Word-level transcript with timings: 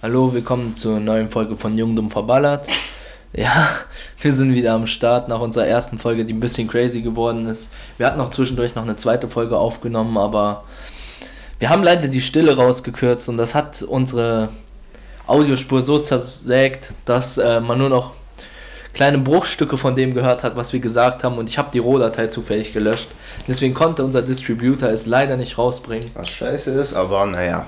Hallo, 0.00 0.32
willkommen 0.32 0.76
zur 0.76 1.00
neuen 1.00 1.28
Folge 1.28 1.56
von 1.56 1.76
Jung 1.76 1.96
Dumm 1.96 2.08
Verballert. 2.08 2.68
Ja, 3.32 3.68
wir 4.22 4.32
sind 4.32 4.54
wieder 4.54 4.72
am 4.72 4.86
Start 4.86 5.28
nach 5.28 5.40
unserer 5.40 5.66
ersten 5.66 5.98
Folge, 5.98 6.24
die 6.24 6.32
ein 6.32 6.40
bisschen 6.40 6.66
crazy 6.66 7.02
geworden 7.02 7.44
ist. 7.46 7.68
Wir 7.98 8.06
hatten 8.06 8.20
auch 8.20 8.30
zwischendurch 8.30 8.74
noch 8.74 8.84
eine 8.84 8.96
zweite 8.96 9.28
Folge 9.28 9.58
aufgenommen, 9.58 10.16
aber 10.16 10.64
wir 11.58 11.68
haben 11.68 11.82
leider 11.82 12.08
die 12.08 12.22
Stille 12.22 12.56
rausgekürzt 12.56 13.28
und 13.28 13.36
das 13.36 13.54
hat 13.54 13.82
unsere 13.82 14.48
Audiospur 15.26 15.82
so 15.82 15.98
zersägt, 15.98 16.92
dass 17.04 17.36
äh, 17.36 17.60
man 17.60 17.76
nur 17.76 17.90
noch 17.90 18.12
kleine 18.94 19.18
Bruchstücke 19.18 19.76
von 19.76 19.94
dem 19.94 20.14
gehört 20.14 20.42
hat, 20.42 20.56
was 20.56 20.72
wir 20.72 20.80
gesagt 20.80 21.24
haben 21.24 21.36
und 21.36 21.50
ich 21.50 21.58
habe 21.58 21.68
die 21.70 21.80
Rohdatei 21.80 22.28
zufällig 22.28 22.72
gelöscht. 22.72 23.08
Deswegen 23.46 23.74
konnte 23.74 24.04
unser 24.04 24.22
Distributor 24.22 24.88
es 24.88 25.04
leider 25.04 25.36
nicht 25.36 25.58
rausbringen. 25.58 26.10
Was 26.14 26.30
scheiße 26.30 26.70
ist, 26.70 26.94
aber 26.94 27.26
naja. 27.26 27.66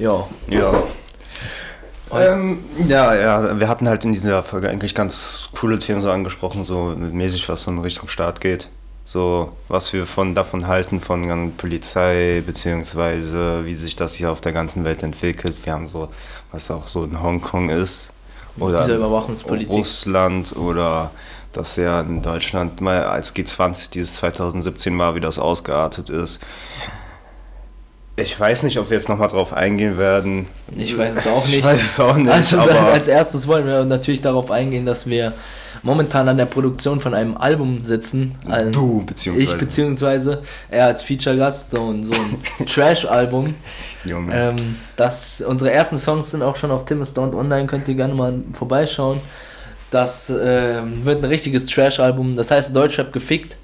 Ja. 0.00 0.26
Ja. 0.48 0.72
Ähm, 2.12 2.64
ja, 2.88 3.14
ja, 3.14 3.60
wir 3.60 3.68
hatten 3.68 3.88
halt 3.88 4.04
in 4.04 4.12
dieser 4.12 4.42
Folge 4.42 4.68
eigentlich 4.68 4.94
ganz 4.94 5.48
coole 5.58 5.78
Themen 5.78 6.00
so 6.00 6.10
angesprochen, 6.10 6.64
so 6.64 6.94
mäßig, 6.96 7.48
was 7.48 7.62
so 7.62 7.70
in 7.70 7.78
Richtung 7.78 8.08
Staat 8.08 8.40
geht. 8.40 8.68
So, 9.04 9.52
was 9.68 9.92
wir 9.92 10.06
von 10.06 10.34
davon 10.34 10.68
halten, 10.68 11.00
von 11.00 11.52
Polizei, 11.56 12.42
beziehungsweise 12.46 13.64
wie 13.64 13.74
sich 13.74 13.96
das 13.96 14.14
hier 14.14 14.30
auf 14.30 14.40
der 14.40 14.52
ganzen 14.52 14.84
Welt 14.84 15.02
entwickelt. 15.02 15.56
Wir 15.64 15.72
haben 15.72 15.86
so, 15.86 16.08
was 16.52 16.70
auch 16.70 16.86
so 16.86 17.04
in 17.04 17.20
Hongkong 17.20 17.70
ist. 17.70 18.12
Oder 18.58 18.82
Diese 18.82 18.96
Überwachungspolitik. 18.96 19.72
Russland 19.72 20.54
oder 20.56 21.10
dass 21.52 21.76
ja 21.76 22.00
in 22.02 22.22
Deutschland 22.22 22.80
mal 22.80 23.04
als 23.04 23.34
G20 23.34 23.90
dieses 23.90 24.14
2017 24.16 24.96
war, 24.98 25.14
wie 25.14 25.20
das 25.20 25.38
ausgeartet 25.38 26.10
ist. 26.10 26.40
Ich 28.20 28.38
weiß 28.38 28.62
nicht, 28.64 28.78
ob 28.78 28.90
wir 28.90 28.96
jetzt 28.96 29.08
nochmal 29.08 29.28
drauf 29.28 29.52
eingehen 29.52 29.98
werden. 29.98 30.46
Ich 30.76 30.96
weiß 30.96 31.16
es 31.16 31.26
auch 31.26 31.46
nicht. 31.46 31.58
Ich 31.58 31.64
weiß 31.64 31.82
es 31.82 32.00
auch 32.00 32.16
nicht, 32.16 32.30
Also 32.30 32.58
aber 32.58 32.74
als 32.92 33.08
erstes 33.08 33.46
wollen 33.46 33.66
wir 33.66 33.84
natürlich 33.84 34.20
darauf 34.20 34.50
eingehen, 34.50 34.86
dass 34.86 35.06
wir 35.06 35.32
momentan 35.82 36.28
an 36.28 36.36
der 36.36 36.46
Produktion 36.46 37.00
von 37.00 37.14
einem 37.14 37.36
Album 37.36 37.80
sitzen. 37.80 38.36
Ein, 38.46 38.72
du, 38.72 39.04
beziehungsweise. 39.04 39.52
Ich 39.52 39.58
beziehungsweise 39.58 40.42
er 40.70 40.86
als 40.86 41.02
Feature-Gast, 41.02 41.70
so 41.70 41.90
ein, 41.90 42.04
so 42.04 42.12
ein 42.12 42.66
Trash-Album. 42.66 43.54
Junge. 44.04 44.34
Ähm, 44.34 44.76
das, 44.96 45.40
unsere 45.40 45.70
ersten 45.70 45.98
Songs 45.98 46.30
sind 46.30 46.42
auch 46.42 46.56
schon 46.56 46.70
auf 46.70 46.84
Tim 46.84 47.04
Stone 47.04 47.36
online, 47.36 47.66
könnt 47.66 47.88
ihr 47.88 47.94
gerne 47.94 48.14
mal 48.14 48.34
vorbeischauen. 48.52 49.20
Das 49.90 50.30
ähm, 50.30 51.04
wird 51.04 51.22
ein 51.22 51.24
richtiges 51.24 51.66
Trash-Album, 51.66 52.36
das 52.36 52.50
heißt 52.50 52.74
Deutschrap 52.74 53.12
gefickt. 53.12 53.56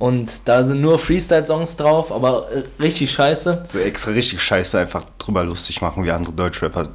Und 0.00 0.30
da 0.46 0.64
sind 0.64 0.80
nur 0.80 0.98
Freestyle-Songs 0.98 1.76
drauf, 1.76 2.10
aber 2.10 2.48
äh, 2.50 2.82
richtig 2.82 3.12
scheiße. 3.12 3.64
so 3.70 3.78
extra 3.78 4.12
richtig 4.12 4.40
scheiße 4.42 4.78
einfach 4.78 5.04
drüber 5.18 5.44
lustig 5.44 5.82
machen, 5.82 6.04
wie 6.04 6.10
andere 6.10 6.32
Deutschrapper 6.32 6.88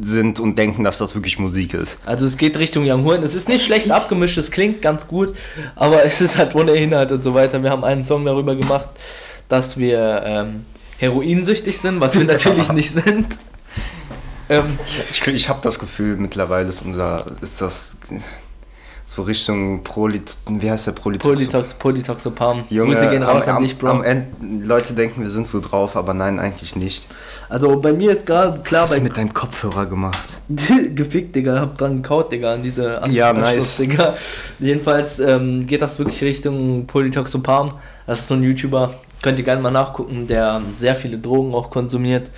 sind 0.00 0.38
und 0.38 0.56
denken, 0.56 0.84
dass 0.84 0.98
das 0.98 1.16
wirklich 1.16 1.36
Musik 1.40 1.74
ist. 1.74 1.98
Also 2.06 2.26
es 2.26 2.36
geht 2.36 2.56
Richtung 2.56 2.84
Young 2.88 3.04
Horn. 3.04 3.24
Es 3.24 3.34
ist 3.34 3.48
nicht 3.48 3.64
schlecht 3.64 3.90
abgemischt, 3.90 4.38
es 4.38 4.52
klingt 4.52 4.80
ganz 4.82 5.08
gut, 5.08 5.34
aber 5.74 6.04
es 6.06 6.20
ist 6.20 6.38
halt 6.38 6.54
ohne 6.54 6.72
Inhalt 6.72 7.10
und 7.10 7.24
so 7.24 7.34
weiter. 7.34 7.60
Wir 7.60 7.70
haben 7.70 7.82
einen 7.82 8.04
Song 8.04 8.24
darüber 8.24 8.54
gemacht, 8.54 8.88
dass 9.48 9.76
wir 9.76 10.22
ähm, 10.24 10.64
heroinsüchtig 10.98 11.80
sind, 11.80 11.98
was 11.98 12.16
wir 12.16 12.24
natürlich 12.34 12.70
nicht 12.70 12.92
sind. 12.92 13.36
Ähm, 14.48 14.78
Ich, 15.10 15.26
ich 15.26 15.48
habe 15.48 15.60
das 15.60 15.80
Gefühl, 15.80 16.18
mittlerweile 16.18 16.68
ist 16.68 16.82
unser, 16.82 17.26
ist 17.40 17.60
das 17.60 17.96
so 19.14 19.22
Richtung 19.22 19.82
Prolit, 19.84 20.36
wie 20.48 20.70
heißt 20.70 20.88
der 20.88 20.92
Prolitox? 20.92 21.34
Polytox, 21.34 21.74
Polytoxopam. 21.74 22.64
Junge, 22.68 22.94
Grüße 22.94 23.10
gehen 23.10 23.22
am, 23.22 23.36
raus 23.36 23.46
an 23.46 23.56
am, 23.56 23.62
dich, 23.62 23.78
Bro. 23.78 23.88
am 23.88 24.02
Ende, 24.02 24.26
Leute 24.66 24.92
denken, 24.94 25.22
wir 25.22 25.30
sind 25.30 25.46
so 25.46 25.60
drauf, 25.60 25.96
aber 25.96 26.14
nein, 26.14 26.40
eigentlich 26.40 26.74
nicht. 26.74 27.06
Also 27.48 27.76
bei 27.76 27.92
mir 27.92 28.10
ist 28.10 28.26
gerade 28.26 28.58
Was 28.58 28.64
klar, 28.64 28.82
hast 28.82 28.96
du 28.96 29.00
mit 29.00 29.16
deinem 29.16 29.32
Kopfhörer 29.32 29.86
gemacht? 29.86 30.40
gefickt, 30.94 31.36
Digga, 31.36 31.60
hab 31.60 31.78
dran 31.78 32.02
gekaut, 32.02 32.32
Digga, 32.32 32.54
an 32.54 32.62
diese 32.62 33.02
An 33.02 33.12
Ja, 33.12 33.32
nice. 33.32 33.76
Digga. 33.76 34.16
Jedenfalls 34.58 35.20
ähm, 35.20 35.66
geht 35.66 35.82
das 35.82 35.98
wirklich 35.98 36.22
Richtung 36.22 36.86
Polytoxopam. 36.86 37.74
Das 38.06 38.20
ist 38.20 38.28
so 38.28 38.34
ein 38.34 38.42
YouTuber, 38.42 38.94
könnt 39.22 39.38
ihr 39.38 39.44
gerne 39.44 39.62
mal 39.62 39.70
nachgucken, 39.70 40.26
der 40.26 40.60
sehr 40.78 40.96
viele 40.96 41.18
Drogen 41.18 41.54
auch 41.54 41.70
konsumiert. 41.70 42.28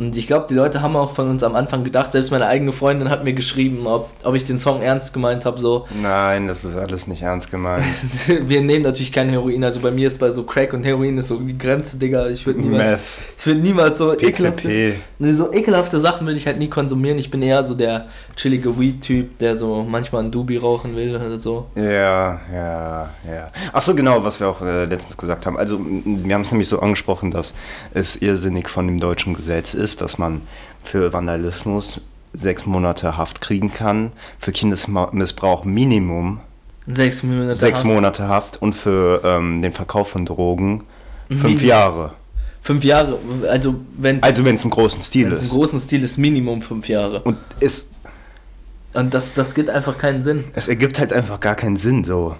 Und 0.00 0.16
ich 0.16 0.26
glaube, 0.26 0.46
die 0.48 0.54
Leute 0.54 0.80
haben 0.80 0.96
auch 0.96 1.14
von 1.14 1.28
uns 1.28 1.42
am 1.42 1.54
Anfang 1.54 1.84
gedacht, 1.84 2.12
selbst 2.12 2.30
meine 2.30 2.46
eigene 2.46 2.72
Freundin 2.72 3.10
hat 3.10 3.22
mir 3.22 3.34
geschrieben, 3.34 3.86
ob, 3.86 4.08
ob 4.24 4.34
ich 4.34 4.46
den 4.46 4.58
Song 4.58 4.80
ernst 4.80 5.12
gemeint 5.12 5.44
habe. 5.44 5.60
So, 5.60 5.86
Nein, 6.00 6.46
das 6.46 6.64
ist 6.64 6.74
alles 6.74 7.06
nicht 7.06 7.20
ernst 7.20 7.50
gemeint. 7.50 7.84
wir 8.26 8.62
nehmen 8.62 8.82
natürlich 8.82 9.12
kein 9.12 9.28
Heroin, 9.28 9.62
also 9.62 9.78
bei 9.80 9.90
mir 9.90 10.06
ist 10.08 10.18
bei 10.18 10.30
so 10.30 10.44
Crack 10.44 10.72
und 10.72 10.84
Heroin 10.84 11.18
ist 11.18 11.28
so 11.28 11.38
die 11.38 11.58
Grenze, 11.58 11.98
Digga. 11.98 12.28
Ich 12.28 12.46
würde 12.46 12.60
niemals, 12.60 13.00
ich 13.38 13.46
würd 13.46 13.62
niemals 13.62 13.98
so 13.98 14.18
ekelhafte, 14.18 14.68
PCP. 14.68 14.94
nee, 15.18 15.32
so 15.32 15.52
ekelhafte 15.52 16.00
Sachen 16.00 16.26
würde 16.26 16.38
ich 16.38 16.46
halt 16.46 16.58
nie 16.58 16.68
konsumieren. 16.68 17.18
Ich 17.18 17.30
bin 17.30 17.42
eher 17.42 17.62
so 17.62 17.74
der 17.74 18.06
chillige 18.36 18.80
Weed-Typ, 18.80 19.36
der 19.38 19.54
so 19.54 19.82
manchmal 19.82 20.24
ein 20.24 20.30
Doobie 20.30 20.56
rauchen 20.56 20.96
will 20.96 21.14
oder 21.14 21.38
so. 21.38 21.66
Ja, 21.74 22.40
ja, 22.50 23.10
ja. 23.26 23.50
Ach 23.72 23.82
so, 23.82 23.94
genau, 23.94 24.24
was 24.24 24.40
wir 24.40 24.48
auch 24.48 24.62
äh, 24.62 24.86
letztens 24.86 25.18
gesagt 25.18 25.44
haben. 25.44 25.58
Also, 25.58 25.78
wir 25.78 26.34
haben 26.34 26.42
es 26.42 26.50
nämlich 26.50 26.68
so 26.68 26.80
angesprochen, 26.80 27.30
dass 27.30 27.52
es 27.92 28.16
irrsinnig 28.16 28.68
von 28.68 28.86
dem 28.86 28.98
deutschen 28.98 29.34
Gesetz 29.34 29.74
ist, 29.74 29.89
dass 29.96 30.18
man 30.18 30.42
für 30.82 31.12
Vandalismus 31.12 32.00
sechs 32.32 32.64
Monate 32.66 33.16
Haft 33.16 33.40
kriegen 33.40 33.72
kann, 33.72 34.12
für 34.38 34.52
Kindesmissbrauch 34.52 35.64
Minimum 35.64 36.40
Sechs 36.86 37.22
Monate. 37.22 37.54
sechs 37.56 37.78
Haft. 37.80 37.86
Monate 37.86 38.28
Haft 38.28 38.62
und 38.62 38.72
für 38.74 39.20
ähm, 39.24 39.62
den 39.62 39.72
Verkauf 39.72 40.08
von 40.10 40.26
Drogen 40.26 40.84
fünf 41.28 41.42
Minimum. 41.44 41.64
Jahre. 41.66 42.12
Fünf 42.62 42.84
Jahre, 42.84 43.18
also 43.48 43.76
wenn 43.96 44.22
Also, 44.22 44.44
wenn 44.44 44.54
es 44.56 44.64
im 44.64 44.70
großen 44.70 45.00
Stil 45.02 45.32
es 45.32 45.40
im 45.40 45.44
ist. 45.46 45.50
großen 45.52 45.80
Stil 45.80 46.02
ist, 46.04 46.18
Minimum 46.18 46.62
fünf 46.62 46.88
Jahre. 46.88 47.22
Und 47.22 47.38
es, 47.60 47.90
Und 48.92 49.14
das, 49.14 49.34
das 49.34 49.54
gibt 49.54 49.70
einfach 49.70 49.96
keinen 49.98 50.24
Sinn. 50.24 50.44
es 50.54 50.68
ergibt 50.68 50.98
halt 50.98 51.12
einfach 51.12 51.40
gar 51.40 51.54
keinen 51.54 51.76
Sinn 51.76 52.04
so. 52.04 52.36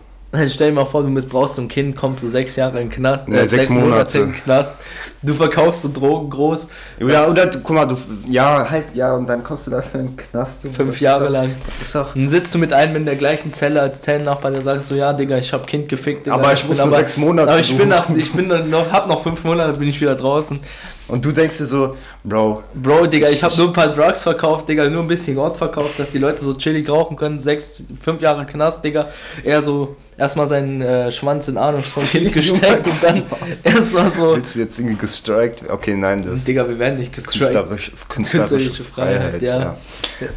Stell 0.49 0.69
dir 0.71 0.75
mal 0.77 0.85
vor, 0.85 1.03
du 1.03 1.09
missbrauchst 1.09 1.57
so 1.57 1.63
ein 1.63 1.67
Kind, 1.67 1.97
kommst 1.97 2.23
du 2.23 2.29
sechs 2.29 2.55
Jahre 2.55 2.81
in 2.81 2.89
den 2.89 2.95
Knast, 2.95 3.27
Ja, 3.29 3.35
äh, 3.39 3.47
sechs 3.49 3.69
Monate. 3.69 4.19
in 4.19 4.25
den 4.27 4.35
Knast, 4.35 4.75
du 5.23 5.35
verkaufst 5.35 5.83
so 5.83 5.91
Drogen 5.93 6.31
groß, 6.31 6.69
Oder, 7.03 7.29
oder 7.29 7.47
du, 7.47 7.59
guck 7.59 7.75
mal, 7.75 7.85
du, 7.87 7.97
ja, 8.29 8.71
halt, 8.71 8.95
ja, 8.95 9.13
und 9.17 9.27
dann 9.27 9.43
kommst 9.43 9.67
du 9.67 9.73
dafür 9.73 9.99
in 10.01 10.07
den 10.07 10.17
Knast. 10.17 10.61
Fünf 10.73 11.01
Jahre 11.01 11.29
lang. 11.29 11.51
Das 11.67 11.81
ist 11.81 11.95
doch. 11.97 12.15
Dann 12.15 12.29
sitzt 12.29 12.55
du 12.55 12.59
mit 12.59 12.73
einem 12.73 12.95
in 12.95 13.07
der 13.07 13.17
gleichen 13.17 13.53
Zelle 13.53 13.81
als 13.81 14.03
Zellennachbar, 14.03 14.53
der 14.53 14.63
sagt 14.63 14.85
so, 14.85 14.95
ja, 14.95 15.13
Digga, 15.13 15.37
ich 15.37 15.53
hab 15.53 15.67
Kind 15.67 15.89
gefickt, 15.89 16.27
Digga. 16.27 16.37
Aber 16.37 16.53
ich 16.53 16.65
muss 16.65 16.79
nur 16.79 16.91
sechs 16.91 17.17
Monate, 17.17 17.51
Aber 17.51 17.61
ich 17.61 17.77
bin, 17.77 17.89
nach, 17.89 18.09
ich 18.11 18.33
bin 18.33 18.71
noch, 18.71 18.93
hab 18.93 19.09
noch 19.09 19.25
fünf 19.25 19.43
Monate, 19.43 19.81
bin 19.81 19.89
ich 19.89 20.01
wieder 20.01 20.15
draußen. 20.15 20.61
Und 21.11 21.25
du 21.25 21.33
denkst 21.33 21.59
dir 21.59 21.67
so, 21.67 21.97
Bro, 22.25 22.63
Bro, 22.75 23.07
Digga, 23.07 23.29
ich 23.29 23.43
hab 23.43 23.57
nur 23.57 23.69
ein 23.69 23.73
paar 23.73 23.93
Drugs 23.93 24.23
verkauft, 24.23 24.69
Digga, 24.69 24.89
nur 24.89 25.03
ein 25.03 25.09
bisschen 25.09 25.37
Ort 25.39 25.57
verkauft, 25.57 25.99
dass 25.99 26.11
die 26.11 26.19
Leute 26.19 26.45
so 26.45 26.55
chillig 26.55 26.89
rauchen 26.89 27.17
können. 27.17 27.41
Sechs, 27.41 27.83
fünf 28.03 28.21
Jahre 28.23 28.47
Knast, 28.47 28.85
Digga. 28.85 29.09
Er 29.43 29.63
so 29.63 29.97
erstmal 30.17 30.47
seinen 30.49 30.81
äh, 30.83 31.11
Schwanz 31.11 31.49
in 31.49 31.57
Arsch 31.57 31.87
von 31.87 32.03
Kind 32.05 32.33
gesteckt 32.33 32.87
und 32.87 33.05
dann 33.05 33.23
erstmal 33.63 34.13
so. 34.13 34.35
willst 34.37 34.55
du 34.55 34.61
jetzt 34.61 34.79
irgendwie 34.79 34.99
gestrikt? 34.99 35.69
Okay, 35.69 35.97
nein, 35.97 36.23
du 36.23 36.37
Digga, 36.37 36.69
wir 36.69 36.79
werden 36.79 36.99
nicht 36.99 37.13
gestrikt. 37.13 37.41
künstlerische, 37.41 37.93
künstlerische 38.09 38.49
Künstlerische 38.49 38.85
Freiheit, 38.85 39.35
Freiheit, 39.35 39.43
ja. 39.43 39.77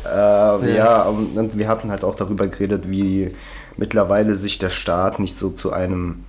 ja. 0.03 0.59
Äh, 0.59 0.69
Ja. 0.69 0.75
ja, 0.75 1.01
und 1.03 1.57
wir 1.57 1.67
hatten 1.67 1.91
halt 1.91 2.03
auch 2.03 2.15
darüber 2.15 2.47
geredet, 2.47 2.83
wie 2.87 3.33
mittlerweile 3.77 4.35
sich 4.35 4.57
der 4.57 4.69
Staat 4.69 5.19
nicht 5.19 5.37
so 5.37 5.49
zu 5.49 5.73
einem, 5.73 6.23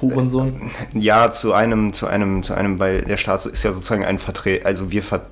Hurensohn. 0.00 0.70
ja, 0.94 1.30
zu 1.30 1.52
einem, 1.52 1.92
zu 1.92 2.06
einem, 2.06 2.42
zu 2.42 2.54
einem, 2.54 2.78
weil 2.78 3.02
der 3.02 3.16
Staat 3.16 3.46
ist 3.46 3.62
ja 3.62 3.72
sozusagen 3.72 4.04
ein 4.04 4.18
Vertreter, 4.18 4.66
also 4.66 4.90
wir 4.90 5.02
ver 5.02 5.26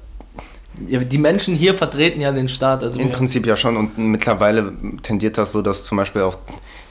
Ja, 0.86 1.00
die 1.00 1.18
Menschen 1.18 1.54
hier 1.54 1.74
vertreten 1.74 2.20
ja 2.20 2.32
den 2.32 2.48
Staat. 2.48 2.82
Also 2.82 2.98
Im 2.98 3.12
Prinzip 3.12 3.46
ja 3.46 3.56
schon 3.56 3.76
und 3.76 3.98
mittlerweile 3.98 4.72
tendiert 5.02 5.38
das 5.38 5.52
so, 5.52 5.62
dass 5.62 5.84
zum 5.84 5.98
Beispiel 5.98 6.22
auch 6.22 6.38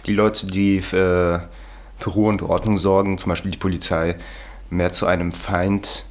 die 0.05 0.13
Leute, 0.13 0.47
die 0.47 0.81
für, 0.81 1.47
für 1.97 2.09
Ruhe 2.09 2.29
und 2.29 2.41
Ordnung 2.41 2.77
sorgen, 2.77 3.17
zum 3.17 3.29
Beispiel 3.29 3.51
die 3.51 3.57
Polizei, 3.57 4.15
mehr 4.69 4.91
zu 4.91 5.05
einem 5.05 5.31
Feind, 5.31 6.05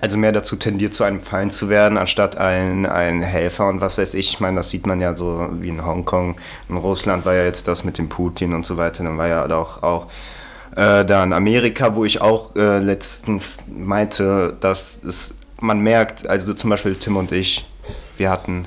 also 0.00 0.18
mehr 0.18 0.32
dazu 0.32 0.56
tendiert, 0.56 0.94
zu 0.94 1.04
einem 1.04 1.20
Feind 1.20 1.52
zu 1.52 1.68
werden, 1.68 1.98
anstatt 1.98 2.36
ein, 2.36 2.86
ein 2.86 3.22
Helfer 3.22 3.68
und 3.68 3.80
was 3.80 3.98
weiß 3.98 4.14
ich. 4.14 4.34
Ich 4.34 4.40
meine, 4.40 4.56
das 4.56 4.70
sieht 4.70 4.86
man 4.86 5.00
ja 5.00 5.14
so 5.14 5.48
wie 5.60 5.68
in 5.68 5.84
Hongkong. 5.84 6.36
In 6.68 6.76
Russland 6.76 7.24
war 7.24 7.34
ja 7.34 7.44
jetzt 7.44 7.68
das 7.68 7.84
mit 7.84 7.98
dem 7.98 8.08
Putin 8.08 8.52
und 8.52 8.66
so 8.66 8.76
weiter. 8.76 9.04
Dann 9.04 9.18
war 9.18 9.28
ja 9.28 9.46
auch, 9.46 9.82
auch 9.82 10.06
äh, 10.76 11.04
da 11.04 11.24
in 11.24 11.32
Amerika, 11.32 11.94
wo 11.94 12.04
ich 12.04 12.20
auch 12.20 12.54
äh, 12.54 12.78
letztens 12.78 13.58
meinte, 13.66 14.56
dass 14.60 15.02
es, 15.02 15.34
man 15.58 15.80
merkt, 15.80 16.26
also 16.26 16.54
zum 16.54 16.70
Beispiel 16.70 16.94
Tim 16.94 17.16
und 17.16 17.32
ich, 17.32 17.66
wir 18.18 18.30
hatten 18.30 18.66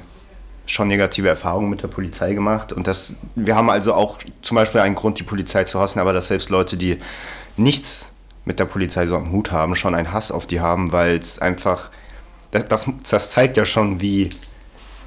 schon 0.65 0.87
negative 0.87 1.29
Erfahrungen 1.29 1.69
mit 1.69 1.83
der 1.83 1.87
Polizei 1.87 2.33
gemacht 2.33 2.73
und 2.73 2.87
das, 2.87 3.15
wir 3.35 3.55
haben 3.55 3.69
also 3.69 3.93
auch 3.93 4.17
zum 4.41 4.55
Beispiel 4.55 4.81
einen 4.81 4.95
Grund, 4.95 5.19
die 5.19 5.23
Polizei 5.23 5.63
zu 5.63 5.79
hassen, 5.79 5.99
aber 5.99 6.13
dass 6.13 6.27
selbst 6.27 6.49
Leute, 6.49 6.77
die 6.77 6.97
nichts 7.57 8.11
mit 8.45 8.59
der 8.59 8.65
Polizei 8.65 9.05
so 9.05 9.15
am 9.15 9.31
Hut 9.31 9.51
haben, 9.51 9.75
schon 9.75 9.93
einen 9.93 10.11
Hass 10.11 10.31
auf 10.31 10.47
die 10.47 10.59
haben, 10.59 10.91
weil 10.91 11.17
es 11.17 11.39
einfach, 11.39 11.89
das, 12.51 12.67
das, 12.67 12.87
das 13.09 13.31
zeigt 13.31 13.57
ja 13.57 13.65
schon, 13.65 14.01
wie, 14.01 14.29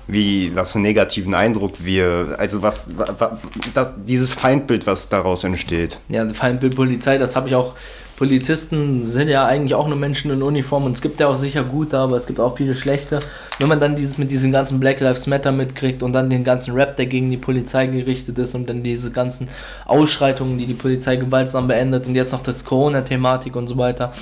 wie, 0.06 0.54
was 0.54 0.72
für 0.72 0.76
einen 0.76 0.84
negativen 0.84 1.34
Eindruck 1.34 1.72
wir, 1.78 2.36
also 2.38 2.62
was, 2.62 2.88
was 2.96 3.38
das, 3.74 3.90
dieses 4.06 4.34
Feindbild, 4.34 4.86
was 4.86 5.08
daraus 5.08 5.44
entsteht. 5.44 5.98
Ja, 6.08 6.28
Feindbild 6.28 6.76
Polizei, 6.76 7.18
das 7.18 7.36
habe 7.36 7.48
ich 7.48 7.54
auch 7.54 7.74
Polizisten 8.22 9.04
sind 9.04 9.28
ja 9.28 9.46
eigentlich 9.46 9.74
auch 9.74 9.88
nur 9.88 9.96
Menschen 9.96 10.30
in 10.30 10.42
Uniform 10.42 10.84
und 10.84 10.92
es 10.92 11.00
gibt 11.00 11.18
ja 11.18 11.26
auch 11.26 11.34
sicher 11.34 11.64
gute, 11.64 11.98
aber 11.98 12.16
es 12.16 12.26
gibt 12.26 12.38
auch 12.38 12.56
viele 12.56 12.76
schlechte. 12.76 13.18
Wenn 13.58 13.66
man 13.66 13.80
dann 13.80 13.96
dieses 13.96 14.16
mit 14.16 14.30
diesem 14.30 14.52
ganzen 14.52 14.78
Black 14.78 15.00
Lives 15.00 15.26
Matter 15.26 15.50
mitkriegt 15.50 16.04
und 16.04 16.12
dann 16.12 16.30
den 16.30 16.44
ganzen 16.44 16.74
Rap, 16.74 16.96
der 16.96 17.06
gegen 17.06 17.32
die 17.32 17.36
Polizei 17.36 17.86
gerichtet 17.86 18.38
ist 18.38 18.54
und 18.54 18.68
dann 18.68 18.84
diese 18.84 19.10
ganzen 19.10 19.48
Ausschreitungen, 19.86 20.56
die 20.56 20.66
die 20.66 20.74
Polizei 20.74 21.16
gewaltsam 21.16 21.66
beendet 21.66 22.06
und 22.06 22.14
jetzt 22.14 22.30
noch 22.30 22.44
das 22.44 22.64
Corona-Thematik 22.64 23.56
und 23.56 23.66
so 23.66 23.76
weiter, 23.76 24.12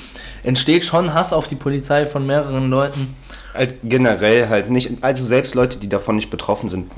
entsteht 0.44 0.86
schon 0.86 1.12
Hass 1.12 1.34
auf 1.34 1.48
die 1.48 1.56
Polizei 1.56 2.06
von 2.06 2.26
mehreren 2.26 2.70
Leuten. 2.70 3.14
Als 3.54 3.80
generell 3.82 4.48
halt 4.48 4.70
nicht, 4.70 5.02
also 5.02 5.26
selbst 5.26 5.54
Leute, 5.54 5.78
die 5.78 5.88
davon 5.88 6.16
nicht 6.16 6.30
betroffen 6.30 6.68
sind, 6.68 6.90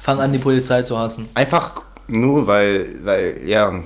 fangen 0.00 0.20
an, 0.20 0.32
die 0.32 0.38
Polizei 0.38 0.82
zu 0.82 0.98
hassen. 0.98 1.28
Einfach 1.34 1.84
nur, 2.08 2.46
weil, 2.46 3.04
weil, 3.04 3.42
ja, 3.44 3.82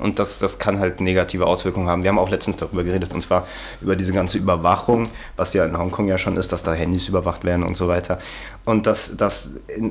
und 0.00 0.18
das, 0.18 0.38
das 0.38 0.58
kann 0.58 0.80
halt 0.80 1.00
negative 1.00 1.46
Auswirkungen 1.46 1.88
haben. 1.88 2.02
Wir 2.02 2.08
haben 2.08 2.18
auch 2.18 2.30
letztens 2.30 2.56
darüber 2.56 2.84
geredet, 2.84 3.12
und 3.12 3.22
zwar 3.22 3.46
über 3.80 3.96
diese 3.96 4.12
ganze 4.12 4.38
Überwachung, 4.38 5.08
was 5.36 5.52
ja 5.52 5.64
in 5.64 5.76
Hongkong 5.76 6.08
ja 6.08 6.18
schon 6.18 6.36
ist, 6.36 6.52
dass 6.52 6.62
da 6.62 6.72
Handys 6.72 7.08
überwacht 7.08 7.44
werden 7.44 7.64
und 7.64 7.76
so 7.76 7.88
weiter. 7.88 8.18
Und 8.64 8.86
das, 8.86 9.16
das 9.16 9.50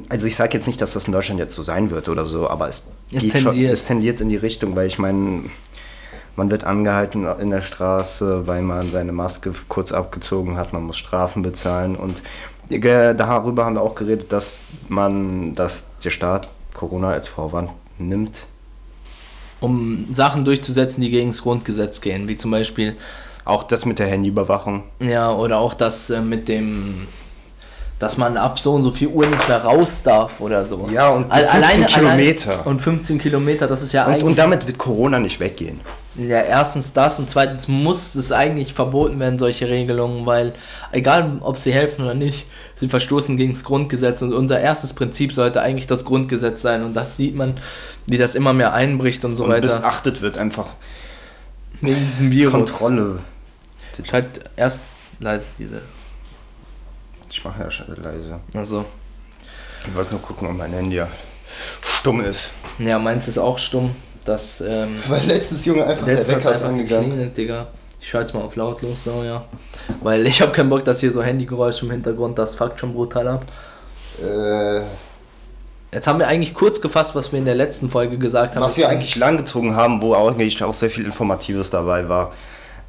also 0.10 0.28
ich 0.28 0.36
sage 0.36 0.58
jetzt 0.58 0.68
nicht, 0.68 0.82
dass 0.82 0.94
das 0.94 1.06
in 1.06 1.14
Deutschland 1.14 1.40
jetzt 1.40 1.56
so 1.56 1.64
sein 1.64 1.92
wird 1.92 2.10
oder 2.10 2.26
so, 2.26 2.50
aber 2.50 2.70
es, 2.70 2.88
es, 3.12 3.22
tendiert. 3.22 3.42
Schon, 3.42 3.66
es 3.66 3.84
tendiert 3.86 4.22
in 4.22 4.30
die 4.30 4.38
Richtung, 4.38 4.76
weil 4.76 4.88
ich 4.88 4.98
meine, 4.98 5.44
man 6.36 6.50
wird 6.50 6.64
angehalten 6.64 7.26
in 7.40 7.52
der 7.52 7.62
Straße, 7.62 8.48
weil 8.48 8.62
man 8.62 8.92
seine 8.92 9.12
Maske 9.12 9.54
kurz 9.68 9.92
abgezogen 9.92 10.58
hat, 10.58 10.74
man 10.74 10.84
muss 10.84 10.98
Strafen 10.98 11.42
bezahlen 11.42 11.96
und 11.96 12.22
darüber 12.70 13.66
haben 13.66 13.76
wir 13.76 13.82
auch 13.82 13.96
geredet, 13.96 14.32
dass 14.32 14.64
man, 14.88 15.56
dass 15.56 15.86
der 16.04 16.10
Staat 16.10 16.48
Corona 16.74 17.12
als 17.12 17.28
Vorwand 17.28 17.72
nimmt. 17.98 18.48
Um 19.60 20.08
Sachen 20.12 20.44
durchzusetzen, 20.44 21.02
die 21.02 21.10
gegen 21.10 21.30
das 21.30 21.42
Grundgesetz 21.42 22.02
gehen, 22.02 22.28
wie 22.28 22.36
zum 22.36 22.52
Beispiel. 22.52 22.98
Auch 23.46 23.64
das 23.64 23.86
mit 23.86 24.00
der 24.00 24.08
Handyüberwachung. 24.08 24.84
Ja, 25.00 25.32
oder 25.32 25.60
auch 25.60 25.74
das 25.74 26.10
äh, 26.10 26.22
mit 26.22 26.48
dem 26.48 27.08
dass 28.00 28.18
man 28.18 28.38
ab 28.38 28.60
so 28.60 28.74
und 28.74 28.84
so 28.84 28.92
viel 28.92 29.08
Uhr 29.08 29.26
nicht 29.26 29.48
mehr 29.48 29.64
raus 29.64 30.04
darf 30.04 30.42
oder 30.42 30.66
so. 30.66 30.90
Ja, 30.92 31.10
und 31.10 31.32
15 31.32 31.50
alleine, 31.50 31.86
Kilometer. 31.86 32.52
Allein, 32.52 32.66
und 32.66 32.82
15 32.82 33.20
Kilometer, 33.20 33.68
das 33.68 33.82
ist 33.82 33.94
ja 33.94 34.06
und, 34.06 34.12
eigentlich. 34.14 34.24
Und 34.26 34.38
damit 34.38 34.68
wird 34.68 34.78
Corona 34.78 35.20
nicht 35.20 35.40
weggehen. 35.40 35.80
Ja, 36.16 36.42
erstens 36.42 36.94
das 36.94 37.18
und 37.18 37.28
zweitens 37.28 37.68
muss 37.68 38.14
es 38.14 38.32
eigentlich 38.32 38.74
verboten 38.74 39.20
werden, 39.20 39.40
solche 39.40 39.68
Regelungen, 39.68 40.28
weil 40.28 40.54
egal 40.92 41.38
ob 41.40 41.58
sie 41.58 41.74
helfen 41.74 42.04
oder 42.04 42.14
nicht, 42.14 42.46
sie 42.76 42.88
verstoßen 42.88 43.36
gegen 43.36 43.54
das 43.54 43.64
Grundgesetz 43.64 44.22
und 44.22 44.32
unser 44.32 44.60
erstes 44.60 44.94
Prinzip 44.94 45.34
sollte 45.34 45.62
eigentlich 45.62 45.88
das 45.88 46.06
Grundgesetz 46.06 46.62
sein 46.62 46.84
und 46.84 46.94
das 46.94 47.18
sieht 47.18 47.36
man, 47.36 47.58
wie 48.06 48.20
das 48.20 48.36
immer 48.36 48.54
mehr 48.54 48.74
einbricht 48.74 49.26
und 49.26 49.38
so 49.38 49.46
und 49.46 49.50
weiter. 49.50 49.64
Missachtet 49.64 50.22
wird 50.22 50.38
einfach 50.38 50.68
wegen 51.82 52.08
diesem 52.12 52.32
Virus. 52.32 52.52
Kontrolle. 52.52 53.20
Schalt 54.04 54.40
erst 54.56 54.82
leise 55.20 55.46
diese. 55.58 55.82
Ich 57.34 57.44
mache 57.44 57.64
ja 57.64 57.72
schon 57.72 57.88
leise. 58.02 58.40
Also. 58.54 58.86
Ich 59.88 59.96
wollte 59.96 60.12
nur 60.12 60.22
gucken, 60.22 60.48
ob 60.48 60.56
mein 60.56 60.72
Handy 60.72 60.98
ja 60.98 61.08
stumm 61.82 62.24
ist. 62.24 62.52
Ja, 62.78 63.00
meins 63.00 63.28
ist 63.28 63.40
auch 63.40 63.58
stumm. 63.58 63.96
Das, 64.24 64.62
ähm, 64.62 65.00
Weil 65.08 65.26
letztens, 65.26 65.66
Junge, 65.66 65.84
einfach 65.84 66.06
der 66.06 66.26
Wecker 66.28 66.52
ist 66.52 66.62
angegangen. 66.62 67.34
Digga. 67.34 67.68
Ich 68.00 68.08
schalte 68.08 68.38
mal 68.38 68.44
auf 68.44 68.56
lautlos, 68.56 69.04
so, 69.04 69.24
ja. 69.24 69.46
Weil 70.02 70.28
ich 70.28 70.44
habe 70.44 70.52
keinen 70.52 70.70
Bock, 70.70 70.86
dass 70.86 71.00
hier 71.00 71.12
so 71.12 71.24
Handygeräusche 71.24 71.86
im 71.86 71.92
Hintergrund, 71.92 72.38
das 72.38 72.54
fuckt 72.54 72.80
schon 72.80 72.94
brutal 72.94 73.28
ab. 73.28 73.46
Äh. 74.22 74.82
Jetzt 75.92 76.06
haben 76.06 76.20
wir 76.20 76.28
eigentlich 76.28 76.54
kurz 76.54 76.82
gefasst, 76.82 77.16
was 77.16 77.32
wir 77.32 77.40
in 77.40 77.46
der 77.46 77.56
letzten 77.56 77.90
Folge 77.90 78.20
gesagt 78.20 78.56
haben. 78.56 78.62
Was 78.62 78.78
wir 78.78 78.90
eigentlich 78.90 79.16
langgezogen 79.16 79.76
haben, 79.76 80.04
wo 80.04 80.14
auch 80.14 80.30
eigentlich 80.30 80.64
auch 80.64 80.74
sehr 80.74 80.92
viel 80.92 81.06
Informatives 81.06 81.72
dabei 81.72 82.08
war. 82.08 82.32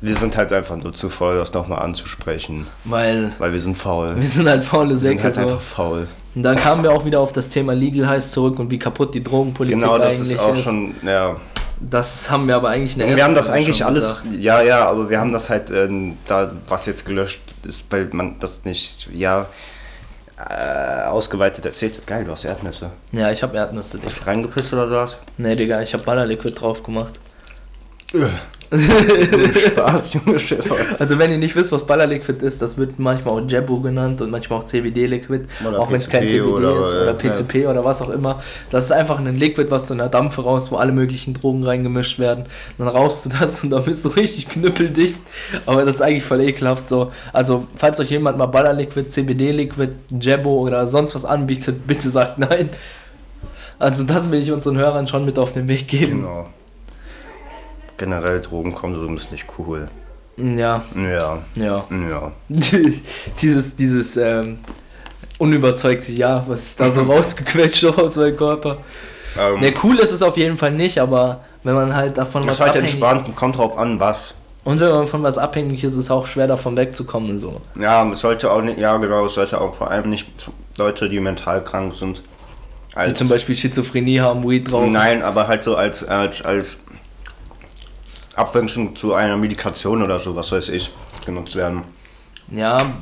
Wir 0.04 0.14
sind 0.14 0.36
halt 0.36 0.52
einfach 0.52 0.76
nur 0.76 0.92
zu 0.92 1.08
faul, 1.08 1.36
das 1.36 1.54
nochmal 1.54 1.80
anzusprechen. 1.80 2.66
Weil. 2.84 3.32
Weil 3.38 3.52
wir 3.52 3.58
sind 3.58 3.76
faul. 3.76 4.14
Wir 4.16 4.28
sind 4.28 4.48
halt 4.48 4.62
faule 4.62 4.96
Säcke. 4.96 5.22
Wir 5.22 5.30
sind 5.30 5.38
halt 5.38 5.48
so. 5.48 5.54
einfach 5.54 5.60
faul. 5.64 6.08
Und 6.34 6.42
dann 6.42 6.56
kamen 6.56 6.82
wir 6.82 6.92
auch 6.92 7.04
wieder 7.04 7.20
auf 7.20 7.32
das 7.32 7.48
Thema 7.48 7.74
Legal 7.74 8.08
Heiß 8.08 8.32
zurück 8.32 8.58
und 8.58 8.70
wie 8.70 8.78
kaputt 8.78 9.14
die 9.14 9.24
Drogenpolitik 9.24 9.78
genau, 9.78 9.94
eigentlich 9.94 10.20
ist. 10.20 10.30
Genau, 10.30 10.48
das 10.48 10.58
ist 10.58 10.66
auch 10.66 10.70
schon, 10.70 10.94
ja. 11.02 11.36
Das 11.80 12.30
haben 12.30 12.48
wir 12.48 12.56
aber 12.56 12.68
eigentlich 12.68 12.92
in 12.92 12.98
der 13.00 13.16
Wir 13.16 13.24
haben 13.24 13.34
das 13.34 13.48
eigentlich 13.48 13.84
alles, 13.84 14.22
gesagt. 14.22 14.42
ja, 14.42 14.62
ja, 14.62 14.86
aber 14.86 15.08
wir 15.08 15.20
haben 15.20 15.32
das 15.32 15.48
halt, 15.48 15.70
äh, 15.70 15.88
da, 16.26 16.52
was 16.68 16.86
jetzt 16.86 17.06
gelöscht 17.06 17.40
ist, 17.66 17.90
weil 17.90 18.08
man 18.12 18.38
das 18.40 18.64
nicht, 18.64 19.08
ja, 19.12 19.46
äh, 20.36 21.06
ausgeweitet 21.06 21.64
erzählt. 21.64 22.06
Geil, 22.06 22.24
du 22.24 22.32
hast 22.32 22.44
Erdnüsse. 22.44 22.90
Ja, 23.12 23.30
ich 23.30 23.42
habe 23.42 23.56
Erdnüsse. 23.56 23.98
Digga. 23.98 24.10
Hast 24.10 24.20
du 24.20 24.26
reingepisst 24.26 24.72
oder 24.72 24.88
sowas? 24.88 25.16
Nee, 25.38 25.54
Digga, 25.54 25.80
ich 25.80 25.94
habe 25.94 26.02
Ballerliquid 26.02 26.60
drauf 26.60 26.82
gemacht. 26.82 27.12
Spaß, 29.67 30.15
Junge 30.15 30.38
Schäfer. 30.38 30.75
Also 30.99 31.19
wenn 31.19 31.31
ihr 31.31 31.38
nicht 31.38 31.55
wisst, 31.55 31.73
was 31.73 31.87
Ballerliquid 31.87 32.43
ist, 32.43 32.61
das 32.61 32.76
wird 32.79 32.99
manchmal 32.99 33.35
auch 33.35 33.49
Jabbo 33.49 33.79
genannt 33.79 34.21
und 34.21 34.31
manchmal 34.31 34.61
auch 34.61 34.67
CBD-Liquid, 34.67 35.47
auch 35.76 35.91
wenn 35.91 35.99
es 35.99 36.09
kein 36.09 36.26
CBD 36.26 36.43
oder, 36.43 36.71
ist 36.71 36.94
oder 36.94 37.15
PCP 37.15 37.62
ja. 37.62 37.71
oder 37.71 37.85
was 37.85 38.03
auch 38.03 38.11
immer. 38.11 38.43
Das 38.71 38.85
ist 38.85 38.93
einfach 38.93 39.19
ein 39.19 39.37
Liquid, 39.37 39.71
was 39.71 39.87
du 39.87 39.94
in 39.94 39.99
der 39.99 40.09
Dampfe 40.09 40.43
raus, 40.43 40.71
wo 40.71 40.76
alle 40.76 40.93
möglichen 40.93 41.35
Drogen 41.35 41.65
reingemischt 41.65 42.19
werden. 42.19 42.47
Dann 42.79 42.88
rauchst 42.88 43.26
du 43.26 43.31
das 43.31 43.62
und 43.62 43.71
dann 43.71 43.85
bist 43.85 44.05
du 44.05 44.09
richtig 44.09 44.49
knüppeldicht. 44.49 45.21
Aber 45.67 45.85
das 45.85 45.97
ist 45.97 46.03
eigentlich 46.03 46.25
voll 46.25 46.41
ekelhaft 46.41 46.88
so. 46.88 47.12
Also 47.32 47.67
falls 47.76 48.00
euch 48.00 48.11
jemand 48.11 48.38
mal 48.38 48.47
Ballerliquid, 48.47 49.12
CBD-Liquid, 49.12 49.93
Jabbo 50.21 50.61
oder 50.61 50.88
sonst 50.88 51.15
was 51.15 51.25
anbietet, 51.25 51.87
bitte 51.87 52.11
sagt 52.11 52.38
nein. 52.38 52.71
Also 53.79 54.05
das 54.05 54.31
will 54.31 54.41
ich 54.41 54.53
unseren 54.53 54.79
Hörern 54.79 55.06
schon 55.06 55.25
mit 55.25 55.38
auf 55.38 55.53
den 55.53 55.69
Weg 55.69 55.88
geben. 55.88 56.23
Genau 56.23 56.49
generell 57.96 58.41
Drogenkonsum 58.41 59.17
ist 59.17 59.32
nicht 59.32 59.46
cool. 59.58 59.88
Ja. 60.37 60.82
Ja. 60.96 61.38
Ja. 61.55 61.85
Ja. 61.91 62.32
dieses, 63.41 63.76
dieses 63.76 64.17
ähm, 64.17 64.58
unüberzeugte 65.38 66.12
Ja, 66.12 66.44
was 66.49 66.70
ich 66.70 66.76
da 66.76 66.91
so 66.91 67.02
rausgequetscht 67.12 67.85
habe 67.85 68.02
aus 68.02 68.17
meinem 68.17 68.37
Körper. 68.37 68.79
Ähm, 69.38 69.61
ne, 69.61 69.73
cool 69.82 69.99
ist 69.99 70.12
es 70.12 70.23
auf 70.23 70.37
jeden 70.37 70.58
Fall 70.58 70.73
nicht, 70.73 70.99
aber 70.99 71.41
wenn 71.62 71.75
man 71.75 71.94
halt 71.94 72.19
davon 72.19 72.46
was. 72.46 72.55
Ist 72.55 72.61
halt 72.61 72.76
entspannt 72.76 73.26
und 73.26 73.37
kommt 73.37 73.56
drauf 73.56 73.79
an, 73.79 73.99
was. 73.99 74.35
Und 74.64 74.81
wenn 74.81 74.90
man 74.90 75.06
von 75.06 75.23
was 75.23 75.37
abhängig 75.37 75.85
ist, 75.85 75.93
ist 75.93 75.99
es 75.99 76.11
auch 76.11 76.26
schwer 76.26 76.47
davon 76.47 76.76
wegzukommen. 76.76 77.38
So. 77.38 77.61
Ja, 77.79 78.11
es 78.11 78.20
sollte 78.20 78.50
auch 78.50 78.62
nicht, 78.62 78.79
ja 78.79 78.97
genau, 78.97 79.26
es 79.26 79.35
sollte 79.35 79.61
auch 79.61 79.75
vor 79.75 79.90
allem 79.90 80.08
nicht 80.08 80.26
Leute, 80.79 81.08
die 81.08 81.20
mental 81.20 81.62
krank 81.62 81.94
sind. 81.94 82.23
Als, 82.94 83.11
die 83.11 83.14
zum 83.14 83.29
Beispiel 83.29 83.56
Schizophrenie 83.56 84.20
haben, 84.20 84.49
Weed 84.49 84.70
drauf. 84.70 84.88
Nein, 84.88 85.23
aber 85.23 85.49
halt 85.49 85.64
so 85.64 85.76
als, 85.76 86.06
als, 86.06 86.43
als 86.43 86.79
Abwechslung 88.36 88.96
zu 88.96 89.14
einer 89.14 89.36
Medikation 89.36 90.02
oder 90.02 90.19
so, 90.19 90.34
was 90.34 90.52
weiß 90.52 90.69
ich, 90.70 90.90
genutzt 91.25 91.56
werden. 91.56 91.82
Ja, 92.50 92.92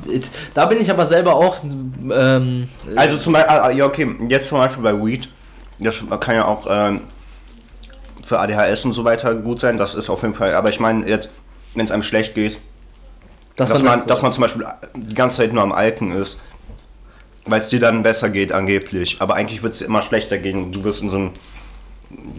da 0.53 0.65
bin 0.65 0.79
ich 0.79 0.89
aber 0.89 1.05
selber 1.05 1.35
auch. 1.35 1.57
Ähm, 1.63 2.69
also 2.95 3.17
zum 3.17 3.33
Beispiel, 3.33 3.51
ah, 3.51 3.69
ja 3.71 3.85
okay, 3.85 4.15
jetzt 4.29 4.47
zum 4.47 4.57
Beispiel 4.57 4.83
bei 4.83 4.93
Weed, 4.93 5.27
das 5.79 5.95
kann 6.21 6.35
ja 6.35 6.45
auch 6.45 6.65
ähm, 6.69 7.01
für 8.23 8.39
ADHS 8.39 8.85
und 8.85 8.93
so 8.93 9.03
weiter 9.03 9.35
gut 9.35 9.59
sein, 9.59 9.77
das 9.77 9.95
ist 9.95 10.09
auf 10.09 10.21
jeden 10.21 10.33
Fall, 10.33 10.53
aber 10.53 10.69
ich 10.69 10.79
meine 10.79 11.07
jetzt, 11.07 11.29
wenn 11.75 11.85
es 11.85 11.91
einem 11.91 12.03
schlecht 12.03 12.35
geht, 12.35 12.59
dass, 13.55 13.69
dass 13.69 13.83
man, 13.83 13.99
das, 13.99 14.07
dass 14.07 14.21
man 14.21 14.31
zum 14.31 14.43
Beispiel 14.43 14.65
die 14.95 15.13
ganze 15.13 15.37
Zeit 15.37 15.53
nur 15.53 15.61
am 15.61 15.73
Alken 15.73 16.13
ist, 16.13 16.39
weil 17.45 17.59
es 17.59 17.69
dir 17.69 17.79
dann 17.79 18.01
besser 18.01 18.29
geht 18.29 18.53
angeblich, 18.53 19.17
aber 19.19 19.35
eigentlich 19.35 19.61
wird 19.61 19.75
es 19.75 19.81
immer 19.81 20.01
schlechter 20.01 20.37
gehen, 20.37 20.71
du 20.71 20.83
wirst 20.85 21.01
in 21.01 21.09
so 21.09 21.17
ein 21.17 21.31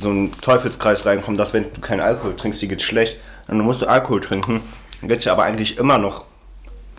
so 0.00 0.10
ein 0.10 0.32
Teufelskreis 0.40 1.06
reinkommen, 1.06 1.38
dass 1.38 1.52
wenn 1.52 1.64
du 1.72 1.80
keinen 1.80 2.00
Alkohol 2.00 2.36
trinkst, 2.36 2.60
dir 2.62 2.68
geht's 2.68 2.82
schlecht, 2.82 3.18
dann 3.46 3.58
musst 3.58 3.82
du 3.82 3.86
Alkohol 3.86 4.20
trinken. 4.20 4.60
Dann 5.00 5.08
geht's 5.08 5.24
ja 5.24 5.32
aber 5.32 5.44
eigentlich 5.44 5.78
immer 5.78 5.98
noch 5.98 6.24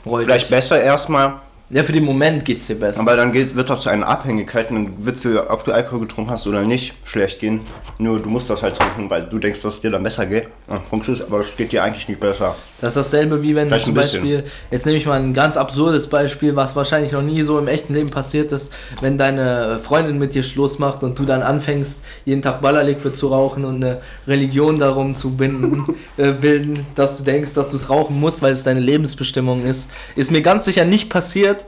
Freudig. 0.03 0.25
vielleicht 0.25 0.49
besser 0.49 0.81
erstmal, 0.81 1.39
ja, 1.71 1.83
für 1.83 1.93
den 1.93 2.05
Moment 2.05 2.45
geht 2.45 2.59
es 2.59 2.67
dir 2.67 2.75
besser. 2.75 2.99
Aber 2.99 3.15
dann 3.15 3.31
geht, 3.31 3.55
wird 3.55 3.69
das 3.69 3.81
zu 3.81 3.89
einer 3.89 4.07
Abhängigkeit 4.07 4.69
und 4.69 4.75
dann 4.75 5.05
wird 5.05 5.17
es 5.17 5.25
ob 5.25 5.63
du 5.63 5.71
Alkohol 5.71 6.01
getrunken 6.01 6.29
hast 6.29 6.45
oder 6.45 6.61
nicht, 6.61 6.93
schlecht 7.05 7.39
gehen. 7.39 7.61
Nur 7.97 8.19
du 8.19 8.29
musst 8.29 8.51
das 8.51 8.61
halt 8.61 8.77
trinken, 8.77 9.09
weil 9.09 9.23
du 9.23 9.39
denkst, 9.39 9.61
dass 9.61 9.75
es 9.75 9.81
dir 9.81 9.89
dann 9.89 10.03
besser 10.03 10.27
geht. 10.27 10.47
Ja, 10.69 10.77
Punkt 10.77 11.07
ist, 11.09 11.21
aber 11.21 11.39
es 11.39 11.55
geht 11.57 11.71
dir 11.71 11.83
eigentlich 11.83 12.07
nicht 12.07 12.19
besser. 12.19 12.55
Das 12.85 12.95
ist 12.95 13.11
dasselbe 13.11 13.41
wie 13.43 13.55
wenn 13.55 13.67
Vielleicht 13.67 13.85
zum 13.85 13.93
Beispiel, 13.93 14.43
jetzt 14.71 14.85
nehme 14.85 14.97
ich 14.97 15.05
mal 15.05 15.19
ein 15.19 15.33
ganz 15.33 15.57
absurdes 15.57 16.07
Beispiel, 16.07 16.55
was 16.55 16.75
wahrscheinlich 16.75 17.11
noch 17.11 17.21
nie 17.21 17.43
so 17.43 17.59
im 17.59 17.67
echten 17.67 17.93
Leben 17.93 18.09
passiert 18.09 18.51
ist, 18.51 18.71
wenn 19.01 19.17
deine 19.17 19.79
Freundin 19.79 20.17
mit 20.17 20.33
dir 20.33 20.43
Schluss 20.43 20.79
macht 20.79 21.03
und 21.03 21.17
du 21.19 21.25
dann 21.25 21.41
anfängst, 21.41 21.99
jeden 22.25 22.41
Tag 22.41 22.61
Ballerliquid 22.61 23.15
zu 23.15 23.27
rauchen 23.27 23.65
und 23.65 23.83
eine 23.83 24.01
Religion 24.27 24.79
darum 24.79 25.15
zu 25.15 25.35
binden, 25.35 25.83
äh, 26.17 26.31
bilden, 26.31 26.85
dass 26.95 27.17
du 27.17 27.23
denkst, 27.23 27.53
dass 27.53 27.69
du 27.69 27.75
es 27.75 27.89
rauchen 27.89 28.19
musst, 28.19 28.41
weil 28.41 28.51
es 28.51 28.63
deine 28.63 28.79
Lebensbestimmung 28.79 29.63
ist. 29.63 29.89
Ist 30.15 30.31
mir 30.31 30.41
ganz 30.41 30.65
sicher 30.65 30.85
nicht 30.85 31.09
passiert 31.09 31.25
passiert. 31.25 31.65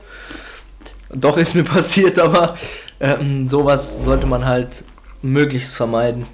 Doch 1.12 1.36
ist 1.36 1.54
mir 1.54 1.64
passiert, 1.76 2.18
aber 2.18 2.56
ähm, 3.00 3.48
sowas 3.48 4.04
sollte 4.04 4.26
man 4.26 4.44
halt 4.44 4.84
möglichst 5.22 5.74
vermeiden. 5.74 6.26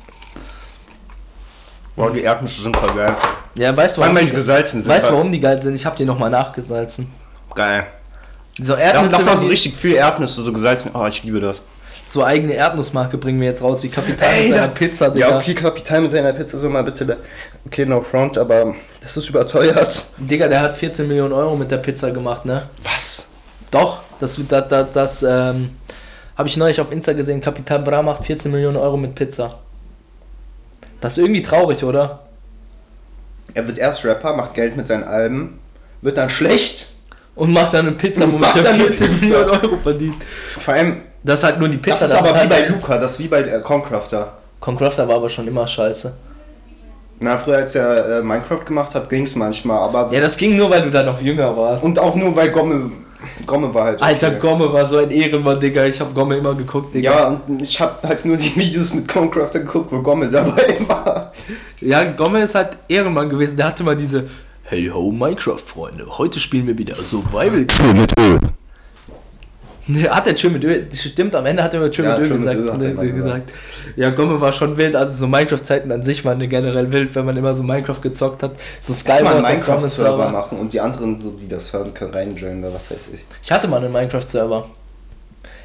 Boah, 1.96 2.10
die 2.10 2.22
Erdnüsse 2.22 2.62
sind 2.62 2.76
voll 2.76 2.92
geil. 2.94 3.14
Ja, 3.54 3.76
weißt 3.76 3.96
du, 3.96 4.00
warum, 4.00 4.16
die, 4.16 4.26
gesalzen 4.26 4.82
sind 4.82 4.90
weißt, 4.92 5.10
warum 5.12 5.30
die 5.30 5.38
geil 5.40 5.60
sind? 5.62 5.74
Ich 5.76 5.86
hab 5.86 5.94
die 5.96 6.04
nochmal 6.04 6.30
nachgesalzen. 6.30 7.12
Geil. 7.54 7.86
So 8.60 8.74
Erdnüsse. 8.74 9.16
Das 9.16 9.26
war 9.26 9.36
so 9.36 9.46
richtig 9.46 9.74
viel 9.76 9.94
Erdnüsse, 9.94 10.42
so 10.42 10.52
gesalzen. 10.52 10.90
Oh, 10.94 11.06
ich 11.06 11.22
liebe 11.22 11.40
das. 11.40 11.62
So 12.06 12.22
eigene 12.22 12.52
Erdnussmarke 12.52 13.16
bringen 13.16 13.40
wir 13.40 13.48
jetzt 13.48 13.62
raus, 13.62 13.82
wie 13.82 13.88
Kapital 13.88 14.28
Ey, 14.30 14.42
mit 14.48 14.54
seiner 14.54 14.68
Pizza, 14.68 15.10
Digga. 15.10 15.28
Ja, 15.30 15.38
okay, 15.38 15.54
Kapital 15.54 16.02
mit 16.02 16.10
seiner 16.10 16.32
Pizza 16.34 16.58
so 16.58 16.68
mal 16.68 16.84
bitte. 16.84 17.06
da- 17.06 17.16
Okay, 17.66 17.86
no 17.86 18.00
front, 18.02 18.36
aber 18.36 18.74
das 19.00 19.16
ist 19.16 19.28
überteuert. 19.30 20.04
Digga, 20.18 20.48
der 20.48 20.60
hat 20.60 20.76
14 20.76 21.08
Millionen 21.08 21.32
Euro 21.32 21.56
mit 21.56 21.70
der 21.70 21.78
Pizza 21.78 22.10
gemacht, 22.10 22.44
ne? 22.44 22.68
Was? 22.82 23.30
Doch, 23.70 24.00
das, 24.20 24.38
das, 24.48 24.68
das, 24.68 24.92
das 24.92 25.22
ähm, 25.22 25.70
habe 26.36 26.48
ich 26.48 26.56
neulich 26.58 26.78
auf 26.80 26.92
Insta 26.92 27.14
gesehen. 27.14 27.40
Kapital 27.40 27.78
Bra 27.80 28.02
macht 28.02 28.24
14 28.26 28.52
Millionen 28.52 28.76
Euro 28.76 28.96
mit 28.98 29.14
Pizza. 29.14 29.58
Das 31.04 31.18
ist 31.18 31.22
irgendwie 31.22 31.42
traurig, 31.42 31.84
oder? 31.84 32.20
Er 33.52 33.66
wird 33.66 33.76
erst 33.76 34.06
Rapper, 34.06 34.34
macht 34.34 34.54
Geld 34.54 34.74
mit 34.74 34.86
seinen 34.86 35.04
Alben, 35.04 35.58
wird 36.00 36.16
dann 36.16 36.30
schlecht. 36.30 36.86
Und 37.34 37.52
macht 37.52 37.74
dann 37.74 37.88
eine 37.88 37.94
Pizza, 37.94 38.26
Macht 38.26 38.56
er 38.56 38.62
dann 38.62 38.74
eine 38.76 38.84
14 38.84 39.06
Pizza. 39.08 39.26
Millionen 39.26 39.50
Euro 39.50 39.76
verdient. 39.76 40.14
Vor 40.58 40.72
allem, 40.72 41.02
Das 41.22 41.40
ist 41.40 41.44
halt 41.44 41.58
nur 41.58 41.68
die 41.68 41.76
Pizza. 41.76 41.98
das 41.98 42.08
ist 42.08 42.14
aber 42.16 42.30
wie 42.30 42.38
halt 42.38 42.48
bei 42.48 42.68
Luca, 42.68 42.96
das 42.96 43.12
ist 43.12 43.18
wie 43.18 43.28
bei 43.28 43.42
äh, 43.42 43.60
Concrafter. 43.60 44.32
Concrafter 44.60 45.06
war 45.06 45.16
aber 45.16 45.28
schon 45.28 45.46
immer 45.46 45.66
scheiße. 45.66 46.14
Na, 47.20 47.36
früher 47.36 47.58
als 47.58 47.74
er 47.74 48.20
äh, 48.20 48.22
Minecraft 48.22 48.64
gemacht 48.64 48.94
hat, 48.94 49.10
ging's 49.10 49.34
manchmal, 49.34 49.80
aber 49.80 50.10
Ja, 50.10 50.22
das 50.22 50.38
ging 50.38 50.56
nur, 50.56 50.70
weil 50.70 50.80
du 50.80 50.90
da 50.90 51.02
noch 51.02 51.20
jünger 51.20 51.54
warst. 51.54 51.84
und 51.84 51.98
auch 51.98 52.14
nur 52.14 52.34
weil 52.34 52.48
Gomme, 52.50 52.90
Gomme 53.46 53.72
war 53.74 53.84
halt. 53.84 54.02
Alter, 54.02 54.28
okay. 54.28 54.38
Gomme 54.40 54.72
war 54.72 54.88
so 54.88 54.98
ein 54.98 55.10
Ehrenmann, 55.10 55.60
Digga. 55.60 55.84
Ich 55.86 56.00
hab 56.00 56.14
Gomme 56.14 56.36
immer 56.36 56.54
geguckt, 56.54 56.94
Digga. 56.94 57.10
Ja, 57.12 57.40
und 57.46 57.60
ich 57.62 57.80
habe 57.80 58.06
halt 58.06 58.24
nur 58.24 58.36
die 58.36 58.54
Videos 58.56 58.94
mit 58.94 59.06
Concrafter 59.08 59.60
geguckt, 59.60 59.92
wo 59.92 60.00
Gomme 60.02 60.28
dabei 60.28 60.76
war. 60.88 61.32
Ja, 61.80 62.04
Gomme 62.04 62.42
ist 62.42 62.54
halt 62.54 62.76
Ehrenmann 62.88 63.28
gewesen. 63.28 63.56
Der 63.56 63.66
hatte 63.66 63.82
mal 63.82 63.96
diese 63.96 64.28
Hey 64.66 64.88
ho, 64.88 65.12
Minecraft-Freunde. 65.12 66.06
Heute 66.16 66.40
spielen 66.40 66.66
wir 66.66 66.78
wieder 66.78 66.94
Survival. 66.96 67.66
mit 67.94 68.18
Öl. 68.18 68.38
Hat 70.08 70.26
er 70.26 70.36
schön 70.36 70.52
mit 70.52 70.64
Öl. 70.64 70.86
Stimmt, 70.92 71.34
am 71.34 71.44
Ende 71.46 71.62
hat 71.62 71.74
er 71.74 71.82
immer 71.82 71.92
schön 71.92 72.04
Ja, 72.06 72.18
gesagt. 72.18 73.00
Sie 73.00 73.12
gesagt. 73.12 73.52
Ja, 73.96 74.10
Gomme 74.10 74.40
war 74.40 74.52
schon 74.52 74.76
wild. 74.76 74.96
Also 74.96 75.14
so 75.14 75.26
Minecraft-Zeiten 75.26 75.92
an 75.92 76.02
sich 76.02 76.24
waren 76.24 76.38
generell 76.48 76.90
wild, 76.90 77.14
wenn 77.14 77.26
man 77.26 77.36
immer 77.36 77.54
so 77.54 77.62
Minecraft 77.62 78.00
gezockt 78.00 78.42
hat. 78.42 78.52
So 78.80 78.94
mal 79.22 79.34
einen 79.34 79.42
Minecraft-Server 79.42 80.30
machen 80.30 80.58
und 80.58 80.72
die 80.72 80.80
anderen, 80.80 81.20
so 81.20 81.30
die 81.30 81.48
das 81.48 81.72
hören 81.72 81.92
können, 81.92 82.14
reinjoinen 82.14 82.64
oder 82.64 82.74
was 82.74 82.90
weiß 82.90 83.08
ich. 83.12 83.24
Ich 83.42 83.52
hatte 83.52 83.68
mal 83.68 83.82
einen 83.82 83.92
Minecraft-Server. 83.92 84.66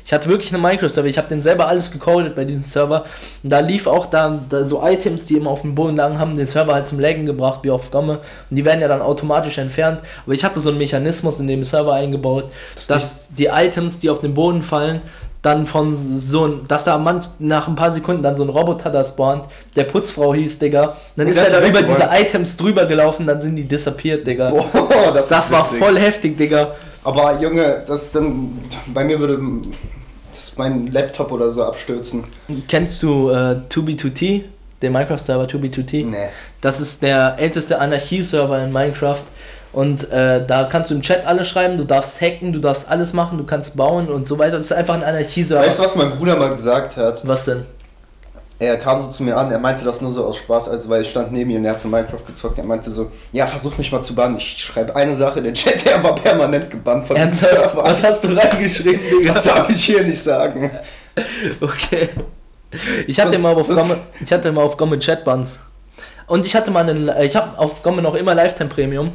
Ich 0.09 0.13
hatte 0.13 0.27
wirklich 0.27 0.51
einen 0.51 0.63
Minecraft-Server. 0.63 1.07
Ich 1.07 1.19
habe 1.19 1.27
den 1.27 1.43
selber 1.43 1.67
alles 1.67 1.91
gecodet 1.91 2.33
bei 2.33 2.43
diesem 2.43 2.65
Server. 2.65 3.05
Und 3.43 3.51
da 3.51 3.59
lief 3.59 3.85
auch 3.85 4.07
da, 4.07 4.39
da 4.49 4.65
so 4.65 4.83
Items, 4.83 5.25
die 5.25 5.35
immer 5.35 5.51
auf 5.51 5.61
dem 5.61 5.75
Boden 5.75 5.95
lagen, 5.95 6.17
haben 6.17 6.35
den 6.35 6.47
Server 6.47 6.73
halt 6.73 6.87
zum 6.87 6.99
Laggen 6.99 7.27
gebracht, 7.27 7.59
wie 7.61 7.69
auf 7.69 7.91
Gomme. 7.91 8.13
Und 8.49 8.55
die 8.55 8.65
werden 8.65 8.81
ja 8.81 8.87
dann 8.87 9.03
automatisch 9.03 9.59
entfernt. 9.59 9.99
Aber 10.25 10.33
ich 10.33 10.43
hatte 10.43 10.59
so 10.61 10.69
einen 10.69 10.79
Mechanismus 10.79 11.39
in 11.39 11.45
dem 11.45 11.63
Server 11.63 11.93
eingebaut, 11.93 12.45
Das 12.73 12.87
dass 12.87 13.27
die 13.37 13.45
Items, 13.53 13.99
die 13.99 14.09
auf 14.09 14.19
den 14.19 14.33
Boden 14.33 14.63
fallen, 14.63 15.01
dann 15.43 15.67
von 15.67 16.19
so 16.19 16.47
ein, 16.47 16.61
dass 16.67 16.85
da 16.85 16.97
manch, 16.97 17.27
nach 17.37 17.67
ein 17.67 17.75
paar 17.75 17.91
Sekunden 17.91 18.23
dann 18.23 18.35
so 18.35 18.41
ein 18.41 18.49
Roboter 18.49 18.89
da 18.89 19.05
spawnt, 19.05 19.45
der 19.75 19.83
Putzfrau 19.83 20.33
hieß, 20.33 20.57
Digga. 20.57 20.97
Dann 21.17 21.27
Und 21.27 21.33
ist 21.33 21.37
er 21.37 21.61
da 21.61 21.67
über 21.67 21.83
diese. 21.83 22.09
Items 22.11 22.57
drüber 22.57 22.87
gelaufen, 22.87 23.27
dann 23.27 23.39
sind 23.39 23.55
die 23.57 23.65
disappeared, 23.65 24.25
Digga. 24.25 24.49
Boah, 24.49 25.11
das, 25.13 25.29
das 25.29 25.51
war 25.51 25.63
voll 25.63 25.99
heftig, 25.99 26.35
Digga. 26.35 26.69
Aber 27.03 27.39
Junge, 27.39 27.83
das 27.85 28.11
dann. 28.11 28.57
Bei 28.87 29.03
mir 29.03 29.19
würde 29.19 29.39
das 30.59 30.69
mein 30.69 30.91
Laptop 30.91 31.31
oder 31.31 31.51
so 31.51 31.63
abstürzen. 31.63 32.25
Kennst 32.67 33.01
du 33.03 33.29
äh, 33.29 33.61
2B2T, 33.69 34.43
den 34.81 34.91
Minecraft-Server 34.91 35.45
2B2T? 35.45 36.05
Nee. 36.05 36.15
Das 36.61 36.79
ist 36.79 37.01
der 37.01 37.35
älteste 37.39 37.79
Anarchie-Server 37.79 38.63
in 38.63 38.71
Minecraft. 38.71 39.23
Und 39.71 40.11
äh, 40.11 40.45
da 40.45 40.63
kannst 40.63 40.89
du 40.89 40.95
im 40.95 41.01
Chat 41.01 41.27
alles 41.27 41.47
schreiben, 41.47 41.77
du 41.77 41.83
darfst 41.83 42.19
hacken, 42.19 42.53
du 42.53 42.59
darfst 42.59 42.89
alles 42.89 43.13
machen, 43.13 43.37
du 43.37 43.43
kannst 43.43 43.77
bauen 43.77 44.09
und 44.09 44.27
so 44.27 44.39
weiter. 44.39 44.57
Das 44.57 44.65
ist 44.65 44.73
einfach 44.73 44.95
ein 44.95 45.03
Anarchie-Server. 45.03 45.65
Weißt 45.65 45.79
du, 45.79 45.83
was 45.83 45.95
mein 45.95 46.17
Bruder 46.17 46.35
mal 46.35 46.55
gesagt 46.55 46.97
hat? 46.97 47.27
Was 47.27 47.45
denn? 47.45 47.65
Er 48.61 48.75
kam 48.75 49.01
so 49.01 49.07
zu 49.09 49.23
mir 49.23 49.37
an, 49.37 49.49
er 49.49 49.57
meinte 49.57 49.85
das 49.85 50.01
nur 50.01 50.11
so 50.11 50.25
aus 50.25 50.35
Spaß, 50.35 50.67
also 50.67 50.89
weil 50.89 51.01
ich 51.01 51.09
stand 51.09 51.31
neben 51.31 51.49
ihm 51.49 51.57
und 51.57 51.65
er 51.65 51.71
hat 51.71 51.81
so 51.81 51.87
Minecraft 51.87 52.25
gezockt. 52.27 52.57
Er 52.57 52.65
meinte 52.65 52.91
so, 52.91 53.09
ja, 53.31 53.45
versuch 53.45 53.77
mich 53.77 53.89
mal 53.89 54.01
zu 54.01 54.13
bannen. 54.13 54.35
Ich 54.35 54.57
schreibe 54.57 54.93
eine 54.97 55.15
Sache, 55.15 55.41
der 55.41 55.53
Chat, 55.53 55.85
der 55.85 56.03
war 56.03 56.13
permanent 56.13 56.69
gebannt 56.69 57.07
von 57.07 57.15
dem? 57.15 57.33
Server. 57.33 57.83
Was 57.83 58.03
hast 58.03 58.25
du 58.25 58.35
reingeschrieben, 58.35 58.99
Digga? 58.99 59.33
Das 59.33 59.43
darf 59.43 59.69
ich 59.69 59.83
hier 59.83 60.03
nicht 60.03 60.21
sagen. 60.21 60.71
Okay. 61.59 62.09
Ich 63.07 63.19
hatte 63.19 63.35
immer 63.35 63.49
auf 63.49 63.67
Gomme, 63.67 63.97
ich 64.23 64.31
hatte 64.31 64.47
immer 64.47 64.61
auf 64.61 64.77
Gomme 64.77 64.97
Chatbands. 64.99 65.59
Und 66.27 66.45
ich 66.45 66.55
hatte 66.55 66.71
mal 66.71 66.87
einen, 66.87 67.09
ich 67.21 67.35
habe 67.35 67.57
auf 67.57 67.83
Gomme 67.83 68.01
noch 68.01 68.15
immer 68.15 68.35
Lifetime 68.35 68.69
Premium, 68.69 69.11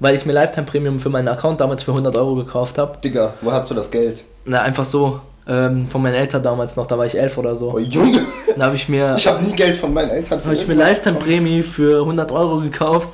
weil 0.00 0.16
ich 0.16 0.24
mir 0.26 0.32
Lifetime 0.32 0.66
Premium 0.66 0.98
für 0.98 1.10
meinen 1.10 1.28
Account 1.28 1.60
damals 1.60 1.82
für 1.82 1.92
100 1.92 2.16
Euro 2.16 2.34
gekauft 2.34 2.78
habe. 2.78 2.98
Digga, 3.04 3.34
wo 3.42 3.52
hast 3.52 3.70
du 3.70 3.74
das 3.74 3.90
Geld? 3.90 4.24
Na, 4.46 4.62
einfach 4.62 4.84
so. 4.86 5.20
Ähm, 5.48 5.88
von 5.88 6.02
meinen 6.02 6.14
Eltern 6.14 6.42
damals 6.42 6.76
noch, 6.76 6.86
da 6.86 6.98
war 6.98 7.06
ich 7.06 7.18
elf 7.18 7.38
oder 7.38 7.56
so. 7.56 7.72
Oh 7.72 7.78
Junge, 7.78 8.20
Da 8.56 8.66
habe 8.66 8.76
ich 8.76 8.88
mir, 8.88 9.14
ich 9.16 9.26
habe 9.26 9.42
nie 9.42 9.52
Geld 9.52 9.78
von 9.78 9.94
meinen 9.94 10.10
Eltern 10.10 10.44
habe 10.44 10.54
ich 10.54 10.68
mir 10.68 10.74
Lifetime 10.74 11.16
Prämie 11.16 11.62
für 11.62 12.00
100 12.00 12.30
Euro 12.32 12.60
gekauft. 12.60 13.08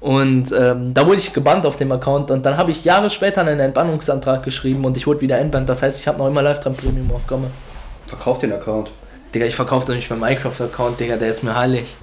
Und 0.00 0.52
ähm, 0.52 0.94
da 0.94 1.04
wurde 1.06 1.16
ich 1.16 1.32
gebannt 1.32 1.66
auf 1.66 1.76
dem 1.76 1.90
Account 1.90 2.30
und 2.30 2.46
dann 2.46 2.56
habe 2.56 2.70
ich 2.70 2.84
Jahre 2.84 3.10
später 3.10 3.40
einen 3.40 3.58
Entbannungsantrag 3.58 4.44
geschrieben 4.44 4.84
und 4.84 4.96
ich 4.96 5.08
wurde 5.08 5.20
wieder 5.20 5.38
entbannt. 5.38 5.68
Das 5.68 5.82
heißt, 5.82 5.98
ich 5.98 6.06
habe 6.06 6.18
noch 6.18 6.28
immer 6.28 6.42
Lifetime 6.42 6.76
Premium 6.76 7.10
auf 7.10 7.26
Gomme. 7.26 7.50
Verkauf 8.06 8.38
den 8.38 8.52
Account. 8.52 8.90
Digga, 9.34 9.46
ich 9.46 9.56
verkaufe 9.56 9.88
doch 9.88 9.94
nicht 9.94 10.08
meinen 10.08 10.20
Minecraft-Account, 10.20 11.00
Digga, 11.00 11.16
der 11.16 11.28
ist 11.28 11.42
mir 11.42 11.56
heilig. 11.56 11.96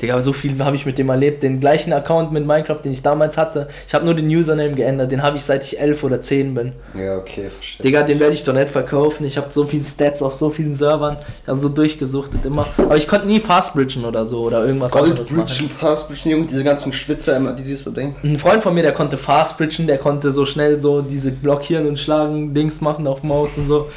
Digga, 0.00 0.20
so 0.20 0.32
viel 0.32 0.62
habe 0.62 0.76
ich 0.76 0.86
mit 0.86 0.96
dem 0.98 1.08
erlebt. 1.08 1.42
Den 1.42 1.58
gleichen 1.58 1.92
Account 1.92 2.30
mit 2.32 2.46
Minecraft, 2.46 2.80
den 2.84 2.92
ich 2.92 3.02
damals 3.02 3.36
hatte. 3.36 3.68
Ich 3.86 3.94
habe 3.94 4.04
nur 4.04 4.14
den 4.14 4.28
Username 4.28 4.74
geändert. 4.74 5.10
Den 5.10 5.22
habe 5.22 5.36
ich 5.36 5.42
seit 5.42 5.64
ich 5.64 5.80
11 5.80 6.04
oder 6.04 6.22
10 6.22 6.54
bin. 6.54 6.72
Ja, 6.96 7.16
okay, 7.16 7.50
verstehe. 7.50 7.84
Digga, 7.84 8.02
den 8.02 8.20
werde 8.20 8.34
ich 8.34 8.44
doch 8.44 8.52
nicht 8.54 8.68
verkaufen. 8.68 9.24
Ich 9.24 9.36
habe 9.36 9.50
so 9.50 9.64
viele 9.64 9.82
Stats 9.82 10.22
auf 10.22 10.34
so 10.34 10.50
vielen 10.50 10.76
Servern. 10.76 11.16
Ich 11.42 11.48
habe 11.48 11.58
so 11.58 11.68
durchgesuchtet 11.68 12.44
immer. 12.44 12.66
Aber 12.76 12.96
ich 12.96 13.08
konnte 13.08 13.26
nie 13.26 13.40
Fastbridgen 13.40 14.04
oder 14.04 14.24
so 14.24 14.42
oder 14.42 14.64
irgendwas. 14.64 14.92
Goldbridgen, 14.92 15.68
Fastbridgen, 15.68 16.30
Junge, 16.30 16.46
diese 16.46 16.62
ganzen 16.62 16.92
Schwitzer 16.92 17.36
immer, 17.36 17.52
die 17.52 17.64
siehst 17.64 17.84
du 17.84 17.90
denken. 17.90 18.16
Ein 18.26 18.38
Freund 18.38 18.62
von 18.62 18.74
mir, 18.74 18.82
der 18.82 18.92
konnte 18.92 19.16
Fastbridgen, 19.16 19.86
der 19.86 19.98
konnte 19.98 20.30
so 20.30 20.46
schnell 20.46 20.80
so 20.80 21.02
diese 21.02 21.32
Blockieren 21.32 21.88
und 21.88 21.98
Schlagen, 21.98 22.54
Dings 22.54 22.80
machen 22.80 23.06
auf 23.06 23.22
Maus 23.24 23.58
und 23.58 23.66
so. 23.66 23.90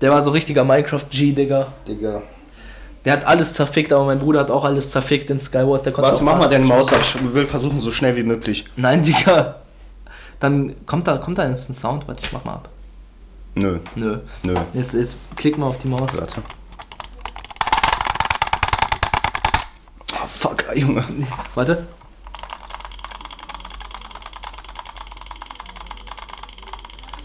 Der 0.00 0.10
war 0.10 0.22
so 0.22 0.30
richtiger 0.30 0.64
Minecraft-G, 0.64 1.32
Digga. 1.32 1.72
Digga. 1.86 2.22
Der 3.04 3.14
hat 3.14 3.24
alles 3.26 3.54
zerfickt, 3.54 3.92
aber 3.92 4.04
mein 4.04 4.20
Bruder 4.20 4.40
hat 4.40 4.50
auch 4.50 4.64
alles 4.64 4.90
zerfickt 4.90 5.28
in 5.30 5.38
Skywars. 5.38 5.82
Der 5.82 5.92
konnte 5.92 6.10
Warte, 6.12 6.22
mach 6.24 6.38
mal 6.38 6.48
deine. 6.48 6.64
Maus 6.64 6.92
auf. 6.92 7.14
Ich 7.16 7.34
will 7.34 7.46
versuchen, 7.46 7.80
so 7.80 7.90
schnell 7.90 8.16
wie 8.16 8.22
möglich. 8.22 8.66
Nein, 8.76 9.02
Digga. 9.02 9.56
Dann 10.38 10.74
kommt 10.86 11.06
da, 11.08 11.18
kommt 11.18 11.38
da 11.38 11.48
jetzt 11.48 11.68
ein 11.68 11.74
Sound. 11.74 12.06
Warte, 12.06 12.22
ich 12.24 12.32
mach 12.32 12.44
mal 12.44 12.54
ab. 12.54 12.68
Nö, 13.54 13.80
Nö. 13.96 14.18
nö. 14.44 14.56
Jetzt, 14.72 14.94
jetzt 14.94 15.16
klick 15.36 15.58
mal 15.58 15.66
auf 15.66 15.78
die 15.78 15.88
Maus. 15.88 16.16
Warte. 16.16 16.42
Oh, 20.14 20.26
fuck, 20.26 20.64
Junge. 20.76 21.04
Warte. 21.54 21.86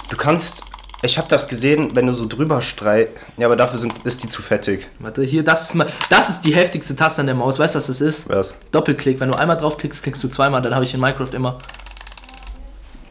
Du 0.09 0.17
kannst. 0.17 0.63
Ich 1.03 1.17
habe 1.17 1.27
das 1.29 1.47
gesehen, 1.47 1.95
wenn 1.95 2.07
du 2.07 2.13
so 2.13 2.25
drüber 2.27 2.61
streich. 2.61 3.09
Ja, 3.37 3.45
aber 3.45 3.55
dafür 3.55 3.77
sind, 3.77 3.93
ist 4.03 4.23
die 4.23 4.27
zu 4.27 4.41
fettig. 4.41 4.87
Warte, 4.97 5.23
hier, 5.23 5.43
das 5.43 5.69
ist 5.69 5.75
mal. 5.75 5.87
Das 6.09 6.29
ist 6.29 6.41
die 6.41 6.55
heftigste 6.55 6.95
Taste 6.95 7.21
an 7.21 7.27
der 7.27 7.35
Maus. 7.35 7.59
Weißt 7.59 7.75
du, 7.75 7.77
was 7.77 7.87
das 7.87 8.01
ist? 8.01 8.27
Was? 8.29 8.55
Doppelklick. 8.71 9.19
Wenn 9.19 9.29
du 9.29 9.37
einmal 9.37 9.57
draufklickst, 9.57 10.01
klickst 10.01 10.23
du 10.23 10.27
zweimal. 10.27 10.61
Dann 10.61 10.73
habe 10.73 10.85
ich 10.85 10.93
in 10.93 10.99
Minecraft 10.99 11.33
immer. 11.33 11.59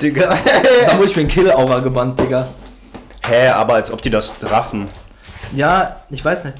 Digga. 0.02 0.36
Da 0.86 0.98
wurde 0.98 1.08
ich 1.08 1.16
mir 1.16 1.22
ein 1.22 1.28
Kill-Aura 1.28 1.78
gebannt, 1.78 2.18
Digga. 2.18 2.48
Hä, 3.24 3.48
aber 3.48 3.74
als 3.74 3.90
ob 3.90 4.02
die 4.02 4.10
das 4.10 4.32
raffen. 4.42 4.88
Ja, 5.54 6.02
ich 6.10 6.24
weiß 6.24 6.44
nicht. 6.44 6.56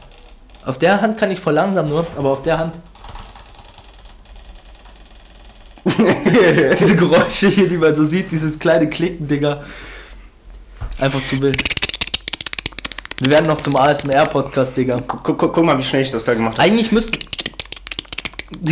Auf 0.65 0.79
der 0.79 1.01
Hand 1.01 1.19
kann 1.19 1.31
ich 1.31 1.41
voll 1.41 1.55
langsam 1.55 1.89
nur, 1.89 2.07
aber 2.17 2.31
auf 2.31 2.43
der 2.43 2.59
Hand. 2.59 2.75
Diese 6.81 6.97
Geräusche 6.97 7.49
hier, 7.49 7.69
die 7.69 7.77
man 7.77 7.95
so 7.95 8.05
sieht, 8.05 8.33
dieses 8.33 8.59
kleine 8.59 8.89
Klicken, 8.91 9.29
Digga. 9.29 9.63
Einfach 10.99 11.23
zu 11.25 11.41
wild. 11.43 11.63
Wir 13.21 13.31
werden 13.31 13.47
noch 13.47 13.61
zum 13.61 13.77
ASMR-Podcast, 13.77 14.77
Digga. 14.77 15.03
Guck, 15.07 15.23
guck, 15.23 15.53
guck 15.53 15.65
mal, 15.65 15.77
wie 15.79 15.83
schnell 15.83 16.03
ich 16.03 16.11
das 16.11 16.25
da 16.25 16.33
gemacht 16.33 16.59
habe. 16.59 16.63
Eigentlich 16.63 16.91
müssten. 16.91 17.19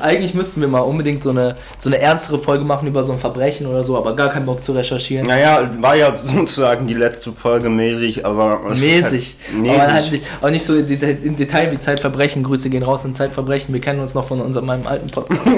Eigentlich 0.00 0.32
müssten 0.32 0.60
wir 0.60 0.68
mal 0.68 0.80
unbedingt 0.80 1.22
so 1.22 1.30
eine, 1.30 1.56
so 1.76 1.88
eine 1.90 1.98
ernstere 1.98 2.38
Folge 2.38 2.64
machen 2.64 2.86
über 2.88 3.02
so 3.02 3.12
ein 3.12 3.18
Verbrechen 3.18 3.66
oder 3.66 3.84
so, 3.84 3.96
aber 3.98 4.16
gar 4.16 4.30
keinen 4.30 4.46
Bock 4.46 4.62
zu 4.62 4.72
recherchieren. 4.72 5.26
Naja, 5.26 5.70
war 5.80 5.96
ja 5.96 6.16
sozusagen 6.24 6.86
die 6.86 6.94
letzte 6.94 7.32
Folge 7.32 7.68
mäßig, 7.68 8.24
aber. 8.24 8.60
Mäßig. 8.70 9.36
Halt 9.48 9.58
mäßig. 9.60 9.80
Aber, 9.80 9.92
halt 9.92 10.12
nicht, 10.12 10.24
aber 10.40 10.50
nicht 10.52 10.64
so 10.64 10.76
in 10.76 10.86
Detail, 10.86 11.18
in 11.22 11.36
Detail 11.36 11.72
wie 11.72 11.78
Zeitverbrechen. 11.78 12.44
Grüße 12.44 12.70
gehen 12.70 12.84
raus 12.84 13.04
an 13.04 13.14
Zeitverbrechen. 13.14 13.74
Wir 13.74 13.80
kennen 13.80 14.00
uns 14.00 14.14
noch 14.14 14.26
von 14.28 14.40
unserem 14.40 14.66
meinem 14.66 14.86
alten 14.86 15.08
Podcast. 15.08 15.48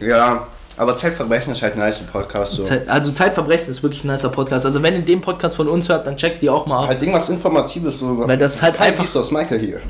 ja, 0.00 0.46
aber 0.78 0.96
Zeitverbrechen 0.96 1.52
ist 1.52 1.62
halt 1.62 1.74
ein 1.74 1.80
nice 1.80 2.00
Podcast 2.00 2.54
so. 2.54 2.62
Zeit, 2.62 2.88
also 2.88 3.10
Zeitverbrechen 3.10 3.68
ist 3.68 3.82
wirklich 3.82 4.04
ein 4.04 4.08
nicer 4.08 4.28
Podcast. 4.28 4.64
Also 4.64 4.82
wenn 4.82 4.94
ihr 4.94 5.02
den 5.02 5.20
Podcast 5.20 5.56
von 5.56 5.68
uns 5.68 5.88
hört, 5.88 6.06
dann 6.06 6.16
checkt 6.16 6.40
die 6.42 6.48
auch 6.48 6.66
mal 6.66 6.82
ab. 6.82 6.88
Halt 6.88 7.00
irgendwas 7.00 7.28
Informatives 7.28 7.98
so. 7.98 8.26
Weil 8.26 8.38
das 8.38 8.56
ist 8.56 8.62
halt 8.62 8.80
einfach. 8.80 9.04
Vsauce, 9.04 9.30
Michael 9.30 9.58
hier. 9.58 9.80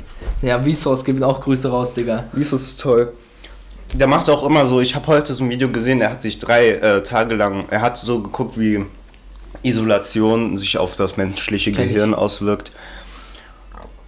Ja, 0.41 0.61
Vsauce 0.61 1.03
gibt 1.03 1.21
auch 1.23 1.41
Grüße 1.41 1.69
raus, 1.69 1.93
Digga. 1.93 2.25
Vsauce 2.33 2.61
ist 2.61 2.81
toll. 2.81 3.13
Der 3.93 4.07
macht 4.07 4.29
auch 4.29 4.45
immer 4.45 4.65
so, 4.65 4.81
ich 4.81 4.95
habe 4.95 5.07
heute 5.07 5.33
so 5.33 5.43
ein 5.43 5.49
Video 5.49 5.69
gesehen, 5.69 5.99
er 6.01 6.11
hat 6.11 6.21
sich 6.21 6.37
drei 6.37 6.69
äh, 6.69 7.01
Tage 7.01 7.33
lang, 7.33 7.65
er 7.71 7.81
hat 7.81 7.97
so 7.97 8.21
geguckt, 8.21 8.59
wie 8.59 8.85
Isolation 9.63 10.57
sich 10.57 10.77
auf 10.77 10.95
das 10.95 11.17
menschliche 11.17 11.71
Kenn 11.71 11.85
ich. 11.85 11.93
Gehirn 11.93 12.13
auswirkt. 12.13 12.71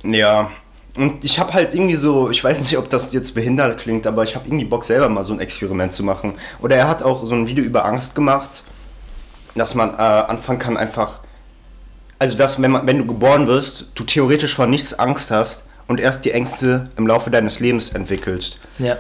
Ja, 0.04 0.52
und 0.96 1.24
ich 1.24 1.40
habe 1.40 1.54
halt 1.54 1.74
irgendwie 1.74 1.96
so, 1.96 2.30
ich 2.30 2.44
weiß 2.44 2.60
nicht, 2.60 2.78
ob 2.78 2.90
das 2.90 3.14
jetzt 3.14 3.34
behindert 3.34 3.80
klingt, 3.80 4.06
aber 4.06 4.24
ich 4.24 4.36
habe 4.36 4.48
irgendwie 4.48 4.66
Bock 4.66 4.84
selber 4.84 5.08
mal 5.08 5.24
so 5.24 5.34
ein 5.34 5.40
Experiment 5.40 5.94
zu 5.94 6.04
machen. 6.04 6.34
Oder 6.62 6.76
er 6.76 6.88
hat 6.88 7.02
auch 7.02 7.26
so 7.26 7.34
ein 7.34 7.48
Video 7.48 7.64
über 7.64 7.86
Angst 7.86 8.14
gemacht, 8.14 8.64
dass 9.56 9.74
man 9.74 9.92
äh, 9.92 10.02
anfangen 10.02 10.60
kann 10.60 10.76
einfach, 10.76 11.20
also 12.20 12.38
dass 12.38 12.62
wenn, 12.62 12.72
man, 12.72 12.88
wenn 12.88 12.98
du 12.98 13.06
geboren 13.06 13.48
wirst, 13.48 13.92
du 13.96 14.04
theoretisch 14.04 14.56
vor 14.56 14.68
nichts 14.68 14.94
Angst 14.94 15.32
hast 15.32 15.64
und 15.88 16.00
erst 16.00 16.26
die 16.26 16.32
Ängste 16.32 16.90
im 16.98 17.08
Laufe 17.08 17.30
deines 17.30 17.60
Lebens 17.60 17.92
entwickelst. 17.92 18.60
Ja. 18.78 18.98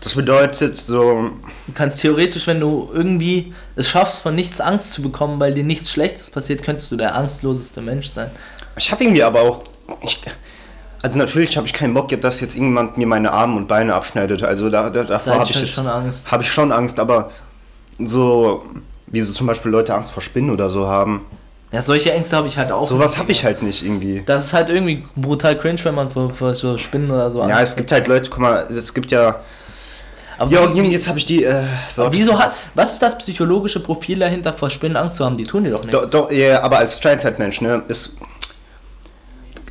Das 0.00 0.14
bedeutet 0.14 0.76
so, 0.76 1.32
Du 1.66 1.72
kannst 1.74 2.00
theoretisch, 2.00 2.46
wenn 2.46 2.60
du 2.60 2.88
irgendwie 2.92 3.52
es 3.74 3.88
schaffst, 3.88 4.22
von 4.22 4.36
nichts 4.36 4.60
Angst 4.60 4.92
zu 4.92 5.02
bekommen, 5.02 5.40
weil 5.40 5.54
dir 5.54 5.64
nichts 5.64 5.90
Schlechtes 5.90 6.30
passiert, 6.30 6.62
könntest 6.62 6.92
du 6.92 6.96
der 6.96 7.16
angstloseste 7.16 7.80
Mensch 7.80 8.12
sein. 8.12 8.30
Ich 8.76 8.92
habe 8.92 9.02
irgendwie 9.02 9.24
aber 9.24 9.40
auch. 9.40 9.64
Ich, 10.02 10.20
also 11.02 11.18
natürlich 11.18 11.56
habe 11.56 11.66
ich 11.66 11.72
keinen 11.72 11.94
Bock, 11.94 12.08
dass 12.20 12.40
jetzt 12.40 12.54
irgendjemand 12.54 12.98
mir 12.98 13.06
meine 13.06 13.32
Arme 13.32 13.56
und 13.56 13.68
Beine 13.68 13.94
abschneidet. 13.94 14.42
Also 14.42 14.70
da, 14.70 14.90
da, 14.90 15.04
davor 15.04 15.32
Da 15.32 15.38
habe 15.40 15.50
ich 15.50 15.56
ich 15.56 15.62
jetzt, 15.62 15.74
schon 15.74 15.86
Angst. 15.86 16.30
habe 16.30 16.42
ich 16.42 16.50
schon 16.50 16.72
Angst, 16.72 16.98
aber 16.98 17.30
so 17.98 18.64
wie 19.06 19.20
so 19.20 19.32
zum 19.32 19.46
Beispiel 19.46 19.70
Leute 19.70 19.94
Angst 19.94 20.10
vor 20.10 20.22
Spinnen 20.22 20.50
oder 20.50 20.68
so 20.68 20.86
haben. 20.88 21.24
Ja, 21.72 21.82
solche 21.82 22.12
Ängste 22.12 22.36
habe 22.36 22.48
ich 22.48 22.56
halt 22.56 22.70
auch. 22.70 22.84
Sowas 22.86 23.18
habe 23.18 23.32
ich 23.32 23.44
halt 23.44 23.62
nicht 23.62 23.84
irgendwie. 23.84 24.22
Das 24.24 24.46
ist 24.46 24.52
halt 24.52 24.68
irgendwie 24.70 25.04
brutal 25.16 25.58
cringe, 25.58 25.78
wenn 25.84 25.94
man 25.94 26.10
vor, 26.10 26.30
vor 26.30 26.54
so 26.54 26.78
Spinnen 26.78 27.10
oder 27.10 27.30
so 27.30 27.46
Ja, 27.46 27.60
es 27.60 27.74
gibt 27.74 27.90
halt 27.92 28.06
Leute, 28.06 28.30
guck 28.30 28.40
mal, 28.40 28.66
es 28.70 28.94
gibt 28.94 29.10
ja. 29.10 29.40
Aber 30.38 30.50
Ja, 30.50 30.60
und 30.60 30.74
jetzt 30.76 31.08
habe 31.08 31.18
ich 31.18 31.24
die. 31.24 31.44
Äh, 31.44 31.64
aber 31.96 32.12
wieso 32.12 32.38
hat. 32.38 32.52
Was 32.74 32.92
ist 32.92 33.02
das 33.02 33.18
psychologische 33.18 33.80
Profil 33.80 34.18
dahinter, 34.18 34.52
vor 34.52 34.70
Spinnen 34.70 34.96
Angst 34.96 35.16
zu 35.16 35.24
haben? 35.24 35.36
Die 35.36 35.44
tun 35.44 35.64
dir 35.64 35.70
doch 35.72 35.82
nichts. 35.84 35.92
Doch, 35.92 36.10
doch 36.10 36.30
ja, 36.30 36.62
aber 36.62 36.78
als 36.78 36.98
Steinzeitmensch, 36.98 37.60
ne, 37.60 37.82
ist. 37.88 38.16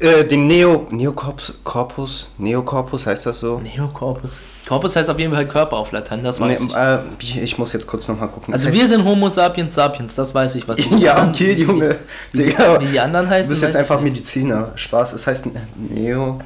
Äh, 0.01 0.25
den 0.25 0.47
Neo. 0.47 0.87
Neocorpus. 0.91 1.53
Corpus? 1.63 2.27
Neocorpus 2.37 3.07
heißt 3.07 3.25
das 3.27 3.39
so? 3.39 3.59
Neocorpus. 3.59 4.39
Corpus 4.67 4.95
heißt 4.95 5.09
auf 5.09 5.17
jeden 5.19 5.33
Fall 5.33 5.47
Körper 5.47 5.77
auf 5.77 5.91
Latein, 5.93 6.21
das 6.23 6.39
weiß 6.39 6.61
ich. 6.63 6.73
äh, 6.75 6.99
ich, 7.21 7.37
ich 7.37 7.57
muss 7.57 7.71
jetzt 7.73 7.87
kurz 7.87 8.07
nochmal 8.07 8.27
gucken. 8.29 8.53
Also 8.53 8.67
Das 8.67 8.75
wir 8.75 8.87
sind 8.87 9.05
Homo 9.05 9.29
sapiens 9.29 9.73
sapiens, 9.75 10.13
das 10.15 10.33
weiß 10.35 10.55
ich, 10.55 10.67
was 10.67 10.77
heißt, 10.79 10.99
Ja, 10.99 11.27
okay, 11.29 11.53
Junge. 11.53 11.95
Wie, 12.33 12.43
Digga. 12.43 12.81
wie 12.81 12.87
die 12.87 12.99
anderen 12.99 13.27
Du 13.27 13.31
heißen. 13.31 13.49
bist 13.49 13.61
jetzt 13.61 13.73
ich 13.75 13.79
einfach. 13.79 14.01
Mediziner. 14.01 14.71
Spaß, 14.75 15.13
es 15.13 15.25
heißt 15.27 15.45
Neo. 15.77 16.41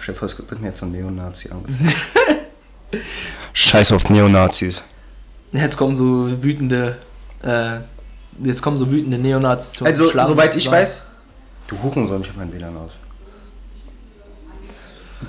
Chef, 0.00 0.20
es 0.22 0.38
wird 0.38 0.60
mir 0.60 0.68
jetzt 0.68 0.80
so 0.80 0.86
ein 0.86 0.92
Neonazi 0.92 1.50
angezeigt. 1.50 1.96
Scheiß 3.52 3.92
auf 3.92 4.08
Neonazis. 4.10 4.82
Jetzt 5.52 5.76
kommen 5.76 5.94
so 5.94 6.42
wütende. 6.42 6.96
Äh, 7.42 7.80
jetzt 8.42 8.62
kommen 8.62 8.78
so 8.78 8.90
wütende 8.90 9.18
Neonazis 9.18 9.74
zu 9.74 9.84
Also, 9.84 10.10
soweit 10.10 10.56
ich 10.56 10.70
weiß. 10.70 11.02
Du 11.68 11.76
Hurensohn, 11.82 12.22
ich 12.22 12.28
hab 12.28 12.36
mein 12.36 12.52
WLAN 12.52 12.76
aus. 12.78 12.92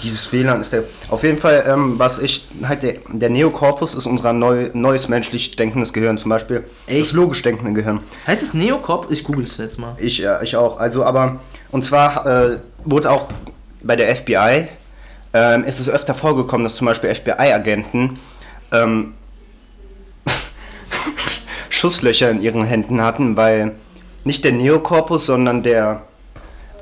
Dieses 0.02 0.32
WLAN 0.32 0.62
ist 0.62 0.72
der. 0.72 0.84
Auf 1.10 1.24
jeden 1.24 1.38
Fall, 1.38 1.66
ähm, 1.68 2.00
was 2.00 2.20
ich. 2.20 2.48
Halt, 2.64 2.84
der, 2.84 2.94
der 3.10 3.30
Neokorpus 3.30 3.94
ist 3.94 4.06
unser 4.06 4.32
neu, 4.32 4.70
neues 4.74 5.10
menschlich 5.10 5.58
denkendes 5.58 5.92
Gehirn. 5.92 6.18
Zum 6.18 6.30
Beispiel 6.30 6.64
Echt? 6.88 7.02
das 7.02 7.12
logisch 7.12 7.42
denkende 7.42 7.74
Gehirn. 7.74 8.00
Heißt 8.26 8.42
es 8.42 8.54
Neocorp? 8.54 9.08
Ich 9.10 9.24
google 9.26 9.44
es 9.44 9.58
jetzt 9.58 9.78
mal. 9.78 9.96
Ich, 9.98 10.24
äh, 10.24 10.44
ich 10.44 10.56
auch. 10.56 10.78
Also, 10.80 11.04
aber. 11.04 11.40
Und 11.72 11.84
zwar 11.84 12.26
äh, 12.26 12.60
wurde 12.86 13.12
auch 13.12 13.30
bei 13.84 13.98
der 13.98 14.16
FBI. 14.16 14.70
Ähm, 15.34 15.64
ist 15.66 15.80
es 15.80 15.90
öfter 15.90 16.14
vorgekommen, 16.14 16.64
dass 16.64 16.76
zum 16.76 16.88
Beispiel 16.88 17.14
FBI-Agenten 17.14 18.18
ähm, 18.72 19.14
Schusslöcher 21.70 22.32
in 22.32 22.42
ihren 22.42 22.64
Händen 22.64 23.02
hatten, 23.02 23.36
weil 23.36 23.74
nicht 24.24 24.46
der 24.46 24.54
Neokorpus, 24.54 25.26
sondern 25.26 25.64
der. 25.64 26.04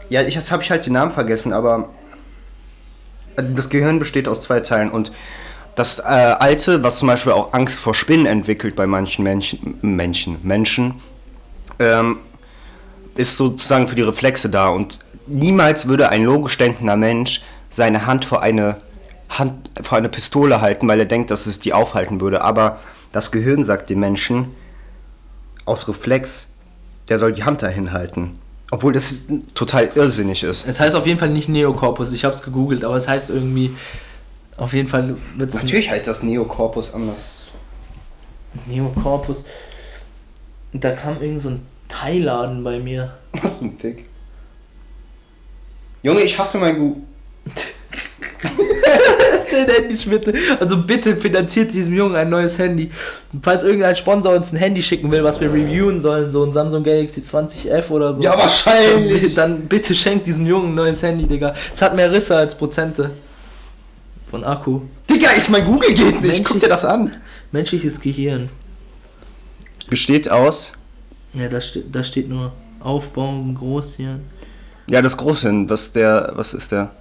Ja, 0.09 0.21
ich, 0.21 0.35
jetzt 0.35 0.51
habe 0.51 0.63
ich 0.63 0.71
halt 0.71 0.85
den 0.85 0.93
Namen 0.93 1.11
vergessen, 1.11 1.53
aber. 1.53 1.89
Also 3.35 3.53
das 3.53 3.69
Gehirn 3.69 3.99
besteht 3.99 4.27
aus 4.27 4.41
zwei 4.41 4.61
Teilen 4.61 4.89
und 4.89 5.11
das 5.75 5.99
äh, 5.99 6.03
alte, 6.03 6.81
was 6.81 6.97
zum 6.97 7.07
Beispiel 7.07 7.33
auch 7.33 7.53
Angst 7.53 7.77
vor 7.77 7.93
Spinnen 7.93 8.25
entwickelt 8.25 8.75
bei 8.75 8.87
manchen 8.87 9.23
Menschen, 9.23 9.77
Menschen, 9.81 10.39
Menschen 10.41 10.95
ähm, 11.77 12.17
ist 13.13 13.37
sozusagen 13.37 13.87
für 13.87 13.93
die 13.93 14.01
Reflexe 14.01 14.49
da 14.49 14.69
und 14.69 14.97
niemals 15.27 15.87
würde 15.87 16.09
ein 16.09 16.23
logisch 16.23 16.57
denkender 16.57 16.95
Mensch 16.95 17.43
seine 17.69 18.07
Hand 18.07 18.25
vor 18.25 18.41
eine 18.41 18.77
Hand 19.29 19.69
vor 19.83 19.97
eine 19.99 20.09
Pistole 20.09 20.61
halten, 20.61 20.87
weil 20.87 20.99
er 20.99 21.05
denkt, 21.05 21.29
dass 21.29 21.45
es 21.45 21.59
die 21.59 21.73
aufhalten 21.73 22.21
würde. 22.21 22.41
Aber 22.41 22.79
das 23.11 23.31
Gehirn 23.31 23.63
sagt 23.63 23.89
dem 23.89 23.99
Menschen 23.99 24.55
aus 25.65 25.87
Reflex, 25.87 26.47
der 27.09 27.19
soll 27.19 27.33
die 27.33 27.43
Hand 27.43 27.61
dahin 27.61 27.91
halten. 27.91 28.39
Obwohl 28.69 28.91
das 28.91 29.25
total 29.53 29.89
irrsinnig 29.95 30.43
ist. 30.43 30.67
Es 30.67 30.79
heißt 30.79 30.95
auf 30.95 31.07
jeden 31.07 31.19
Fall 31.19 31.29
nicht 31.29 31.47
Neocorpus, 31.47 32.11
ich 32.11 32.25
habe 32.25 32.35
es 32.35 32.41
gegoogelt, 32.41 32.83
aber 32.83 32.95
es 32.95 33.07
heißt 33.07 33.29
irgendwie. 33.29 33.75
Auf 34.57 34.73
jeden 34.73 34.87
Fall 34.87 35.15
wird 35.35 35.51
es 35.51 35.55
Natürlich 35.55 35.89
heißt 35.89 36.07
das 36.07 36.23
Neokorpus 36.23 36.93
anders. 36.93 37.53
Neocorpus. 38.65 39.45
Und 40.73 40.83
da 40.83 40.91
kam 40.91 41.21
irgend 41.21 41.41
so 41.41 41.49
ein 41.49 41.65
Teilladen 41.87 42.63
bei 42.63 42.79
mir. 42.79 43.17
Was 43.33 43.61
ein 43.61 43.77
Fick. 43.77 44.05
Junge, 46.01 46.21
ich 46.21 46.37
hasse 46.37 46.57
mein 46.57 46.77
Gu. 46.77 46.95
Den 49.57 49.69
Handyschmitte. 49.69 50.33
Also 50.59 50.77
bitte 50.77 51.15
finanziert 51.17 51.73
diesem 51.73 51.93
Jungen 51.95 52.15
ein 52.15 52.29
neues 52.29 52.57
Handy. 52.57 52.89
Und 53.33 53.43
falls 53.43 53.63
irgendein 53.63 53.95
Sponsor 53.95 54.35
uns 54.35 54.51
ein 54.51 54.57
Handy 54.57 54.83
schicken 54.83 55.11
will, 55.11 55.23
was 55.23 55.39
wir 55.39 55.51
reviewen 55.51 55.99
sollen, 55.99 56.29
so 56.29 56.43
ein 56.43 56.51
Samsung 56.51 56.83
Galaxy 56.83 57.21
20F 57.21 57.89
oder 57.89 58.13
so. 58.13 58.21
Ja, 58.21 58.37
wahrscheinlich. 58.37 59.33
Dann 59.33 59.61
bitte 59.61 59.95
schenkt 59.95 60.27
diesem 60.27 60.45
Jungen 60.45 60.69
ein 60.69 60.75
neues 60.75 61.01
Handy, 61.03 61.25
Digga. 61.25 61.53
Es 61.73 61.81
hat 61.81 61.95
mehr 61.95 62.11
Risse 62.11 62.35
als 62.35 62.55
Prozente. 62.55 63.11
Von 64.29 64.43
Akku. 64.43 64.81
Digga, 65.09 65.29
ich 65.37 65.47
mein 65.49 65.63
Google 65.63 65.93
geht 65.93 66.21
nicht. 66.21 66.21
Mensch, 66.21 66.43
Guck 66.43 66.59
dir 66.59 66.67
das 66.67 66.83
an. 66.83 67.13
Menschliches 67.51 67.99
Gehirn. 67.99 68.49
Besteht 69.89 70.29
aus. 70.29 70.73
Ja, 71.33 71.47
da 71.47 71.61
steht, 71.61 71.95
da 71.95 72.03
steht 72.03 72.27
nur 72.27 72.51
Aufbauen, 72.81 73.55
Großhirn. 73.55 74.21
Ja, 74.87 75.01
das 75.01 75.15
Großhirn. 75.15 75.69
Was 75.69 75.93
der. 75.93 76.33
Was 76.35 76.53
ist 76.53 76.71
der? 76.71 76.91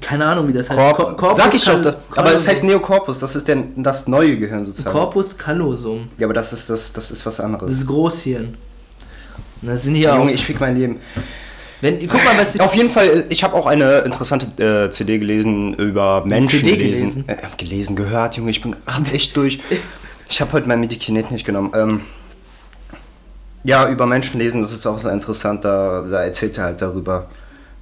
Keine 0.00 0.26
Ahnung, 0.26 0.48
wie 0.48 0.52
das 0.52 0.68
heißt. 0.68 0.78
Korp 0.78 0.96
Ko- 0.96 1.16
Corpus 1.16 1.36
Sag 1.38 1.54
ich 1.54 1.64
Das, 1.64 1.94
aber 2.16 2.32
es 2.34 2.46
heißt 2.46 2.64
Neokorpus. 2.64 3.18
Das 3.20 3.34
ist 3.36 3.48
der, 3.48 3.56
das 3.76 4.06
neue 4.08 4.36
Gehirn 4.36 4.66
sozusagen. 4.66 4.94
Corpus 4.96 5.36
callosum. 5.38 6.08
Ja, 6.18 6.26
aber 6.26 6.34
das 6.34 6.52
ist 6.52 6.68
das. 6.68 6.92
Das 6.92 7.10
ist 7.10 7.24
was 7.24 7.36
Das 7.36 7.44
anderes. 7.44 7.72
ist 7.74 7.86
Großhirn. 7.86 8.56
Und 9.62 9.68
das 9.68 9.82
sind 9.84 9.94
hier 9.94 10.10
Junge, 10.14 10.30
auch. 10.30 10.34
ich 10.34 10.44
fick 10.44 10.60
mein 10.60 10.76
Leben. 10.76 10.96
wenn, 11.80 11.98
guck 12.08 12.22
mal, 12.24 12.36
was. 12.36 12.58
Auf 12.60 12.74
jeden 12.74 12.88
Fall, 12.90 13.24
ich 13.30 13.42
habe 13.42 13.54
auch 13.54 13.66
eine 13.66 13.98
interessante 14.00 14.62
äh, 14.62 14.90
CD 14.90 15.18
gelesen 15.18 15.74
über 15.74 16.24
Menschen 16.26 16.60
CD 16.60 16.76
gelesen. 16.76 17.24
gelesen? 17.26 17.28
Äh, 17.28 17.36
gelesen, 17.56 17.96
gehört, 17.96 18.36
Junge, 18.36 18.50
ich 18.50 18.60
bin 18.60 18.76
gerade 18.84 19.10
echt 19.12 19.36
durch. 19.36 19.60
Ich 20.28 20.40
habe 20.40 20.52
heute 20.54 20.66
mein 20.66 20.80
Medikinet 20.80 21.30
nicht 21.30 21.46
genommen. 21.46 21.70
Ähm, 21.76 22.00
ja, 23.62 23.88
über 23.88 24.06
Menschen 24.06 24.40
lesen, 24.40 24.60
das 24.60 24.72
ist 24.72 24.84
auch 24.84 24.98
sehr 24.98 25.12
interessant. 25.12 25.64
Da, 25.64 26.02
da 26.02 26.24
erzählt 26.24 26.58
er 26.58 26.64
halt 26.64 26.82
darüber 26.82 27.26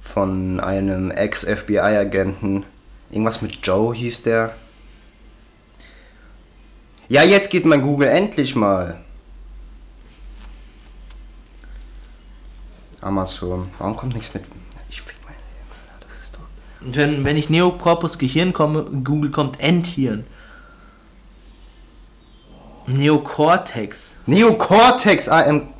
von 0.05 0.59
einem 0.59 1.11
Ex-FBI-Agenten. 1.11 2.63
Irgendwas 3.11 3.41
mit 3.41 3.65
Joe 3.65 3.93
hieß 3.93 4.23
der. 4.23 4.55
Ja, 7.07 7.23
jetzt 7.23 7.49
geht 7.49 7.65
mein 7.65 7.81
Google 7.81 8.07
endlich 8.07 8.55
mal. 8.55 9.01
Amazon. 13.01 13.69
Warum 13.77 13.95
kommt 13.95 14.13
nichts 14.13 14.33
mit? 14.33 14.43
Ich 14.89 15.01
fick 15.01 15.17
mein 15.23 15.35
Leben. 15.35 16.07
Das 16.07 16.17
ist 16.19 16.35
doch. 16.35 16.39
Wenn, 16.79 17.23
wenn 17.23 17.37
ich 17.37 17.49
Neocorpus 17.49 18.17
Gehirn 18.17 18.53
komme, 18.53 18.85
Google 19.03 19.31
kommt 19.31 19.59
Endhirn. 19.59 20.25
Neocortex. 22.87 24.15
Neocortex 24.25 25.29
AM. 25.29 25.74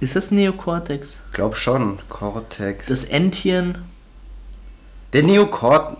Ist 0.00 0.16
das 0.16 0.30
Neocortex? 0.30 1.20
Glaub 1.32 1.56
schon. 1.56 1.98
Cortex. 2.08 2.86
Das 2.86 3.04
Endhirn? 3.04 3.78
Der 5.12 5.22
Neocort. 5.22 5.96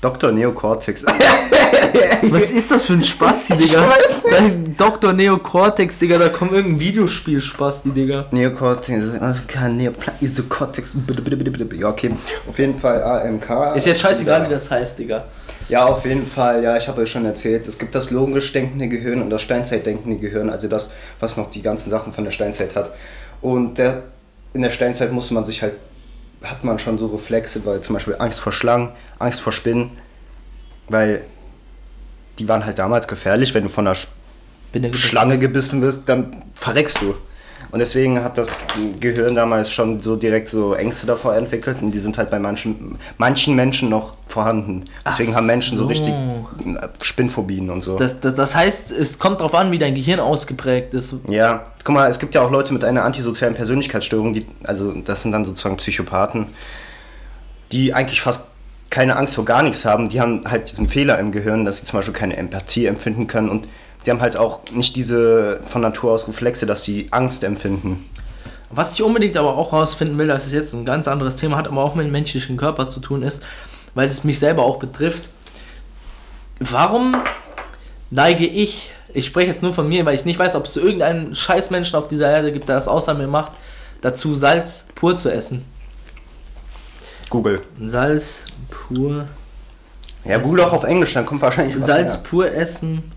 Dr. 0.00 0.32
Neocortex. 0.32 1.04
Was 2.24 2.50
ist 2.50 2.70
das 2.70 2.84
für 2.84 2.92
ein 2.94 3.02
Spasti, 3.02 3.54
Ich 3.54 3.70
Digga? 3.70 3.88
weiß 3.88 4.22
nicht. 4.24 4.32
Das 4.34 4.40
ist 4.48 4.58
Dr. 4.76 5.12
Neocortex, 5.14 5.98
Digga, 5.98 6.18
da 6.18 6.28
kommt 6.28 6.52
irgendein 6.52 6.80
Videospiel-Spasti, 6.80 7.90
Digga. 7.90 8.26
Neocortex. 8.30 9.02
Kein 9.48 9.76
Neopla 9.78 10.12
Isocortex. 10.20 10.92
Bitte, 10.94 11.22
bitte, 11.22 11.36
bitte, 11.36 11.50
bitte. 11.50 11.76
Ja, 11.76 11.88
okay. 11.88 12.10
Auf 12.46 12.58
jeden 12.58 12.74
Fall 12.74 13.02
AMK. 13.02 13.76
Ist 13.76 13.86
jetzt 13.86 14.00
scheißegal, 14.02 14.46
wie 14.48 14.52
das 14.52 14.70
heißt, 14.70 14.98
Digga. 14.98 15.24
Ja, 15.70 15.86
auf 15.86 16.04
jeden 16.04 16.26
Fall. 16.26 16.62
Ja, 16.62 16.76
ich 16.76 16.86
habe 16.88 17.00
ja 17.02 17.06
schon 17.06 17.24
erzählt. 17.24 17.66
Es 17.66 17.78
gibt 17.78 17.94
das 17.94 18.10
logisch 18.10 18.52
denkende 18.52 18.88
Gehirn 18.88 19.22
und 19.22 19.30
das 19.30 19.40
Steinzeitdenkende 19.40 20.18
Gehirn. 20.18 20.50
Also 20.50 20.68
das, 20.68 20.90
was 21.20 21.38
noch 21.38 21.50
die 21.50 21.62
ganzen 21.62 21.88
Sachen 21.88 22.12
von 22.12 22.24
der 22.24 22.32
Steinzeit 22.32 22.74
hat. 22.76 22.92
Und 23.44 23.76
der, 23.76 24.04
in 24.54 24.62
der 24.62 24.70
Steinzeit 24.70 25.12
musste 25.12 25.34
man 25.34 25.44
sich 25.44 25.60
halt, 25.60 25.74
hat 26.42 26.64
man 26.64 26.78
schon 26.78 26.98
so 26.98 27.08
Reflexe, 27.08 27.66
weil 27.66 27.82
zum 27.82 27.92
Beispiel 27.92 28.16
Angst 28.18 28.40
vor 28.40 28.52
Schlangen, 28.52 28.92
Angst 29.18 29.42
vor 29.42 29.52
Spinnen, 29.52 29.90
weil 30.88 31.20
die 32.38 32.48
waren 32.48 32.64
halt 32.64 32.78
damals 32.78 33.06
gefährlich, 33.06 33.52
wenn 33.52 33.64
du 33.64 33.68
von 33.68 33.86
einer, 33.86 33.94
Sch-. 33.94 34.08
Schlange 34.94 35.38
gebissen 35.38 35.82
wirst, 35.82 36.08
dann 36.08 36.42
verreckst 36.54 37.02
du. 37.02 37.16
Und 37.70 37.78
deswegen 37.78 38.22
hat 38.22 38.38
das 38.38 38.50
Gehirn 39.00 39.34
damals 39.34 39.72
schon 39.72 40.00
so 40.00 40.16
direkt 40.16 40.48
so 40.48 40.74
Ängste 40.74 41.06
davor 41.06 41.34
entwickelt 41.34 41.78
und 41.82 41.90
die 41.90 41.98
sind 41.98 42.18
halt 42.18 42.30
bei 42.30 42.38
manchen, 42.38 42.98
manchen 43.18 43.54
Menschen 43.54 43.88
noch 43.88 44.16
vorhanden. 44.26 44.84
Deswegen 45.06 45.32
Ach 45.32 45.36
haben 45.36 45.46
Menschen 45.46 45.76
so, 45.76 45.84
so. 45.84 45.88
richtig 45.88 46.14
Spinnphobien 47.02 47.70
und 47.70 47.82
so. 47.82 47.96
Das, 47.96 48.20
das, 48.20 48.34
das 48.34 48.54
heißt, 48.54 48.90
es 48.92 49.18
kommt 49.18 49.40
darauf 49.40 49.54
an, 49.54 49.70
wie 49.70 49.78
dein 49.78 49.94
Gehirn 49.94 50.20
ausgeprägt 50.20 50.94
ist. 50.94 51.14
Ja, 51.28 51.64
guck 51.82 51.94
mal, 51.94 52.08
es 52.10 52.18
gibt 52.18 52.34
ja 52.34 52.42
auch 52.42 52.50
Leute 52.50 52.72
mit 52.72 52.84
einer 52.84 53.04
antisozialen 53.04 53.54
Persönlichkeitsstörung, 53.54 54.34
die, 54.34 54.46
also 54.64 54.92
das 54.92 55.22
sind 55.22 55.32
dann 55.32 55.44
sozusagen 55.44 55.76
Psychopathen, 55.76 56.46
die 57.72 57.94
eigentlich 57.94 58.20
fast 58.20 58.48
keine 58.90 59.16
Angst 59.16 59.34
vor 59.34 59.44
gar 59.44 59.62
nichts 59.62 59.84
haben. 59.84 60.08
Die 60.08 60.20
haben 60.20 60.42
halt 60.48 60.70
diesen 60.70 60.88
Fehler 60.88 61.18
im 61.18 61.32
Gehirn, 61.32 61.64
dass 61.64 61.78
sie 61.78 61.84
zum 61.84 61.98
Beispiel 61.98 62.14
keine 62.14 62.36
Empathie 62.36 62.86
empfinden 62.86 63.26
können 63.26 63.48
und 63.48 63.66
sie 64.04 64.10
haben 64.10 64.20
halt 64.20 64.36
auch 64.36 64.60
nicht 64.72 64.96
diese 64.96 65.60
von 65.64 65.80
Natur 65.80 66.12
aus 66.12 66.28
Reflexe, 66.28 66.66
dass 66.66 66.82
sie 66.82 67.08
Angst 67.10 67.42
empfinden. 67.42 68.04
Was 68.70 68.92
ich 68.92 69.02
unbedingt 69.02 69.36
aber 69.36 69.56
auch 69.56 69.72
rausfinden 69.72 70.18
will, 70.18 70.26
das 70.26 70.46
ist 70.46 70.52
jetzt 70.52 70.74
ein 70.74 70.84
ganz 70.84 71.08
anderes 71.08 71.36
Thema, 71.36 71.56
hat 71.56 71.68
aber 71.68 71.82
auch 71.82 71.94
mit 71.94 72.06
dem 72.06 72.12
menschlichen 72.12 72.56
Körper 72.56 72.88
zu 72.88 73.00
tun 73.00 73.22
ist, 73.22 73.42
weil 73.94 74.08
es 74.08 74.22
mich 74.24 74.38
selber 74.38 74.64
auch 74.64 74.78
betrifft. 74.78 75.22
Warum 76.60 77.16
neige 78.10 78.46
ich, 78.46 78.90
ich 79.12 79.26
spreche 79.26 79.48
jetzt 79.48 79.62
nur 79.62 79.72
von 79.72 79.88
mir, 79.88 80.04
weil 80.04 80.14
ich 80.14 80.24
nicht 80.24 80.38
weiß, 80.38 80.54
ob 80.54 80.66
es 80.66 80.76
irgendeinen 80.76 81.34
Scheißmenschen 81.34 81.98
auf 81.98 82.08
dieser 82.08 82.30
Erde 82.30 82.52
gibt, 82.52 82.68
der 82.68 82.76
das 82.76 82.88
außer 82.88 83.14
mir 83.14 83.26
macht, 83.26 83.52
dazu 84.02 84.34
Salz 84.34 84.86
pur 84.94 85.16
zu 85.16 85.32
essen. 85.32 85.64
Google. 87.30 87.62
Salz 87.80 88.44
pur. 88.68 89.26
Ja, 90.24 90.38
Google 90.38 90.64
auch 90.64 90.72
auf 90.72 90.84
Englisch, 90.84 91.14
dann 91.14 91.26
kommt 91.26 91.42
wahrscheinlich 91.42 91.78
was 91.78 91.86
Salz 91.86 92.14
her. 92.14 92.20
pur 92.22 92.52
essen. 92.52 93.12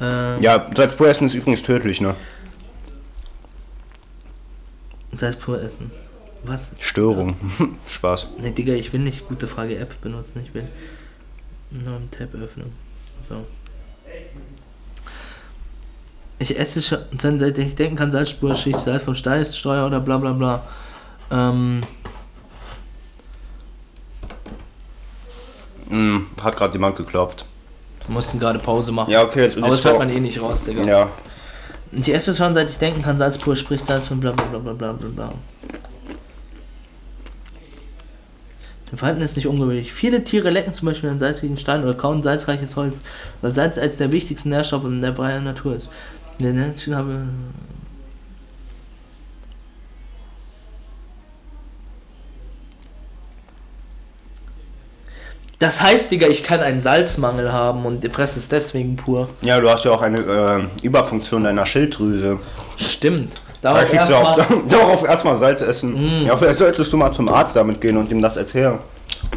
Ähm, 0.00 0.42
Ja, 0.42 0.66
Salz 0.74 0.96
pur 0.96 1.08
essen 1.08 1.26
ist 1.26 1.34
übrigens 1.34 1.62
tödlich, 1.62 2.00
ne? 2.00 2.14
Salz 5.12 5.36
pur 5.36 5.60
essen. 5.62 5.90
Was? 6.42 6.68
Störung. 6.80 7.36
Spaß. 7.88 8.26
Ne, 8.40 8.50
Digga, 8.52 8.74
ich 8.74 8.92
will 8.92 9.00
nicht 9.00 9.26
gute 9.28 9.46
Frage 9.48 9.78
App 9.78 10.00
benutzen. 10.00 10.42
Ich 10.44 10.52
will 10.54 10.68
nur 11.70 11.96
einen 11.96 12.10
Tab 12.10 12.34
öffnen. 12.34 12.72
So. 13.26 13.46
Ich 16.38 16.58
esse 16.58 16.82
schon, 16.82 16.98
seit 17.16 17.56
ich 17.58 17.74
denken 17.76 17.96
kann, 17.96 18.10
Salzspur, 18.10 18.54
Schicht, 18.54 18.80
Salz 18.80 19.04
vom 19.04 19.14
Steuer 19.14 19.86
oder 19.86 20.00
bla 20.00 20.18
bla 20.18 20.32
bla. 20.32 20.66
Ähm, 21.30 21.80
Hm, 25.88 26.26
hat 26.42 26.56
gerade 26.56 26.72
jemand 26.72 26.96
geklopft. 26.96 27.44
Wir 28.06 28.14
mussten 28.14 28.38
gerade 28.38 28.58
Pause 28.58 28.92
machen. 28.92 29.10
Ja, 29.10 29.22
okay, 29.22 29.44
jetzt 29.44 29.56
Aber 29.56 29.68
das 29.68 29.84
hört 29.84 29.98
man 29.98 30.10
eh 30.10 30.20
nicht 30.20 30.40
raus, 30.40 30.64
Digga. 30.64 30.82
Ja. 30.84 31.10
Ich 31.92 32.12
esse 32.12 32.34
schon, 32.34 32.54
seit 32.54 32.68
ich 32.68 32.78
denken 32.78 33.02
kann, 33.02 33.18
Salz 33.18 33.38
pur, 33.38 33.56
sprich 33.56 33.80
Salz 33.80 34.08
von 34.08 34.20
bla 34.20 34.32
bla 34.32 34.44
bla 34.46 34.58
bla 34.58 34.72
bla 34.72 34.92
bla 34.92 35.08
bla. 35.08 35.32
Verhalten 38.96 39.22
ist 39.22 39.36
nicht 39.36 39.46
ungewöhnlich. 39.46 39.92
Viele 39.92 40.22
Tiere 40.24 40.50
lecken 40.50 40.72
zum 40.74 40.86
Beispiel 40.86 41.10
einen 41.10 41.18
salzigen 41.18 41.56
Stein 41.58 41.82
oder 41.82 41.94
kauen 41.94 42.22
salzreiches 42.22 42.76
Holz, 42.76 42.96
weil 43.40 43.52
Salz 43.52 43.78
als 43.78 43.96
der 43.96 44.12
wichtigste 44.12 44.48
Nährstoff 44.48 44.84
in 44.84 45.00
der 45.00 45.14
freien 45.14 45.44
Natur 45.44 45.76
ist. 45.76 45.90
Der 46.40 46.52
Menschen 46.52 46.94
habe. 46.94 47.22
Das 55.64 55.80
heißt, 55.80 56.10
Digga, 56.10 56.26
ich 56.26 56.42
kann 56.42 56.60
einen 56.60 56.82
Salzmangel 56.82 57.50
haben 57.50 57.86
und 57.86 58.06
fresse 58.14 58.38
es 58.38 58.50
deswegen 58.50 58.96
pur. 58.96 59.30
Ja, 59.40 59.58
du 59.58 59.70
hast 59.70 59.82
ja 59.86 59.92
auch 59.92 60.02
eine 60.02 60.18
äh, 60.18 60.84
Überfunktion 60.86 61.44
deiner 61.44 61.64
Schilddrüse. 61.64 62.38
Stimmt. 62.76 63.32
Da 63.62 63.72
Darauf 63.72 63.88
auch 63.88 63.94
erstmal 63.94 64.46
darauf 64.68 65.04
erstmal 65.04 65.36
Salz 65.38 65.62
essen. 65.62 65.94
Mm. 65.94 66.26
Ja, 66.26 66.36
vielleicht 66.36 66.58
solltest 66.58 66.92
du 66.92 66.98
mal 66.98 67.12
zum 67.12 67.32
Arzt 67.32 67.56
damit 67.56 67.80
gehen 67.80 67.96
und 67.96 68.12
ihm 68.12 68.20
das 68.20 68.36
erzählen. 68.36 68.78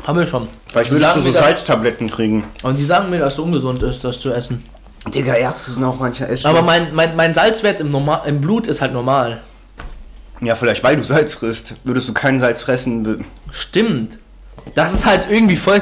haben 0.06 0.20
wir 0.20 0.26
schon. 0.26 0.50
Vielleicht 0.70 0.92
würdest 0.92 1.16
du 1.16 1.22
so 1.22 1.32
Salztabletten 1.32 2.10
kriegen. 2.10 2.44
Und 2.62 2.78
die 2.78 2.84
sagen 2.84 3.10
mir, 3.10 3.20
dass 3.20 3.34
es 3.34 3.40
ungesund 3.40 3.82
ist, 3.84 4.04
das 4.04 4.20
zu 4.20 4.34
essen. 4.34 4.66
Digga, 5.16 5.34
Ärzte 5.34 5.72
sind 5.72 5.86
auch 5.86 5.98
manchmal 5.98 6.30
essen. 6.30 6.48
Aber 6.48 6.62
mein, 6.62 6.94
mein, 6.94 7.16
mein 7.16 7.34
Salzwert 7.34 7.80
im, 7.80 7.90
Normal, 7.90 8.24
im 8.26 8.42
Blut 8.42 8.68
ist 8.68 8.82
halt 8.82 8.92
normal. 8.92 9.40
Ja, 10.42 10.56
vielleicht 10.56 10.84
weil 10.84 10.98
du 10.98 11.04
Salz 11.04 11.36
frisst. 11.36 11.76
Würdest 11.86 12.10
du 12.10 12.14
kein 12.14 12.42
Salz 12.42 12.64
fressen. 12.64 13.24
Stimmt. 13.50 14.18
Das 14.76 14.94
ist 14.94 15.06
halt 15.06 15.28
irgendwie 15.30 15.56
voll. 15.56 15.82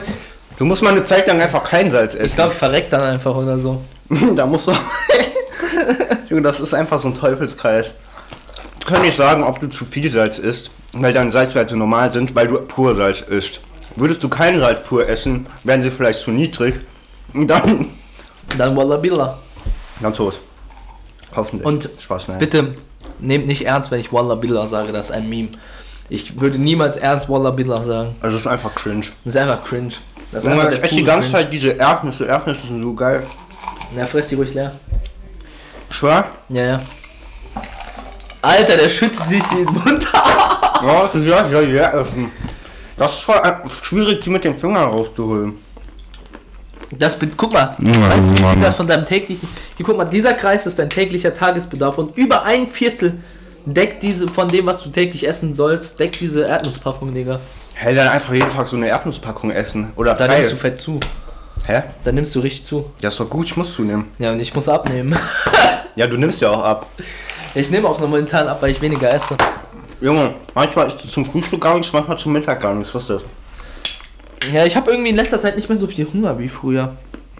Du 0.57 0.65
musst 0.65 0.81
mal 0.81 0.91
eine 0.91 1.03
Zeit 1.03 1.27
lang 1.27 1.41
einfach 1.41 1.63
kein 1.63 1.89
Salz 1.91 2.15
Ich 2.15 2.21
essen. 2.21 2.35
glaube, 2.35 2.51
ich 2.53 2.57
verreck 2.57 2.89
dann 2.89 3.01
einfach 3.01 3.35
oder 3.35 3.59
so. 3.59 3.81
da 4.35 4.45
musst 4.45 4.67
du. 4.67 4.71
Junge, 6.29 6.41
das 6.43 6.59
ist 6.59 6.73
einfach 6.73 6.97
so 6.99 7.09
ein 7.09 7.17
Teufelskreis. 7.17 7.87
Du 8.79 8.87
kannst 8.87 9.01
nicht 9.03 9.17
sagen, 9.17 9.43
ob 9.43 9.59
du 9.59 9.67
zu 9.67 9.83
viel 9.83 10.09
Salz 10.09 10.37
isst, 10.39 10.71
weil 10.93 11.11
deine 11.11 11.31
Salzwerte 11.31 11.75
normal 11.75 12.11
sind, 12.11 12.35
weil 12.35 12.47
du 12.47 12.59
pur 12.61 12.95
Salz 12.95 13.21
isst. 13.21 13.61
Würdest 13.95 14.23
du 14.23 14.29
kein 14.29 14.59
Salz 14.59 14.83
pur 14.83 15.07
essen, 15.07 15.47
wären 15.63 15.83
sie 15.83 15.91
vielleicht 15.91 16.19
zu 16.21 16.31
niedrig. 16.31 16.79
Und 17.33 17.47
dann. 17.47 17.89
Dann 18.57 18.77
Wallabilla. 18.77 19.39
Dann 19.99 20.13
tot. 20.13 20.39
Hoffentlich. 21.35 21.65
Und 21.65 21.89
Spaß, 21.99 22.27
nein. 22.27 22.37
Bitte 22.37 22.75
nehmt 23.19 23.47
nicht 23.47 23.65
ernst, 23.65 23.89
wenn 23.91 23.99
ich 23.99 24.13
Wallabilla 24.13 24.67
sage, 24.67 24.91
das 24.93 25.07
ist 25.07 25.11
ein 25.11 25.27
Meme. 25.27 25.49
Ich 26.09 26.39
würde 26.39 26.57
niemals 26.59 26.95
ernst 26.95 27.27
Wallabilla 27.27 27.83
sagen. 27.83 28.15
Also, 28.21 28.37
es 28.37 28.43
ist 28.43 28.47
einfach 28.47 28.73
cringe. 28.75 29.07
Das 29.23 29.33
ist 29.33 29.37
einfach 29.37 29.63
cringe. 29.65 29.93
Das 30.35 30.43
ist 30.43 30.49
Junge, 30.49 30.73
ich 30.73 30.83
esse 30.83 30.95
die 30.95 31.03
ganze. 31.03 31.31
Zeit 31.31 31.51
diese 31.53 31.69
Erdnüsse. 31.71 32.25
Erdnüsse 32.25 32.67
sind 32.67 32.83
so 32.83 32.93
geil. 32.93 33.23
Na, 33.95 34.05
fress 34.05 34.27
die 34.27 34.35
ruhig 34.35 34.53
leer. 34.53 34.73
Schwör? 35.89 36.25
Ja, 36.49 36.63
ja. 36.63 36.81
Alter, 38.41 38.77
der 38.77 38.89
schüttet 38.89 39.27
sich 39.27 39.43
den 39.43 39.65
Mund. 39.65 40.07
Ja, 40.83 41.03
das 41.11 41.15
ist 41.15 41.27
ja, 41.27 41.47
ja, 41.47 41.61
ja. 41.61 42.01
essen. 42.01 42.29
Das 42.97 43.13
ist 43.13 43.21
voll 43.21 43.37
äh, 43.37 43.53
schwierig, 43.81 44.19
die 44.21 44.29
mit 44.29 44.43
den 44.43 44.55
Fingern 44.55 44.89
rauszuholen. 44.89 45.53
Das, 46.91 47.17
be- 47.17 47.29
guck 47.35 47.53
mal, 47.53 47.75
weißt 47.79 48.29
du, 48.29 48.33
wie 48.37 48.43
viel 48.43 48.61
das 48.61 48.75
von 48.75 48.85
deinem 48.87 49.05
täglichen. 49.05 49.47
Hier, 49.77 49.85
guck 49.85 49.97
mal, 49.97 50.03
dieser 50.05 50.33
Kreis 50.33 50.65
ist 50.65 50.77
dein 50.77 50.89
täglicher 50.89 51.33
Tagesbedarf 51.33 51.97
und 51.97 52.15
über 52.17 52.43
ein 52.43 52.67
Viertel 52.67 53.19
deckt 53.65 54.03
diese 54.03 54.27
von 54.27 54.47
dem, 54.49 54.65
was 54.65 54.81
du 54.83 54.89
täglich 54.89 55.27
essen 55.27 55.53
sollst, 55.53 55.99
deckt 55.99 56.19
diese 56.21 56.43
Erdnusspackung, 56.45 57.13
Digga. 57.13 57.39
Hey, 57.75 57.93
dann 57.95 58.07
einfach 58.07 58.33
jeden 58.33 58.49
Tag 58.49 58.67
so 58.67 58.75
eine 58.77 58.87
Erdnusspackung 58.87 59.51
essen. 59.51 59.91
Oder 59.95 60.15
Da 60.15 60.27
drei. 60.27 60.37
nimmst 60.39 60.51
du 60.53 60.55
fett 60.57 60.79
zu. 60.79 60.99
Hä? 61.65 61.83
Da 62.03 62.11
nimmst 62.11 62.33
du 62.35 62.39
richtig 62.41 62.65
zu. 62.65 62.91
Ja, 63.01 63.09
ist 63.09 63.19
doch 63.19 63.29
gut, 63.29 63.45
ich 63.45 63.57
muss 63.57 63.73
zunehmen. 63.73 64.11
Ja, 64.19 64.31
und 64.31 64.39
ich 64.39 64.53
muss 64.53 64.67
abnehmen. 64.69 65.17
Ja, 65.97 66.07
du 66.07 66.17
nimmst 66.17 66.41
ja 66.41 66.49
auch 66.49 66.61
ab. 66.61 66.87
Ich 67.53 67.69
nehme 67.69 67.87
auch 67.87 67.97
momentan 68.01 68.49
ab, 68.49 68.61
weil 68.61 68.71
ich 68.71 68.81
weniger 68.81 69.13
esse. 69.13 69.37
Junge, 70.01 70.33
manchmal 70.53 70.87
isst 70.87 71.01
du 71.01 71.07
zum 71.07 71.23
Frühstück 71.23 71.61
gar 71.61 71.77
nichts, 71.77 71.93
manchmal 71.93 72.17
zum 72.17 72.33
Mittag 72.33 72.59
gar 72.59 72.73
nichts. 72.75 72.93
Was 72.93 73.03
ist 73.03 73.09
das? 73.11 74.51
Ja, 74.53 74.65
ich 74.65 74.75
habe 74.75 74.91
irgendwie 74.91 75.11
in 75.11 75.15
letzter 75.15 75.41
Zeit 75.41 75.55
nicht 75.55 75.69
mehr 75.69 75.77
so 75.77 75.87
viel 75.87 76.05
Hunger 76.11 76.37
wie 76.37 76.49
früher. 76.49 76.97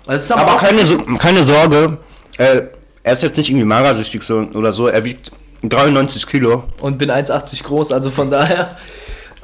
Also 0.07 0.23
ist 0.23 0.31
Aber 0.41 0.53
auch- 0.55 0.61
keine, 0.63 0.85
So- 0.85 0.99
keine 1.19 1.45
Sorge, 1.45 1.97
äh, 2.37 2.61
er 3.03 3.13
ist 3.13 3.23
jetzt 3.23 3.35
nicht 3.35 3.49
irgendwie 3.49 3.65
magersüchtig 3.65 4.23
so, 4.23 4.37
oder 4.53 4.71
so. 4.71 4.87
Er 4.87 5.03
wiegt 5.03 5.33
93 5.69 6.27
Kilo. 6.27 6.63
Und 6.81 6.97
bin 6.97 7.11
1,80 7.11 7.63
groß, 7.63 7.91
also 7.91 8.09
von 8.11 8.29
daher. 8.29 8.77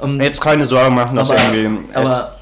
ähm, 0.02 0.20
Jetzt 0.20 0.40
keine 0.40 0.66
Sorgen 0.66 0.94
machen, 0.94 1.16
dass 1.16 1.30
aber 1.30 1.40
er 1.40 1.54
irgendwie 1.54 1.94
aber 1.94 2.32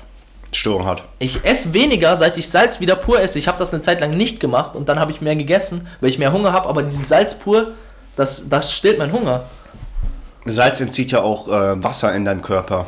Essstörung 0.51 0.87
hat. 0.87 1.03
ich 1.19 1.45
esse 1.45 1.73
weniger, 1.73 2.17
seit 2.17 2.37
ich 2.37 2.49
Salz 2.49 2.81
wieder 2.81 2.97
pur 2.97 3.21
esse. 3.21 3.39
Ich 3.39 3.47
habe 3.49 3.59
das 3.59 3.73
eine 3.73 3.83
Zeit 3.83 4.01
lang 4.01 4.11
nicht 4.11 4.41
gemacht 4.41 4.75
und 4.75 4.89
dann 4.89 4.99
habe 4.99 5.13
ich 5.13 5.21
mehr 5.21 5.37
gegessen, 5.37 5.87
weil 6.01 6.11
ich 6.11 6.19
mehr 6.19 6.33
Hunger 6.33 6.53
habe. 6.53 6.69
Aber 6.69 6.83
dieses 6.83 7.09
Salz 7.09 7.35
pur, 7.35 7.69
das, 8.17 8.49
das 8.49 8.73
stillt 8.73 8.99
meinen 8.99 9.13
Hunger. 9.13 9.45
Salz 10.47 10.81
entzieht 10.81 11.13
ja 11.13 11.23
auch 11.23 11.49
äh, 11.49 11.83
Wasser 11.83 12.15
in 12.15 12.25
deinem 12.25 12.43
Körper. 12.43 12.87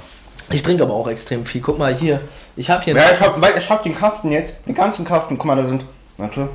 Ich 0.50 0.62
trinke 0.62 0.82
aber 0.82 0.94
auch 0.94 1.08
extrem 1.08 1.44
viel. 1.46 1.60
Guck 1.60 1.78
mal 1.78 1.94
hier. 1.94 2.20
Ich 2.56 2.68
habe 2.68 2.82
hier. 2.82 2.94
Ja, 2.94 3.10
ich 3.14 3.20
hab, 3.20 3.40
weil 3.40 3.56
ich 3.56 3.70
hab 3.70 3.82
den 3.82 3.94
Kasten 3.94 4.32
jetzt, 4.32 4.54
den 4.66 4.74
ganzen 4.74 5.04
Kasten, 5.04 5.38
guck 5.38 5.46
mal, 5.46 5.56
da 5.56 5.64
sind, 5.64 5.84
warte, 6.16 6.48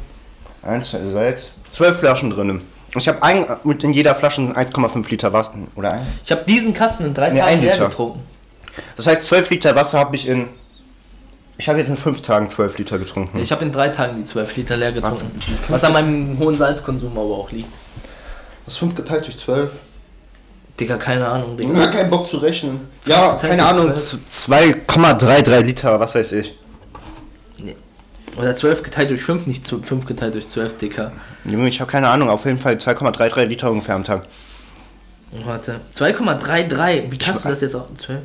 1, 0.64 0.90
2, 0.92 1.06
6, 1.06 1.52
12 1.72 2.00
Flaschen 2.00 2.30
drin. 2.30 2.62
Ich 2.96 3.08
habe 3.08 3.22
ein, 3.22 3.46
mit 3.64 3.84
in 3.84 3.92
jeder 3.94 4.16
Flasche 4.16 4.38
sind 4.38 4.58
1,5 4.58 5.10
Liter 5.10 5.34
Wasser, 5.34 5.54
oder 5.76 5.94
ein? 5.94 6.08
Ich 6.24 6.32
habe 6.32 6.44
diesen 6.46 6.74
Kasten 6.74 7.06
in 7.06 7.14
drei 7.14 7.30
Nee, 7.32 7.40
Tagen 7.40 7.62
leer 7.62 7.74
Liter. 7.74 7.90
getrunken. 7.90 8.22
Das 8.96 9.08
heißt, 9.08 9.24
12 9.26 9.50
Liter 9.50 9.76
Wasser 9.76 10.00
habe 10.00 10.16
ich 10.16 10.28
in, 10.28 10.48
ich 11.58 11.68
habe 11.68 11.80
jetzt 11.80 11.90
in 11.90 11.98
5 11.98 12.22
Tagen 12.22 12.50
12 12.50 12.78
Liter 12.78 12.98
getrunken. 12.98 13.40
Ich 13.40 13.52
habe 13.52 13.66
in 13.66 13.72
drei 13.72 13.90
Tagen 13.90 14.16
die 14.16 14.24
12 14.24 14.56
Liter 14.56 14.78
leer 14.78 14.92
getrunken. 14.94 15.32
Warte, 15.68 15.74
Was 15.74 15.84
an 15.84 15.94
meinem 15.94 16.40
hohen 16.40 16.56
Salzkonsum 16.58 17.12
aber 17.12 17.22
auch 17.36 17.52
liegt. 17.52 17.70
Das 18.66 18.76
ist 18.76 18.80
5 18.80 18.96
geteilt 18.96 19.26
durch 19.26 19.38
12. 19.38 19.72
Digga, 20.80 20.98
keine 20.98 21.28
Ahnung, 21.28 21.58
Ich 21.60 21.66
Digga. 21.66 21.82
habe 21.82 21.92
keinen 21.92 22.10
Bock 22.12 22.28
zu 22.28 22.38
rechnen. 22.38 22.88
Ja, 23.06 23.36
keine 23.42 23.66
Ahnung, 23.66 23.96
12. 23.96 24.20
2,33 24.30 25.60
Liter, 25.62 26.00
was 26.00 26.14
weiß 26.16 26.32
ich. 26.34 26.56
Oder 28.38 28.56
12 28.56 28.84
geteilt 28.84 29.10
durch 29.10 29.24
5, 29.24 29.48
nicht 29.48 29.68
5 29.68 30.06
geteilt 30.06 30.36
durch 30.36 30.48
12, 30.48 30.78
Dicker. 30.78 31.12
Junge, 31.46 31.68
ich 31.70 31.80
habe 31.82 31.90
keine 31.92 32.08
Ahnung, 32.10 32.30
auf 32.30 32.46
jeden 32.46 32.60
Fall 32.60 32.76
2,33 32.76 33.46
Liter 33.46 33.72
ungefähr 33.72 33.96
am 33.96 34.04
Tag. 34.04 34.24
Warte. 35.46 35.82
2,33. 35.96 37.12
Wie 37.12 37.18
kannst 37.18 37.44
du 37.46 37.50
das 37.50 37.62
jetzt 37.62 37.76
auch? 37.76 37.88
12? 37.98 38.20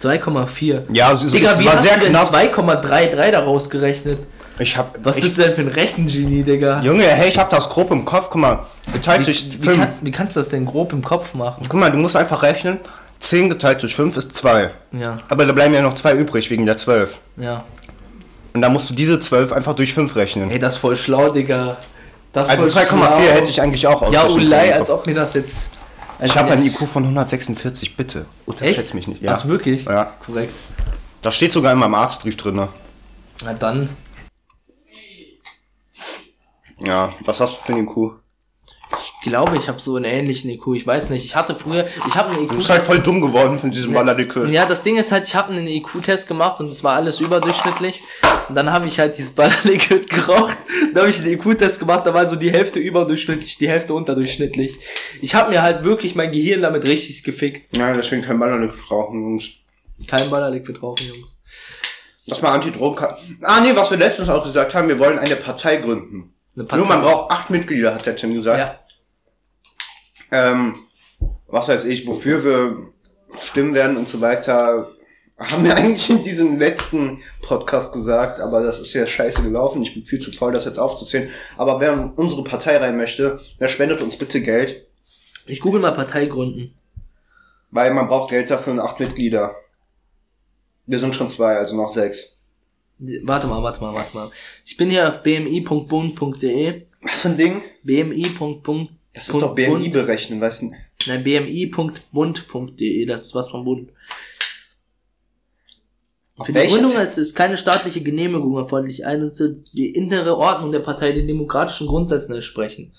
2,4. 0.00 0.82
Ja, 0.92 1.12
es, 1.12 1.22
ist- 1.22 1.34
Digga, 1.34 1.50
es 1.50 1.58
wie 1.58 1.66
war 1.66 1.74
hast 1.74 1.82
sehr 1.82 1.96
du 1.98 2.06
knapp. 2.06 2.34
2,33 2.34 3.30
daraus 3.30 3.70
gerechnet? 3.70 4.18
Ich 4.58 4.76
hab. 4.76 4.96
Was 5.04 5.16
ich, 5.16 5.22
bist 5.22 5.38
du 5.38 5.42
denn 5.42 5.54
für 5.54 5.60
ein 5.62 5.68
Rechtengenie, 5.68 6.42
Digga? 6.42 6.80
Junge, 6.82 7.04
hey, 7.04 7.28
ich 7.28 7.38
hab 7.38 7.50
das 7.50 7.68
grob 7.68 7.90
im 7.90 8.04
Kopf. 8.04 8.28
Guck 8.30 8.40
mal, 8.40 8.64
geteilt 8.92 9.26
durch 9.26 9.46
Wie, 9.52 9.62
wie, 9.62 9.66
5. 9.68 9.78
kann, 9.78 9.88
wie 10.02 10.10
kannst 10.10 10.36
du 10.36 10.40
das 10.40 10.48
denn 10.48 10.64
grob 10.66 10.92
im 10.92 11.02
Kopf 11.02 11.34
machen? 11.34 11.64
Guck 11.68 11.78
mal, 11.80 11.90
du 11.90 11.98
musst 11.98 12.16
einfach 12.16 12.42
rechnen. 12.42 12.78
10 13.18 13.48
geteilt 13.50 13.82
durch 13.82 13.94
5 13.96 14.16
ist 14.16 14.34
2. 14.34 14.70
Ja, 14.92 15.16
Aber 15.28 15.46
da 15.46 15.52
bleiben 15.52 15.72
ja 15.74 15.80
noch 15.82 15.94
2 15.94 16.14
übrig 16.14 16.50
wegen 16.50 16.66
der 16.66 16.76
12. 16.76 17.18
ja. 17.36 17.64
Und 18.56 18.62
da 18.62 18.70
musst 18.70 18.88
du 18.88 18.94
diese 18.94 19.20
12 19.20 19.52
einfach 19.52 19.76
durch 19.76 19.92
5 19.92 20.16
rechnen. 20.16 20.50
Ey, 20.50 20.58
das 20.58 20.76
ist 20.76 20.80
voll 20.80 20.96
schlau, 20.96 21.28
Digga. 21.28 21.76
Das 22.32 22.48
Also 22.48 22.62
voll 22.66 22.82
2,4 22.84 22.86
schlau. 22.88 23.18
hätte 23.18 23.50
ich 23.50 23.60
eigentlich 23.60 23.86
auch 23.86 24.10
Ja, 24.10 24.26
Ulei, 24.26 24.74
als 24.74 24.88
ob 24.88 25.06
mir 25.06 25.12
das 25.14 25.34
jetzt. 25.34 25.66
als 26.18 26.30
Ich 26.30 26.38
habe 26.38 26.52
einen 26.52 26.64
IQ 26.64 26.88
von 26.88 27.02
146, 27.02 27.98
bitte. 27.98 28.24
Unterschätz 28.46 28.78
Echt? 28.78 28.94
mich 28.94 29.08
nicht. 29.08 29.20
Ja. 29.20 29.30
Das 29.32 29.46
wirklich? 29.46 29.84
Ja. 29.84 30.14
Korrekt. 30.24 30.54
Das 31.20 31.34
steht 31.36 31.52
sogar 31.52 31.70
in 31.74 31.78
meinem 31.78 31.94
Arztbrief 31.94 32.38
drin. 32.38 32.56
ne? 32.56 32.68
Na 33.44 33.52
dann. 33.52 33.90
Ja, 36.78 37.10
was 37.26 37.38
hast 37.40 37.58
du 37.58 37.62
für 37.66 37.72
einen 37.74 37.86
IQ? 37.86 38.12
Ich 39.26 39.30
glaube, 39.32 39.56
ich 39.56 39.66
habe 39.66 39.80
so 39.80 39.96
einen 39.96 40.04
ähnlichen 40.04 40.48
IQ. 40.50 40.68
Ich 40.76 40.86
weiß 40.86 41.10
nicht. 41.10 41.24
Ich 41.24 41.34
hatte 41.34 41.56
früher. 41.56 41.88
Ich 42.06 42.14
habe 42.14 42.30
einen 42.30 42.44
IQ. 42.44 42.50
Du 42.50 42.56
bist 42.58 42.70
halt 42.70 42.82
voll 42.82 43.00
dumm 43.00 43.20
geworden 43.20 43.58
von 43.58 43.72
diesem 43.72 43.92
Ballerlikör. 43.92 44.46
Ja, 44.46 44.64
das 44.66 44.84
Ding 44.84 44.98
ist 44.98 45.10
halt, 45.10 45.26
ich 45.26 45.34
habe 45.34 45.52
einen 45.52 45.66
IQ-Test 45.66 46.28
gemacht 46.28 46.60
und 46.60 46.68
es 46.68 46.84
war 46.84 46.94
alles 46.94 47.18
überdurchschnittlich. 47.18 48.04
Und 48.48 48.54
dann 48.54 48.72
habe 48.72 48.86
ich 48.86 49.00
halt 49.00 49.18
dieses 49.18 49.32
Ballerlikör 49.34 49.98
geraucht. 50.08 50.56
Dann 50.94 51.02
habe 51.02 51.10
ich 51.10 51.18
einen 51.18 51.32
IQ-Test 51.32 51.80
gemacht, 51.80 52.06
da 52.06 52.14
war 52.14 52.28
so 52.28 52.36
die 52.36 52.52
Hälfte 52.52 52.78
überdurchschnittlich, 52.78 53.58
die 53.58 53.68
Hälfte 53.68 53.94
unterdurchschnittlich. 53.94 54.78
Ich 55.20 55.34
habe 55.34 55.50
mir 55.50 55.60
halt 55.60 55.82
wirklich 55.82 56.14
mein 56.14 56.30
Gehirn 56.30 56.62
damit 56.62 56.86
richtig 56.86 57.24
gefickt. 57.24 57.76
Ja, 57.76 57.92
deswegen 57.92 58.22
kein 58.22 58.38
Ballerlikör 58.38 58.78
rauchen, 58.92 59.22
Jungs. 59.22 59.54
Kein 60.06 60.30
Ballerlikör 60.30 60.72
drauf, 60.72 61.00
Jungs. 61.00 61.42
Lass 62.26 62.42
mal 62.42 62.52
Antidrogen. 62.52 63.04
Ah, 63.42 63.58
nee, 63.60 63.74
was 63.74 63.90
wir 63.90 63.98
letztens 63.98 64.28
auch 64.28 64.44
gesagt 64.44 64.72
haben, 64.76 64.86
wir 64.86 65.00
wollen 65.00 65.18
eine 65.18 65.34
Partei 65.34 65.78
gründen. 65.78 66.32
Eine 66.56 66.68
Nur 66.76 66.86
man 66.86 67.02
braucht 67.02 67.32
acht 67.32 67.50
Mitglieder, 67.50 67.92
hat 67.92 68.06
der 68.06 68.14
Tim 68.14 68.32
gesagt. 68.32 68.58
Ja. 68.60 68.85
Ähm, 70.30 70.74
was 71.46 71.68
weiß 71.68 71.84
ich, 71.84 72.06
wofür 72.06 72.44
wir 72.44 72.92
stimmen 73.44 73.74
werden 73.74 73.96
und 73.96 74.08
so 74.08 74.20
weiter, 74.20 74.90
haben 75.38 75.64
wir 75.64 75.76
eigentlich 75.76 76.08
in 76.10 76.22
diesem 76.22 76.58
letzten 76.58 77.22
Podcast 77.42 77.92
gesagt, 77.92 78.40
aber 78.40 78.62
das 78.62 78.80
ist 78.80 78.92
ja 78.94 79.06
scheiße 79.06 79.42
gelaufen. 79.42 79.82
Ich 79.82 79.94
bin 79.94 80.04
viel 80.04 80.18
zu 80.20 80.32
faul, 80.32 80.52
das 80.52 80.64
jetzt 80.64 80.78
aufzuzählen. 80.78 81.30
Aber 81.56 81.80
wer 81.80 81.92
in 81.92 82.10
unsere 82.12 82.42
Partei 82.44 82.76
rein 82.78 82.96
möchte, 82.96 83.40
der 83.60 83.68
spendet 83.68 84.02
uns 84.02 84.16
bitte 84.16 84.40
Geld, 84.40 84.86
Ich 85.46 85.60
google 85.60 85.80
mal 85.80 85.92
Partei 85.92 86.26
gründen. 86.26 86.74
weil 87.70 87.92
man 87.92 88.08
braucht 88.08 88.30
Geld 88.30 88.50
dafür 88.50 88.72
und 88.72 88.80
acht 88.80 88.98
Mitglieder. 88.98 89.54
Wir 90.86 90.98
sind 90.98 91.14
schon 91.14 91.28
zwei, 91.28 91.56
also 91.56 91.76
noch 91.76 91.92
sechs. 91.92 92.36
Warte 92.98 93.46
mal, 93.46 93.62
warte 93.62 93.80
mal, 93.82 93.92
warte 93.92 94.16
mal. 94.16 94.30
Ich 94.64 94.76
bin 94.76 94.88
hier 94.88 95.08
auf 95.08 95.22
bmi.bund.de. 95.22 96.86
Was 97.02 97.20
für 97.20 97.28
ein 97.28 97.36
Ding? 97.36 97.62
bmi.bund. 97.82 98.90
Das 99.16 99.30
ist 99.30 99.40
doch 99.40 99.54
BMI 99.54 99.88
berechnen, 99.88 100.40
weißt 100.40 100.62
du? 100.62 100.72
Nein, 101.08 101.24
bmi.bund.de, 101.24 103.06
das 103.06 103.24
ist 103.26 103.34
was 103.34 103.48
vom 103.48 103.64
Bund. 103.64 103.90
Für 106.44 106.52
die 106.52 106.68
Gründung 106.68 106.94
ist, 106.96 107.16
ist 107.16 107.34
keine 107.34 107.56
staatliche 107.56 108.02
Genehmigung 108.02 108.58
erforderlich. 108.58 109.06
Eine 109.06 109.32
die 109.72 109.94
innere 109.94 110.36
Ordnung 110.36 110.70
der 110.70 110.80
Partei 110.80 111.12
den 111.12 111.26
demokratischen 111.26 111.86
Grundsätzen 111.86 112.34
entsprechen. 112.34 112.92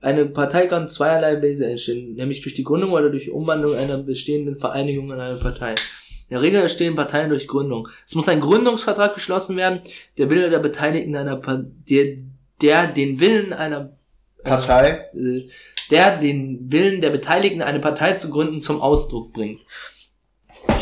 Eine 0.00 0.26
Partei 0.26 0.66
kann 0.66 0.88
zweierlei 0.88 1.40
Weise 1.40 1.66
entstehen, 1.66 2.14
nämlich 2.14 2.42
durch 2.42 2.54
die 2.54 2.64
Gründung 2.64 2.90
oder 2.90 3.10
durch 3.10 3.30
Umwandlung 3.30 3.76
einer 3.76 3.98
bestehenden 3.98 4.56
Vereinigung 4.56 5.12
in 5.12 5.20
eine 5.20 5.38
Partei. 5.38 5.70
In 5.70 6.30
der 6.30 6.42
Regel 6.42 6.62
entstehen 6.62 6.96
Parteien 6.96 7.30
durch 7.30 7.46
Gründung. 7.46 7.88
Es 8.04 8.16
muss 8.16 8.28
ein 8.28 8.40
Gründungsvertrag 8.40 9.14
geschlossen 9.14 9.56
werden, 9.56 9.80
der 10.18 10.28
Wille 10.28 10.50
der 10.50 10.58
Beteiligten 10.58 11.14
einer 11.14 11.40
der, 11.88 12.16
der 12.60 12.88
den 12.88 13.20
Willen 13.20 13.52
einer 13.52 13.96
Partei? 14.44 15.08
äh, 15.14 15.48
der 15.90 16.16
den 16.18 16.72
Willen 16.72 17.00
der 17.00 17.10
Beteiligten 17.10 17.60
eine 17.62 17.78
Partei 17.80 18.14
zu 18.14 18.30
gründen 18.30 18.62
zum 18.62 18.80
Ausdruck 18.80 19.32
bringt. 19.32 19.60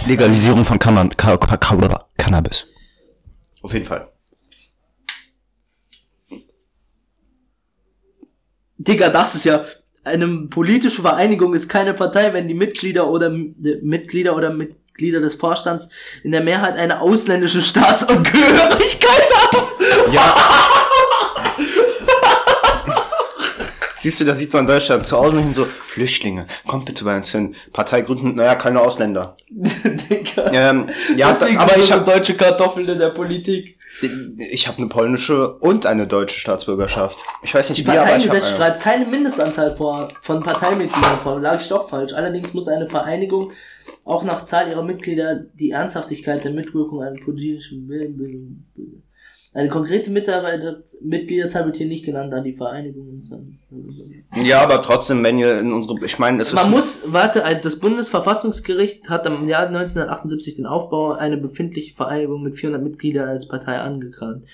Legalisierung 0.06 0.64
von 0.64 0.78
Canna 0.78 1.08
Ca- 1.16 1.36
Ca- 1.38 1.56
Ca- 1.56 2.08
Cannabis. 2.16 2.66
Auf 3.62 3.72
jeden 3.72 3.84
Fall. 3.84 4.06
Digga, 8.78 9.08
das 9.10 9.34
ist 9.34 9.44
ja 9.44 9.64
eine 10.04 10.26
politische 10.48 11.02
Vereinigung 11.02 11.54
ist 11.54 11.68
keine 11.68 11.94
Partei, 11.94 12.32
wenn 12.32 12.48
die 12.48 12.54
Mitglieder 12.54 13.08
oder 13.08 13.30
Mitglieder 13.30 14.34
oder 14.36 14.50
Mitglieder 14.52 15.20
des 15.20 15.34
Vorstands 15.34 15.90
in 16.24 16.32
der 16.32 16.42
Mehrheit 16.42 16.76
eine 16.76 17.00
ausländische 17.00 17.60
Staatsangehörigkeit 17.62 19.22
haben. 19.52 20.12
Ja. 20.12 20.34
Siehst 24.02 24.18
du, 24.18 24.24
da 24.24 24.34
sieht 24.34 24.52
man 24.52 24.66
Deutschland 24.66 25.06
zu 25.06 25.16
Hause 25.16 25.38
hin 25.38 25.54
so, 25.54 25.64
Flüchtlinge, 25.64 26.48
kommt 26.66 26.86
bitte 26.86 27.04
bei 27.04 27.16
uns 27.16 27.30
hin. 27.30 27.54
Partei 27.72 28.00
gründen, 28.00 28.34
naja, 28.34 28.56
keine 28.56 28.80
Ausländer. 28.80 29.36
Digga. 29.48 30.50
Ähm, 30.50 30.88
ja, 31.16 31.30
Deswegen 31.30 31.58
aber 31.58 31.76
ich 31.76 31.92
habe 31.92 32.04
deutsche 32.04 32.34
Kartoffeln 32.34 32.88
in 32.88 32.98
der 32.98 33.10
Politik. 33.10 33.78
ich 34.50 34.66
hab 34.66 34.78
eine 34.78 34.88
polnische 34.88 35.52
und 35.52 35.86
eine 35.86 36.08
deutsche 36.08 36.40
Staatsbürgerschaft. 36.40 37.16
Ich 37.44 37.54
weiß 37.54 37.68
Die 37.68 37.74
nicht 37.74 37.86
wie, 37.86 37.90
aber 37.90 38.00
ich 38.00 38.06
Parteiengesetz 38.06 38.46
habe 38.46 38.56
schreibt 38.56 38.80
keine 38.80 39.06
Mindestanzahl 39.06 39.76
vor 39.76 40.08
von 40.20 40.42
Parteimitgliedern 40.42 41.18
vor. 41.22 41.38
Lag 41.38 41.60
ich 41.60 41.68
doch 41.68 41.88
falsch. 41.88 42.12
Allerdings 42.12 42.52
muss 42.52 42.66
eine 42.66 42.88
Vereinigung 42.88 43.52
auch 44.04 44.24
nach 44.24 44.46
Zahl 44.46 44.68
ihrer 44.68 44.82
Mitglieder 44.82 45.44
die 45.54 45.70
Ernsthaftigkeit 45.70 46.42
der 46.42 46.50
Mitwirkung 46.50 47.04
an 47.04 47.20
politischen 47.24 47.88
Willen 47.88 48.18
bilden. 48.18 49.11
Eine 49.54 49.68
konkrete 49.68 50.10
Mitarbeiter 50.10 50.82
Mitgliederzahl 51.02 51.66
wird 51.66 51.76
hier 51.76 51.86
nicht 51.86 52.06
genannt, 52.06 52.32
da 52.32 52.40
die 52.40 52.54
Vereinigung 52.54 53.22
Ja, 54.34 54.62
aber 54.62 54.80
trotzdem, 54.80 55.22
wenn 55.22 55.36
ihr 55.38 55.60
in 55.60 55.72
unsere, 55.72 56.02
ich 56.06 56.18
meine, 56.18 56.40
es 56.40 56.48
ist 56.48 56.54
Man 56.54 56.70
muss, 56.70 57.12
warte, 57.12 57.44
also 57.44 57.60
das 57.60 57.78
Bundesverfassungsgericht 57.78 59.10
hat 59.10 59.26
im 59.26 59.46
Jahr 59.46 59.66
1978 59.66 60.56
den 60.56 60.66
Aufbau 60.66 61.12
einer 61.12 61.36
befindlichen 61.36 61.94
Vereinigung 61.94 62.42
mit 62.42 62.56
400 62.56 62.82
Mitgliedern 62.82 63.28
als 63.28 63.46
Partei 63.46 63.76
angekannt. 63.78 64.46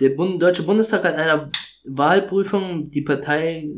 Der 0.00 0.10
Bund, 0.10 0.42
Deutsche 0.42 0.64
Bundestag 0.64 1.04
hat 1.04 1.14
in 1.14 1.20
einer 1.20 1.50
Wahlprüfung 1.84 2.90
die 2.90 3.02
Partei 3.02 3.68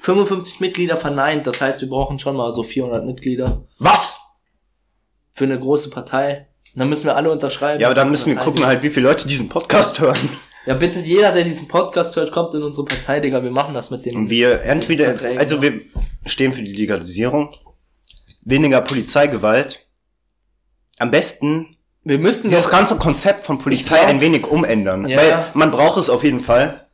55 0.00 0.58
Mitglieder 0.58 0.96
verneint. 0.96 1.46
Das 1.46 1.60
heißt, 1.60 1.82
wir 1.82 1.88
brauchen 1.88 2.18
schon 2.18 2.36
mal 2.36 2.52
so 2.52 2.64
400 2.64 3.06
Mitglieder 3.06 3.64
was? 3.78 4.18
für 5.30 5.44
eine 5.44 5.58
große 5.58 5.88
Partei. 5.88 6.49
Dann 6.74 6.88
müssen 6.88 7.06
wir 7.06 7.16
alle 7.16 7.30
unterschreiben. 7.30 7.80
Ja, 7.80 7.88
aber 7.88 7.94
dann 7.94 8.10
müssen 8.10 8.26
wir 8.26 8.36
gucken 8.36 8.64
halt, 8.64 8.82
wie 8.82 8.90
viele 8.90 9.08
Leute 9.08 9.26
diesen 9.26 9.48
Podcast 9.48 10.00
hören. 10.00 10.16
Ja, 10.66 10.74
bitte 10.74 11.00
jeder, 11.00 11.32
der 11.32 11.42
diesen 11.44 11.68
Podcast 11.68 12.14
hört, 12.16 12.32
kommt 12.32 12.54
in 12.54 12.62
unsere 12.62 12.84
Partei, 12.84 13.18
Digga. 13.20 13.42
Wir 13.42 13.50
machen 13.50 13.74
das 13.74 13.90
mit 13.90 14.04
dem. 14.04 14.14
Und 14.16 14.30
wir 14.30 14.62
entweder, 14.62 15.06
Verträgen. 15.06 15.38
also 15.38 15.62
wir 15.62 15.80
stehen 16.26 16.52
für 16.52 16.62
die 16.62 16.72
Legalisierung, 16.74 17.56
weniger 18.42 18.80
Polizeigewalt. 18.82 19.86
Am 20.98 21.10
besten 21.10 21.76
wir 22.04 22.18
müssten 22.18 22.48
dieses 22.48 22.64
doch- 22.64 22.70
ganze 22.70 22.96
Konzept 22.96 23.44
von 23.46 23.58
Polizei 23.58 23.96
glaub- 23.96 24.08
ein 24.08 24.20
wenig 24.20 24.46
umändern. 24.46 25.06
Ja. 25.08 25.18
Weil 25.18 25.44
man 25.54 25.70
braucht 25.70 25.98
es 25.98 26.08
auf 26.08 26.24
jeden 26.24 26.40
Fall. 26.40 26.86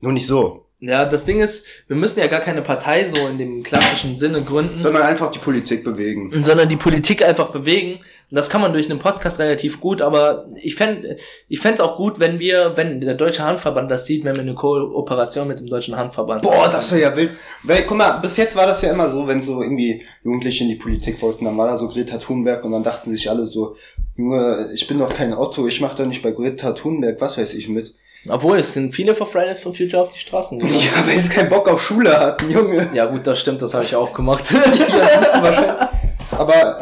Nur 0.00 0.12
nicht 0.12 0.26
so. 0.26 0.67
Ja, 0.80 1.04
das 1.06 1.24
Ding 1.24 1.40
ist, 1.40 1.66
wir 1.88 1.96
müssen 1.96 2.20
ja 2.20 2.28
gar 2.28 2.38
keine 2.38 2.62
Partei 2.62 3.08
so 3.08 3.26
in 3.26 3.36
dem 3.36 3.64
klassischen 3.64 4.16
Sinne 4.16 4.42
gründen, 4.42 4.80
Sondern 4.80 5.02
einfach 5.02 5.28
die 5.32 5.40
Politik 5.40 5.82
bewegen. 5.82 6.30
sondern 6.40 6.68
die 6.68 6.76
Politik 6.76 7.24
einfach 7.24 7.50
bewegen. 7.50 7.94
Und 8.30 8.36
das 8.36 8.48
kann 8.48 8.60
man 8.60 8.72
durch 8.72 8.88
einen 8.88 9.00
Podcast 9.00 9.40
relativ 9.40 9.80
gut, 9.80 10.00
aber 10.00 10.46
ich 10.62 10.76
fände 10.76 11.16
ich 11.48 11.58
fänd's 11.58 11.80
auch 11.80 11.96
gut, 11.96 12.20
wenn 12.20 12.38
wir, 12.38 12.76
wenn 12.76 13.00
der 13.00 13.14
Deutsche 13.14 13.42
Handverband 13.42 13.90
das 13.90 14.06
sieht, 14.06 14.22
wenn 14.22 14.36
wir 14.36 14.42
eine 14.42 14.54
Kooperation 14.54 15.48
mit 15.48 15.58
dem 15.58 15.66
Deutschen 15.66 15.96
Handverband 15.96 16.42
Boah, 16.42 16.68
das 16.70 16.92
wäre 16.92 17.02
ja 17.02 17.16
wild. 17.16 17.30
Weil, 17.64 17.82
guck 17.82 17.96
mal, 17.96 18.12
bis 18.18 18.36
jetzt 18.36 18.54
war 18.54 18.66
das 18.66 18.80
ja 18.82 18.92
immer 18.92 19.08
so, 19.08 19.26
wenn 19.26 19.42
so 19.42 19.60
irgendwie 19.62 20.02
Jugendliche 20.22 20.62
in 20.62 20.70
die 20.70 20.76
Politik 20.76 21.20
wollten, 21.22 21.46
dann 21.46 21.56
war 21.58 21.66
da 21.66 21.76
so 21.76 21.88
Greta 21.88 22.18
Thunberg 22.18 22.64
und 22.64 22.70
dann 22.70 22.84
dachten 22.84 23.10
sich 23.10 23.28
alle 23.28 23.46
so, 23.46 23.76
Junge, 24.16 24.68
ich 24.74 24.86
bin 24.86 24.98
doch 25.00 25.12
kein 25.12 25.32
Otto, 25.32 25.66
ich 25.66 25.80
mach 25.80 25.94
doch 25.94 26.06
nicht 26.06 26.22
bei 26.22 26.30
Greta 26.30 26.72
Thunberg, 26.72 27.20
was 27.20 27.36
weiß 27.38 27.54
ich 27.54 27.68
mit. 27.68 27.94
Obwohl, 28.28 28.58
es 28.58 28.72
sind 28.72 28.92
viele 28.94 29.14
für 29.14 29.26
Fridays 29.26 29.60
for 29.60 29.74
Future 29.74 30.02
auf 30.02 30.12
die 30.12 30.18
Straßen 30.18 30.58
gegangen. 30.58 30.80
Ja, 30.80 31.06
weil 31.06 31.18
sie 31.20 31.28
keinen 31.28 31.48
Bock 31.48 31.68
auf 31.68 31.82
Schule 31.82 32.18
hatten, 32.18 32.50
Junge. 32.50 32.88
Ja 32.92 33.06
gut, 33.06 33.26
das 33.26 33.40
stimmt, 33.40 33.62
das 33.62 33.74
habe 33.74 33.84
ich 33.84 33.94
auch 33.94 34.12
gemacht. 34.12 34.44
Ja, 34.52 35.20
das 35.20 35.42
wahrscheinlich. 35.42 35.88
Aber 36.32 36.80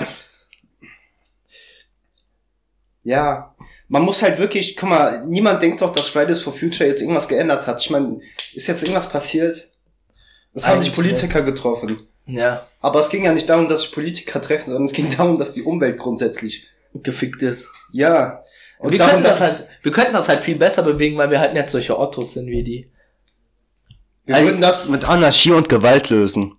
ja, 3.02 3.54
man 3.88 4.02
muss 4.02 4.22
halt 4.22 4.38
wirklich, 4.38 4.76
guck 4.76 4.88
mal, 4.88 5.24
niemand 5.26 5.62
denkt 5.62 5.80
doch, 5.80 5.92
dass 5.92 6.08
Fridays 6.08 6.40
for 6.42 6.52
Future 6.52 6.88
jetzt 6.88 7.00
irgendwas 7.00 7.28
geändert 7.28 7.66
hat. 7.66 7.80
Ich 7.80 7.90
meine, 7.90 8.20
ist 8.54 8.66
jetzt 8.66 8.82
irgendwas 8.82 9.08
passiert? 9.08 9.68
Es 10.52 10.66
haben 10.66 10.82
sich 10.82 10.94
Politiker 10.94 11.42
getroffen. 11.42 12.00
ja, 12.26 12.66
Aber 12.80 13.00
es 13.00 13.10
ging 13.10 13.24
ja 13.24 13.32
nicht 13.32 13.48
darum, 13.48 13.68
dass 13.68 13.82
sich 13.82 13.92
Politiker 13.92 14.40
treffen, 14.40 14.66
sondern 14.70 14.86
es 14.86 14.92
ging 14.92 15.08
darum, 15.14 15.38
dass 15.38 15.52
die 15.52 15.62
Umwelt 15.62 15.98
grundsätzlich. 15.98 16.66
gefickt 16.94 17.42
ist. 17.42 17.68
Ja. 17.92 18.42
Und 18.78 18.90
wir, 18.90 18.98
darum, 18.98 19.12
könnten 19.22 19.28
das 19.28 19.38
dass, 19.38 19.58
halt, 19.60 19.68
wir 19.86 19.92
könnten 19.92 20.14
das 20.14 20.28
halt 20.28 20.40
viel 20.40 20.56
besser 20.56 20.82
bewegen, 20.82 21.16
weil 21.16 21.30
wir 21.30 21.38
halt 21.38 21.54
nicht 21.54 21.68
solche 21.68 21.96
Ottos 21.96 22.32
sind 22.32 22.48
wie 22.48 22.64
die. 22.64 22.90
wir 24.24 24.42
würden 24.42 24.60
das 24.60 24.88
mit 24.88 25.08
Anarchie 25.08 25.52
und 25.52 25.68
Gewalt 25.68 26.10
lösen. 26.10 26.58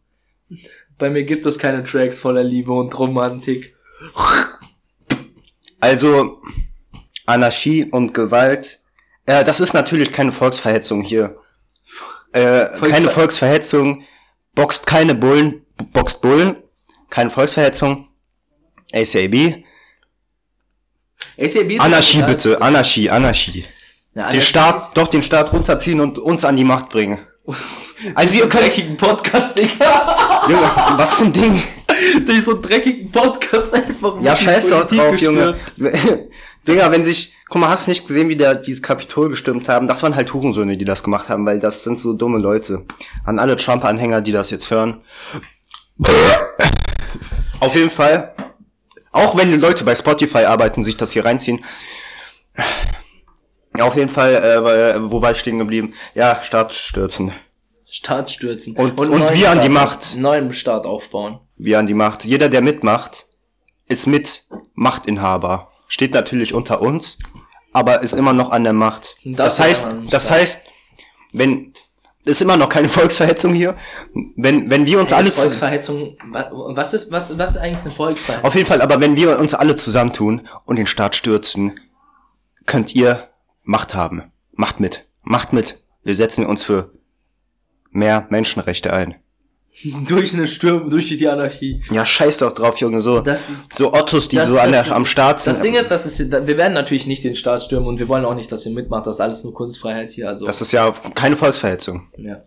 Bei 0.97 1.09
mir 1.09 1.25
gibt 1.25 1.45
es 1.45 1.59
keine 1.59 1.83
Tracks 1.83 2.19
voller 2.19 2.41
Liebe 2.41 2.71
und 2.71 2.97
Romantik. 2.97 3.75
Also, 5.81 6.41
Anarchie 7.25 7.83
und 7.83 8.13
Gewalt. 8.13 8.79
Äh, 9.25 9.43
das 9.43 9.59
ist 9.59 9.73
natürlich 9.73 10.13
keine 10.13 10.31
Volksverhetzung 10.31 11.01
hier. 11.01 11.35
Äh, 12.31 12.67
Volksver 12.67 12.89
keine 12.89 13.09
Volksverhetzung. 13.09 14.03
Boxt 14.55 14.85
keine 14.85 15.15
Bullen. 15.15 15.65
Boxt 15.91 16.21
Bullen. 16.21 16.55
Keine 17.09 17.29
Volksverhetzung. 17.29 18.07
ACAB. 18.93 19.65
Ist 21.38 21.58
Anarchie 21.80 22.23
bitte. 22.23 22.62
Anarchie, 22.62 23.10
Anarchie. 23.10 23.65
Ja, 24.15 24.30
Den 24.30 24.41
Staat, 24.41 24.97
doch 24.97 25.08
den 25.08 25.21
Staat 25.21 25.54
runterziehen 25.54 26.00
und 26.00 26.17
uns 26.17 26.43
an 26.43 26.56
die 26.56 26.63
Macht 26.63 26.89
bringen. 26.89 27.19
Also 28.13 28.36
ihr 28.36 28.41
könnt, 28.47 28.65
dreckigen 28.65 28.95
Podcast, 28.95 29.58
Digga. 29.58 30.45
Junge, 30.47 30.69
was 30.97 31.19
ein 31.19 31.34
Ding? 31.34 31.60
Durch 32.28 32.43
so 32.43 32.52
einen 32.52 32.62
dreckigen 32.62 33.12
Podcast 33.12 33.73
einfach. 33.73 34.21
Ja, 34.21 34.36
scheiß 34.36 34.69
drauf, 34.69 35.19
Junge. 35.19 35.56
gestört. 35.76 36.19
Digga, 36.67 36.91
wenn 36.91 37.04
sich, 37.04 37.34
guck 37.50 37.60
mal, 37.60 37.69
hast 37.69 37.88
du 37.88 37.89
nicht 37.89 38.06
gesehen, 38.06 38.30
wie 38.30 38.36
der 38.36 38.54
dieses 38.54 38.84
Kapitol 38.84 39.30
gestimmt 39.30 39.67
haben? 39.67 39.88
Das 39.88 40.04
waren 40.04 40.15
halt 40.15 40.32
Hurensöhne, 40.32 40.78
die 40.78 40.86
das 40.86 41.04
gemacht 41.04 41.28
haben, 41.28 41.43
weil 41.47 41.60
das 41.60 41.84
sind 41.84 42.00
so 42.00 42.13
dumme 42.13 42.38
Leute. 42.38 42.86
An 43.26 43.39
alle 43.39 43.56
Trump-Anhänger, 43.56 44.21
die 44.21 44.32
das 44.32 44.52
jetzt 44.52 44.69
hören. 44.69 45.02
Auf 47.60 47.73
jeden 47.73 47.89
Fall. 47.89 48.36
Auch 49.12 49.36
wenn 49.38 49.52
die 49.52 49.58
Leute 49.58 49.84
bei 49.84 49.96
Spotify 49.96 50.46
arbeiten, 50.46 50.84
sich 50.84 50.98
das 50.98 51.12
hier 51.12 51.26
reinziehen. 51.26 51.63
Ja, 53.78 53.86
auf 53.86 53.96
jeden 53.96 54.10
Fall, 54.10 54.36
äh, 54.36 54.63
weil- 54.63 55.12
wo 55.12 55.22
war 55.22 55.32
ich 55.32 55.38
stehen 55.39 55.60
geblieben? 55.60 55.93
Ja, 56.15 56.41
Staat 56.43 56.74
stürzen. 56.74 57.32
Staat 57.89 58.32
stürzen. 58.32 58.76
Und- 58.76 59.00
und 59.00 59.10
neuen 59.10 59.34
wir 59.36 59.52
an 59.52 59.62
die 59.62 59.70
Macht. 59.70 60.15
Neuen 60.17 60.52
Staat 60.54 60.86
aufbauen. 60.86 61.39
Wie 61.56 61.76
an 61.76 61.86
die 61.86 61.93
Macht. 61.93 62.26
Jeder, 62.26 62.50
der 62.50 62.62
mitmacht, 62.62 63.28
ist 63.88 64.08
mit 64.08 64.46
Machtinhaber. 64.74 65.72
Steht 65.88 66.13
natürlich 66.13 66.54
unter 66.54 66.82
uns, 66.82 67.17
aber 67.72 68.02
ist 68.02 68.13
immer 68.13 68.34
noch 68.34 68.50
an 68.52 68.63
der 68.63 68.74
Macht. 68.74 69.15
Das 69.24 69.58
Das, 69.58 69.60
heißt, 69.60 69.88
das 70.10 70.30
heißt, 70.30 70.62
wenn 71.32 71.74
ist 72.27 72.41
immer 72.41 72.57
noch 72.57 72.69
keine 72.69 72.87
Volksverhetzung 72.97 73.53
hier, 73.53 73.75
wenn 74.35 74.69
wenn 74.69 74.85
wir 74.85 74.99
uns 74.99 75.11
Ey, 75.11 75.17
alle 75.17 75.31
Volksverhetzung. 75.31 76.17
wa- 76.31 76.49
Was 76.75 76.93
ist, 76.93 77.11
was, 77.11 77.37
was 77.37 77.51
ist 77.51 77.57
eigentlich 77.57 77.81
eine 77.83 77.91
Volksverhetzung? 77.91 78.45
auf 78.45 78.55
jeden 78.55 78.67
Fall, 78.67 78.81
aber 78.81 78.99
wenn 79.01 79.15
wir 79.15 79.39
uns 79.39 79.53
alle 79.53 79.75
zusammentun 79.75 80.47
und 80.65 80.75
den 80.77 80.87
Staat 80.87 81.15
stürzen, 81.15 81.79
könnt 82.65 82.93
ihr 82.95 83.29
Macht 83.63 83.95
haben. 83.95 84.23
Macht 84.53 84.79
mit. 84.79 85.07
Macht 85.23 85.51
mit. 85.53 85.83
Wir 86.03 86.15
setzen 86.15 86.45
uns 86.45 86.63
für 86.63 86.91
mehr 87.91 88.27
Menschenrechte 88.29 88.93
ein. 88.93 89.15
durch 90.07 90.33
eine 90.33 90.47
Stürm, 90.47 90.89
durch 90.89 91.07
die 91.07 91.27
Anarchie. 91.27 91.81
Ja, 91.91 92.05
scheiß 92.05 92.37
doch 92.37 92.53
drauf, 92.53 92.77
Junge, 92.77 92.99
so 93.01 93.21
Das, 93.21 93.47
so 93.73 93.93
Ottos, 93.93 94.27
die 94.27 94.37
das- 94.37 94.47
so 94.47 94.57
an 94.59 94.71
der, 94.71 94.91
am 94.93 95.05
Start 95.05 95.39
sind. 95.41 95.53
das 95.53 95.61
Ding 95.61 95.75
ist, 95.75 95.89
das 95.91 96.05
ist, 96.05 96.19
wir 96.19 96.57
werden 96.57 96.73
natürlich 96.73 97.05
nicht 97.07 97.23
den 97.23 97.35
Staat 97.35 97.63
stürmen 97.63 97.87
und 97.87 97.99
wir 97.99 98.07
wollen 98.07 98.25
auch 98.25 98.35
nicht, 98.35 98.51
dass 98.51 98.65
ihr 98.65 98.71
mitmacht. 98.73 99.05
Das 99.07 99.15
ist 99.15 99.21
alles 99.21 99.43
nur 99.43 99.53
Kunstfreiheit 99.53 100.11
hier. 100.11 100.29
Also, 100.29 100.45
Das 100.45 100.61
ist 100.61 100.71
ja 100.71 100.91
keine 101.13 101.35
Volksverhetzung. 101.35 102.07
ja. 102.17 102.41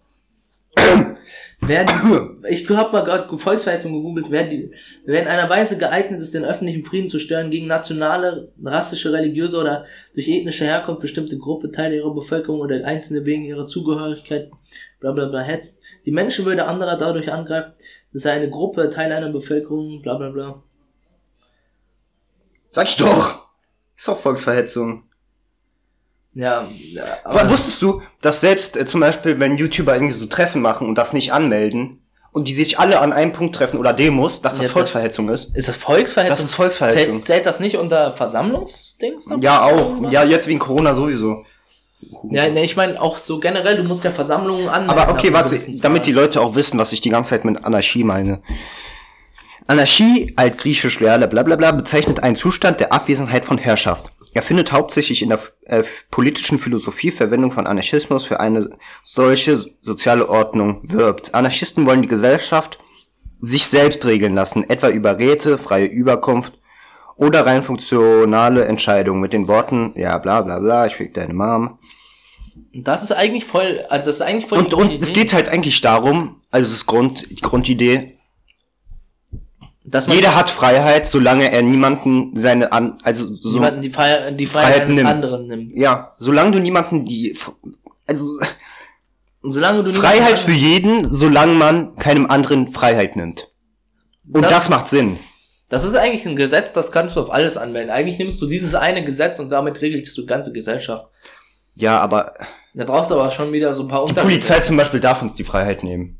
werden, 1.60 2.44
ich 2.48 2.68
habe 2.70 2.92
mal 2.92 3.04
gerade 3.04 3.38
Volksverhetzung 3.38 3.92
gegoogelt, 3.92 4.30
werden 4.30 4.50
die, 4.50 4.70
wer 5.04 5.22
in 5.22 5.28
einer 5.28 5.48
Weise 5.50 5.76
geeignet 5.76 6.20
ist, 6.20 6.34
den 6.34 6.44
öffentlichen 6.44 6.84
Frieden 6.84 7.08
zu 7.08 7.18
stören, 7.18 7.50
gegen 7.50 7.66
nationale, 7.66 8.52
rassische, 8.64 9.12
religiöse 9.12 9.58
oder 9.58 9.84
durch 10.14 10.28
ethnische 10.28 10.64
Herkunft 10.64 11.02
bestimmte 11.02 11.38
Gruppe, 11.38 11.70
Teile 11.70 11.96
ihrer 11.96 12.14
Bevölkerung 12.14 12.60
oder 12.60 12.84
Einzelne 12.84 13.24
wegen 13.24 13.44
ihrer 13.44 13.64
Zugehörigkeit, 13.64 14.50
bla 15.00 15.12
bla 15.12 15.26
bla, 15.26 15.40
hetzt, 15.40 15.82
die 16.06 16.12
Menschenwürde 16.12 16.66
anderer 16.66 16.96
dadurch 16.96 17.30
angreift, 17.30 17.74
dass 18.12 18.24
er 18.24 18.32
eine 18.32 18.50
Gruppe, 18.50 18.90
Teil 18.90 19.12
einer 19.12 19.30
Bevölkerung, 19.30 20.00
bla 20.02 20.16
bla 20.16 20.30
bla. 20.30 20.62
Sag 22.72 22.88
ich 22.88 22.96
doch. 22.96 23.48
Ist 23.96 24.08
doch 24.08 24.16
Volksverhetzung. 24.16 25.09
Ja, 26.34 26.64
ja 26.92 27.02
Aber 27.24 27.50
wusstest 27.50 27.82
du, 27.82 28.02
dass 28.20 28.40
selbst 28.40 28.76
äh, 28.76 28.86
zum 28.86 29.00
Beispiel, 29.00 29.40
wenn 29.40 29.56
YouTuber 29.56 29.94
irgendwie 29.94 30.12
so 30.14 30.26
Treffen 30.26 30.62
machen 30.62 30.86
und 30.86 30.96
das 30.96 31.12
nicht 31.12 31.32
anmelden 31.32 32.00
und 32.32 32.46
die 32.46 32.54
sich 32.54 32.78
alle 32.78 33.00
an 33.00 33.12
einem 33.12 33.32
Punkt 33.32 33.56
treffen 33.56 33.78
oder 33.78 33.92
Demos, 33.92 34.40
dass 34.40 34.54
das 34.54 34.58
Ja, 34.58 34.62
das- 34.64 34.72
Volksverhetzung 34.72 35.28
ist? 35.28 35.54
Ist 35.54 35.68
das 35.68 35.76
Volksverhetzung? 35.76 36.36
Das 36.36 36.44
ist 36.44 36.54
Volksverhetzung. 36.54 37.16
Zählt, 37.18 37.26
zählt 37.26 37.46
das 37.46 37.58
nicht 37.58 37.76
unter 37.76 38.12
Versammlungsdings? 38.12 39.28
Ja, 39.40 39.64
auch. 39.64 40.10
Ja, 40.10 40.22
jetzt 40.24 40.46
wegen 40.46 40.60
Corona 40.60 40.94
sowieso. 40.94 41.44
Ja, 42.30 42.48
ne, 42.48 42.64
ich 42.64 42.76
meine 42.76 43.00
auch 43.00 43.18
so 43.18 43.40
generell, 43.40 43.76
du 43.76 43.82
musst 43.82 44.04
ja 44.04 44.10
Versammlungen 44.10 44.68
anmelden. 44.68 44.98
Aber 44.98 45.12
okay, 45.12 45.32
warte, 45.32 45.58
damit 45.82 46.06
die. 46.06 46.12
Leute 46.12 46.40
auch 46.40 46.54
wissen, 46.54 46.78
was 46.78 46.92
ich 46.92 47.00
die 47.00 47.10
ganze 47.10 47.30
Zeit 47.30 47.44
mit 47.44 47.62
Anarchie 47.64 48.04
meine. 48.04 48.40
Anarchie, 49.66 50.32
altgriechisch 50.36 50.98
bla 50.98 51.18
bla 51.18 51.42
bla, 51.42 51.72
bezeichnet 51.72 52.22
einen 52.22 52.36
Zustand 52.36 52.80
der 52.80 52.92
Abwesenheit 52.92 53.44
von 53.44 53.58
Herrschaft. 53.58 54.12
Er 54.32 54.42
findet 54.42 54.72
hauptsächlich 54.72 55.22
in 55.22 55.30
der 55.30 55.40
äh, 55.66 55.82
politischen 56.10 56.58
Philosophie 56.58 57.10
Verwendung 57.10 57.50
von 57.50 57.66
Anarchismus 57.66 58.24
für 58.24 58.38
eine 58.38 58.78
solche 59.02 59.64
soziale 59.82 60.28
Ordnung 60.28 60.80
wirbt. 60.84 61.34
Anarchisten 61.34 61.84
wollen 61.86 62.02
die 62.02 62.08
Gesellschaft 62.08 62.78
sich 63.40 63.66
selbst 63.66 64.04
regeln 64.04 64.34
lassen, 64.34 64.68
etwa 64.68 64.88
über 64.88 65.18
Räte, 65.18 65.58
freie 65.58 65.86
Überkunft 65.86 66.52
oder 67.16 67.44
rein 67.44 67.62
funktionale 67.62 68.64
Entscheidungen 68.66 69.20
mit 69.20 69.32
den 69.32 69.48
Worten, 69.48 69.92
ja 69.96 70.18
bla 70.18 70.42
bla 70.42 70.58
bla, 70.58 70.86
ich 70.86 70.94
fick 70.94 71.14
deine 71.14 71.34
Mom. 71.34 71.78
Das 72.72 73.02
ist 73.02 73.12
eigentlich 73.12 73.46
voll, 73.46 73.84
äh, 73.90 74.02
das 74.02 74.16
ist 74.16 74.22
eigentlich 74.22 74.46
voll 74.46 74.58
Und, 74.58 74.74
und 74.74 74.90
Idee, 74.90 75.02
es 75.02 75.12
geht 75.12 75.32
halt 75.32 75.48
eigentlich 75.48 75.80
darum, 75.80 76.40
also 76.50 76.70
das 76.70 76.86
Grund, 76.86 77.28
die 77.30 77.36
Grundidee, 77.36 78.19
jeder 80.08 80.36
hat 80.36 80.50
Freiheit, 80.50 81.06
solange 81.06 81.50
er 81.50 81.62
niemanden 81.62 82.36
seine 82.36 82.70
an, 82.72 82.98
also 83.02 83.34
so, 83.34 83.54
jemanden 83.54 83.82
die 83.82 83.90
Freiheit, 83.90 84.38
die 84.38 84.46
Freiheit 84.46 84.72
Freiheit 84.74 84.88
nimmt. 84.90 85.08
anderen 85.08 85.46
nimmt. 85.48 85.72
ja, 85.76 86.12
solange 86.18 86.52
du 86.52 86.58
niemanden 86.60 87.04
die, 87.04 87.36
also 88.06 88.24
solange 89.42 89.84
du 89.84 89.92
Freiheit 89.92 90.20
niemanden- 90.20 90.44
für 90.44 90.52
jeden, 90.52 91.10
solange 91.12 91.54
man 91.54 91.96
keinem 91.96 92.26
anderen 92.26 92.68
Freiheit 92.68 93.16
nimmt. 93.16 93.48
Und 94.32 94.42
Das- 94.42 94.50
das, 94.50 94.68
macht 94.68 94.88
Sinn. 94.88 95.18
Das 95.68 95.84
ist 95.84 95.94
eigentlich 95.96 96.26
ein 96.26 96.36
Gesetz, 96.36 96.72
das 96.72 96.90
kannst 96.92 97.16
du 97.16 97.20
auf 97.20 97.30
alles 97.32 97.56
anwenden. 97.56 97.90
Eigentlich 97.90 98.18
nimmst 98.18 98.40
du 98.42 98.46
dieses 98.46 98.74
eine 98.74 99.04
Gesetz 99.04 99.38
und 99.38 99.50
damit 99.50 99.80
regelst 99.80 100.16
du 100.16 100.22
die 100.22 100.26
ganze 100.26 100.52
Gesellschaft. 100.52 101.06
Ja, 101.76 102.00
aber 102.00 102.34
Da 102.74 102.84
brauchst 102.84 103.10
du 103.10 103.14
aber 103.14 103.30
schon 103.30 103.52
wieder 103.52 103.72
so 103.72 103.82
ein 103.82 103.88
paar 103.88 104.04
die 104.04 104.10
Untergesetze. 104.10 104.38
Polizei 104.48 104.60
zum 104.66 104.76
Beispiel 104.76 105.00
darf 105.00 105.22
uns 105.22 105.34
die 105.34 105.44
Freiheit 105.44 105.82
nehmen. 105.82 106.19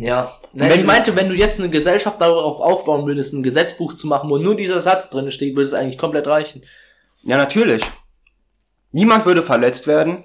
Ja. 0.00 0.32
Nein, 0.52 0.70
Wenn- 0.70 0.80
ich 0.80 0.86
meinte, 0.86 1.14
wenn 1.14 1.28
du 1.28 1.34
jetzt 1.34 1.58
eine 1.60 1.68
Gesellschaft 1.70 2.20
darauf 2.20 2.60
aufbauen 2.60 3.06
würdest, 3.06 3.32
ein 3.34 3.42
Gesetzbuch 3.42 3.94
zu 3.94 4.06
machen, 4.06 4.30
wo 4.30 4.38
nur 4.38 4.56
dieser 4.56 4.80
Satz 4.80 5.10
drin 5.10 5.30
steht, 5.30 5.56
würde 5.56 5.68
es 5.68 5.74
eigentlich 5.74 5.98
komplett 5.98 6.26
reichen. 6.26 6.62
Ja, 7.22 7.36
natürlich. 7.36 7.82
Niemand 8.92 9.26
würde 9.26 9.42
verletzt 9.42 9.86
werden. 9.86 10.24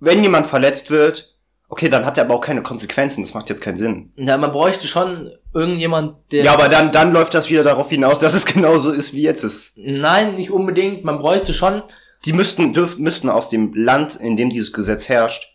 Wenn 0.00 0.22
jemand 0.22 0.46
verletzt 0.46 0.90
wird, 0.90 1.36
okay, 1.68 1.88
dann 1.88 2.04
hat 2.04 2.18
er 2.18 2.24
aber 2.24 2.34
auch 2.34 2.40
keine 2.40 2.62
Konsequenzen. 2.62 3.22
Das 3.22 3.32
macht 3.34 3.48
jetzt 3.48 3.62
keinen 3.62 3.76
Sinn. 3.76 4.12
Ja, 4.16 4.36
man 4.36 4.50
bräuchte 4.52 4.86
schon 4.86 5.30
irgendjemand, 5.54 6.16
der. 6.32 6.44
Ja, 6.44 6.52
aber 6.54 6.68
dann, 6.68 6.90
dann 6.92 7.12
läuft 7.12 7.32
das 7.34 7.48
wieder 7.48 7.62
darauf 7.62 7.88
hinaus, 7.90 8.18
dass 8.18 8.34
es 8.34 8.44
genauso 8.54 8.90
ist, 8.90 9.14
wie 9.14 9.22
jetzt 9.22 9.44
ist. 9.44 9.74
Nein, 9.76 10.34
nicht 10.34 10.50
unbedingt. 10.50 11.04
Man 11.04 11.18
bräuchte 11.18 11.52
schon. 11.54 11.82
Die 12.24 12.32
müssten, 12.34 12.72
dürften, 12.74 13.02
müssten 13.02 13.30
aus 13.30 13.48
dem 13.48 13.72
Land, 13.72 14.16
in 14.16 14.36
dem 14.36 14.50
dieses 14.50 14.72
Gesetz 14.74 15.08
herrscht, 15.08 15.54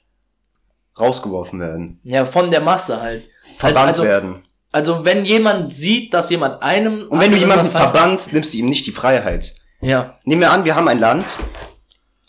rausgeworfen 0.99 1.59
werden. 1.59 1.99
Ja, 2.03 2.25
von 2.25 2.51
der 2.51 2.61
Masse 2.61 3.01
halt. 3.01 3.29
Verbannt 3.57 3.89
also, 3.89 4.03
werden. 4.03 4.43
Also, 4.71 5.05
wenn 5.05 5.23
jemand 5.25 5.73
sieht, 5.73 6.13
dass 6.13 6.29
jemand 6.29 6.61
einem. 6.61 7.05
Und 7.05 7.19
wenn 7.19 7.31
du 7.31 7.37
jemanden 7.37 7.69
verbannst, 7.69 8.33
nimmst 8.33 8.53
du 8.53 8.57
ihm 8.57 8.67
nicht 8.69 8.85
die 8.85 8.91
Freiheit. 8.91 9.55
Ja. 9.81 10.19
Nehmen 10.23 10.41
wir 10.41 10.51
an, 10.51 10.65
wir 10.65 10.75
haben 10.75 10.87
ein 10.87 10.99
Land, 10.99 11.25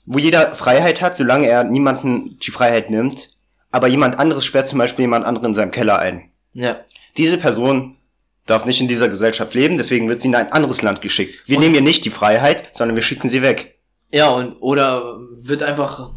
wo 0.04 0.18
jeder 0.18 0.54
Freiheit 0.54 1.00
hat, 1.00 1.16
solange 1.16 1.48
er 1.48 1.64
niemanden 1.64 2.38
die 2.38 2.50
Freiheit 2.50 2.90
nimmt, 2.90 3.36
aber 3.70 3.88
jemand 3.88 4.18
anderes 4.18 4.44
sperrt 4.44 4.68
zum 4.68 4.78
Beispiel 4.78 5.04
jemand 5.04 5.24
anderen 5.26 5.48
in 5.48 5.54
seinem 5.54 5.70
Keller 5.70 5.98
ein. 5.98 6.30
Ja. 6.52 6.76
Diese 7.16 7.38
Person 7.38 7.96
darf 8.46 8.64
nicht 8.64 8.80
in 8.80 8.88
dieser 8.88 9.08
Gesellschaft 9.08 9.54
leben, 9.54 9.76
deswegen 9.76 10.08
wird 10.08 10.20
sie 10.20 10.28
in 10.28 10.34
ein 10.34 10.52
anderes 10.52 10.82
Land 10.82 11.00
geschickt. 11.00 11.42
Wir 11.46 11.56
Und- 11.56 11.62
nehmen 11.64 11.74
ihr 11.74 11.80
nicht 11.80 12.04
die 12.04 12.10
Freiheit, 12.10 12.70
sondern 12.76 12.94
wir 12.94 13.02
schicken 13.02 13.28
sie 13.28 13.42
weg. 13.42 13.78
Ja, 14.12 14.28
und, 14.28 14.56
oder 14.60 15.18
wird 15.42 15.62
einfach, 15.64 16.12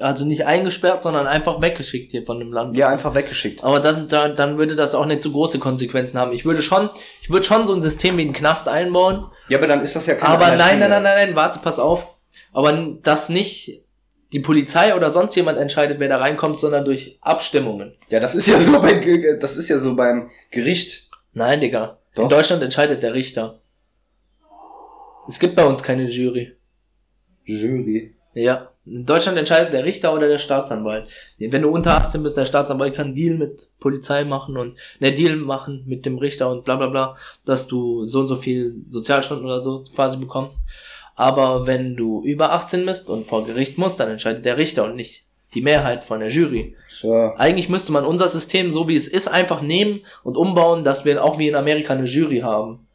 also 0.00 0.24
nicht 0.24 0.46
eingesperrt, 0.46 1.02
sondern 1.02 1.26
einfach 1.26 1.60
weggeschickt 1.60 2.10
hier 2.10 2.24
von 2.24 2.38
dem 2.38 2.52
Land. 2.52 2.76
Ja, 2.76 2.88
einfach 2.88 3.14
weggeschickt. 3.14 3.62
Aber 3.62 3.80
dann, 3.80 4.08
dann, 4.08 4.36
dann 4.36 4.58
würde 4.58 4.76
das 4.76 4.94
auch 4.94 5.06
nicht 5.06 5.22
so 5.22 5.30
große 5.32 5.58
Konsequenzen 5.58 6.18
haben. 6.18 6.32
Ich 6.32 6.44
würde 6.44 6.62
schon, 6.62 6.90
ich 7.22 7.30
würde 7.30 7.44
schon 7.44 7.66
so 7.66 7.74
ein 7.74 7.82
System 7.82 8.16
wie 8.16 8.22
einen 8.22 8.32
Knast 8.32 8.68
einbauen. 8.68 9.26
Ja, 9.48 9.58
aber 9.58 9.66
dann 9.66 9.80
ist 9.82 9.96
das 9.96 10.06
ja 10.06 10.14
keine 10.14 10.34
Aber 10.34 10.48
nein, 10.56 10.78
nein, 10.78 10.90
nein, 10.90 11.02
nein, 11.02 11.26
nein, 11.28 11.36
warte, 11.36 11.58
pass 11.58 11.78
auf. 11.78 12.16
Aber 12.52 12.72
dass 13.02 13.28
nicht 13.28 13.82
die 14.32 14.40
Polizei 14.40 14.94
oder 14.94 15.10
sonst 15.10 15.34
jemand 15.34 15.58
entscheidet, 15.58 15.98
wer 15.98 16.08
da 16.08 16.18
reinkommt, 16.18 16.60
sondern 16.60 16.84
durch 16.84 17.18
Abstimmungen. 17.20 17.96
Ja, 18.08 18.20
das 18.20 18.34
ist 18.34 18.46
ja 18.46 18.60
so 18.60 18.80
bei, 18.80 18.94
Ge- 18.94 19.38
das 19.38 19.56
ist 19.56 19.68
ja 19.68 19.78
so 19.78 19.96
beim 19.96 20.30
Gericht. 20.50 21.08
Nein, 21.32 21.60
Digga. 21.60 21.98
Doch. 22.14 22.24
In 22.24 22.28
Deutschland 22.28 22.62
entscheidet 22.62 23.02
der 23.02 23.14
Richter. 23.14 23.60
Es 25.28 25.38
gibt 25.38 25.54
bei 25.56 25.64
uns 25.64 25.82
keine 25.82 26.04
Jury. 26.04 26.56
Jury. 27.44 28.14
Ja. 28.34 28.69
In 28.86 29.04
Deutschland 29.04 29.36
entscheidet 29.36 29.72
der 29.72 29.84
Richter 29.84 30.14
oder 30.14 30.26
der 30.26 30.38
Staatsanwalt. 30.38 31.06
Wenn 31.38 31.62
du 31.62 31.68
unter 31.68 31.96
18 31.96 32.22
bist, 32.22 32.36
der 32.36 32.46
Staatsanwalt 32.46 32.94
kann 32.94 33.14
Deal 33.14 33.36
mit 33.36 33.68
Polizei 33.78 34.24
machen 34.24 34.56
und 34.56 34.76
ne 35.00 35.12
Deal 35.12 35.36
machen 35.36 35.84
mit 35.86 36.06
dem 36.06 36.18
Richter 36.18 36.50
und 36.50 36.64
bla 36.64 36.76
bla 36.76 36.86
bla, 36.86 37.16
dass 37.44 37.66
du 37.66 38.06
so 38.06 38.20
und 38.20 38.28
so 38.28 38.36
viel 38.36 38.74
Sozialstunden 38.88 39.44
oder 39.44 39.62
so 39.62 39.84
quasi 39.94 40.16
bekommst. 40.16 40.66
Aber 41.14 41.66
wenn 41.66 41.96
du 41.96 42.22
über 42.24 42.52
18 42.52 42.86
bist 42.86 43.10
und 43.10 43.26
vor 43.26 43.44
Gericht 43.44 43.76
musst, 43.76 44.00
dann 44.00 44.08
entscheidet 44.08 44.44
der 44.46 44.56
Richter 44.56 44.84
und 44.84 44.96
nicht 44.96 45.24
die 45.54 45.60
Mehrheit 45.60 46.04
von 46.04 46.20
der 46.20 46.30
Jury. 46.30 46.76
So. 46.88 47.32
Eigentlich 47.36 47.68
müsste 47.68 47.92
man 47.92 48.06
unser 48.06 48.28
System, 48.28 48.70
so 48.70 48.88
wie 48.88 48.96
es 48.96 49.08
ist, 49.08 49.28
einfach 49.28 49.60
nehmen 49.60 50.00
und 50.22 50.36
umbauen, 50.36 50.84
dass 50.84 51.04
wir 51.04 51.22
auch 51.22 51.38
wie 51.38 51.48
in 51.48 51.56
Amerika 51.56 51.92
eine 51.92 52.06
Jury 52.06 52.40
haben. 52.40 52.86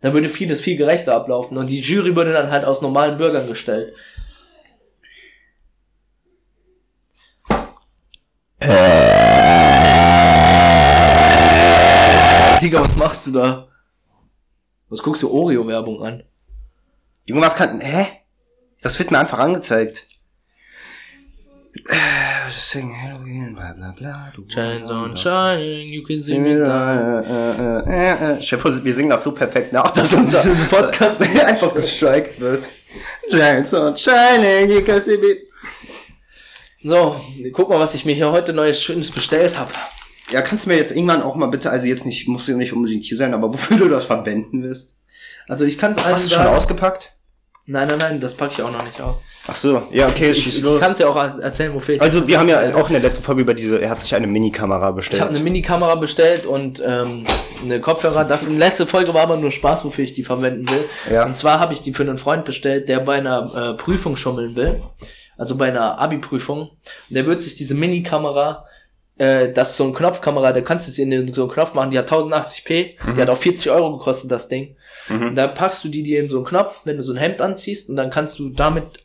Da 0.00 0.14
würde 0.14 0.28
vieles 0.28 0.60
viel 0.60 0.76
gerechter 0.76 1.14
ablaufen 1.14 1.58
und 1.58 1.68
die 1.68 1.80
Jury 1.80 2.16
würde 2.16 2.32
dann 2.32 2.50
halt 2.50 2.64
aus 2.64 2.80
normalen 2.80 3.18
Bürgern 3.18 3.46
gestellt. 3.46 3.94
Digga, 12.60 12.82
was 12.82 12.96
machst 12.96 13.26
du 13.26 13.32
da? 13.32 13.68
Was 14.88 15.02
guckst 15.02 15.22
du 15.22 15.30
Oreo-Werbung 15.30 16.02
an? 16.02 16.22
Irgendwas 17.24 17.56
kann. 17.56 17.80
Hä? 17.80 18.06
Das 18.82 18.98
wird 18.98 19.10
mir 19.10 19.18
einfach 19.18 19.38
angezeigt. 19.38 20.06
Sing 22.50 22.94
Halloween, 23.00 23.54
bla 23.54 23.72
bla 23.72 23.92
bla. 23.92 24.32
Shines 24.48 24.90
on 24.90 25.16
shining, 25.16 25.88
you 25.88 26.02
can 26.02 26.22
see 26.22 26.38
me 26.38 26.56
vor, 28.58 28.84
wir 28.84 28.94
singen 28.94 29.10
das 29.10 29.22
so 29.22 29.32
perfekt 29.32 29.72
nach, 29.72 29.90
dass 29.94 30.12
unser 30.12 30.40
Podcast 30.70 31.22
einfach 31.46 31.72
gestrikt 31.72 32.40
wird. 32.40 32.68
Giants 33.30 33.72
on 33.72 33.96
shining, 33.96 34.68
you 34.68 34.82
can 34.82 35.00
see 35.00 35.16
me. 35.16 35.36
So, 36.82 37.20
guck 37.52 37.68
mal, 37.68 37.78
was 37.78 37.94
ich 37.94 38.04
mir 38.04 38.14
hier 38.14 38.32
heute 38.32 38.52
Neues 38.52 38.82
Schönes 38.82 39.10
bestellt 39.10 39.56
habe. 39.56 39.70
Ja, 40.30 40.42
kannst 40.42 40.66
du 40.66 40.70
mir 40.70 40.76
jetzt 40.76 40.92
irgendwann 40.92 41.22
auch 41.22 41.34
mal 41.34 41.46
bitte, 41.46 41.70
also 41.70 41.86
jetzt 41.86 42.04
nicht, 42.06 42.28
muss 42.28 42.46
ja 42.46 42.54
nicht 42.56 42.72
unbedingt 42.72 43.04
hier 43.04 43.16
sein, 43.16 43.34
aber 43.34 43.52
wofür 43.52 43.76
du 43.78 43.88
das 43.88 44.04
verwenden 44.04 44.62
wirst? 44.62 44.96
Also 45.48 45.64
ich 45.64 45.78
kann 45.78 45.92
es 45.92 46.04
allen 46.04 46.14
Hast 46.14 46.26
du 46.26 46.34
schon 46.34 46.44
sagen. 46.44 46.56
ausgepackt? 46.56 47.12
Nein, 47.66 47.86
nein, 47.88 47.98
nein, 47.98 48.20
das 48.20 48.34
packe 48.34 48.52
ich 48.54 48.62
auch 48.62 48.72
noch 48.72 48.84
nicht 48.84 49.00
aus. 49.00 49.22
Ach 49.46 49.54
so, 49.54 49.82
ja, 49.92 50.08
okay, 50.08 50.32
Ich, 50.32 50.42
schieß 50.42 50.56
ich 50.58 50.62
los. 50.62 50.80
kann 50.80 50.92
es 50.92 50.98
ja 50.98 51.08
auch 51.08 51.16
erzählen, 51.16 51.72
wofür 51.74 51.94
ich. 51.94 52.02
Also 52.02 52.26
wir 52.26 52.38
haben 52.38 52.48
ja 52.48 52.74
auch 52.74 52.88
in 52.88 52.94
der 52.94 53.02
letzten 53.02 53.22
Folge 53.22 53.42
über 53.42 53.54
diese, 53.54 53.80
er 53.80 53.90
hat 53.90 54.00
sich 54.00 54.14
eine 54.14 54.26
Minikamera 54.26 54.78
ich 54.78 54.84
habe 54.84 54.96
bestellt. 54.96 55.22
eine 55.22 55.40
Minikamera 55.40 55.94
bestellt 55.94 56.46
und 56.46 56.82
ähm, 56.84 57.24
eine 57.62 57.80
Kopfhörer. 57.80 58.24
Das 58.24 58.46
in 58.46 58.58
letzte 58.58 58.86
Folge 58.86 59.14
war 59.14 59.22
aber 59.22 59.36
nur 59.36 59.50
Spaß, 59.52 59.84
wofür 59.84 60.04
ich 60.04 60.14
die 60.14 60.24
verwenden 60.24 60.68
will. 60.68 60.84
Ja. 61.14 61.24
Und 61.24 61.36
zwar 61.36 61.58
habe 61.60 61.72
ich 61.72 61.80
die 61.80 61.92
für 61.94 62.02
einen 62.02 62.18
Freund 62.18 62.44
bestellt, 62.44 62.88
der 62.88 63.00
bei 63.00 63.16
einer 63.18 63.54
äh, 63.54 63.74
Prüfung 63.74 64.16
schummeln 64.16 64.56
will. 64.56 64.82
Also 65.36 65.56
bei 65.56 65.68
einer 65.68 65.98
Abi-Prüfung. 65.98 66.60
Und 66.70 66.78
der 67.08 67.24
wird 67.26 67.40
sich 67.40 67.54
diese 67.56 67.74
Minikamera, 67.74 68.66
äh, 69.20 69.52
das 69.52 69.70
ist 69.70 69.76
so 69.76 69.84
eine 69.84 69.92
Knopfkamera, 69.92 70.52
da 70.52 70.62
kannst 70.62 70.88
du 70.88 70.90
sie 70.90 71.02
in 71.02 71.34
so 71.34 71.42
einen 71.42 71.52
Knopf 71.52 71.74
machen, 71.74 71.90
die 71.90 71.98
hat 71.98 72.10
1080p, 72.10 72.94
die 73.14 73.20
hat 73.20 73.28
auch 73.28 73.36
40 73.36 73.70
Euro 73.70 73.98
gekostet, 73.98 74.30
das 74.30 74.48
Ding. 74.48 74.76
Und 75.10 75.34
da 75.36 75.46
packst 75.46 75.84
du 75.84 75.88
die 75.88 76.02
dir 76.02 76.20
in 76.20 76.30
so 76.30 76.38
einen 76.38 76.46
Knopf, 76.46 76.80
wenn 76.84 76.96
du 76.96 77.02
so 77.02 77.12
ein 77.12 77.18
Hemd 77.18 77.42
anziehst 77.42 77.90
und 77.90 77.96
dann 77.96 78.08
kannst 78.08 78.38
du 78.38 78.48
damit 78.48 79.04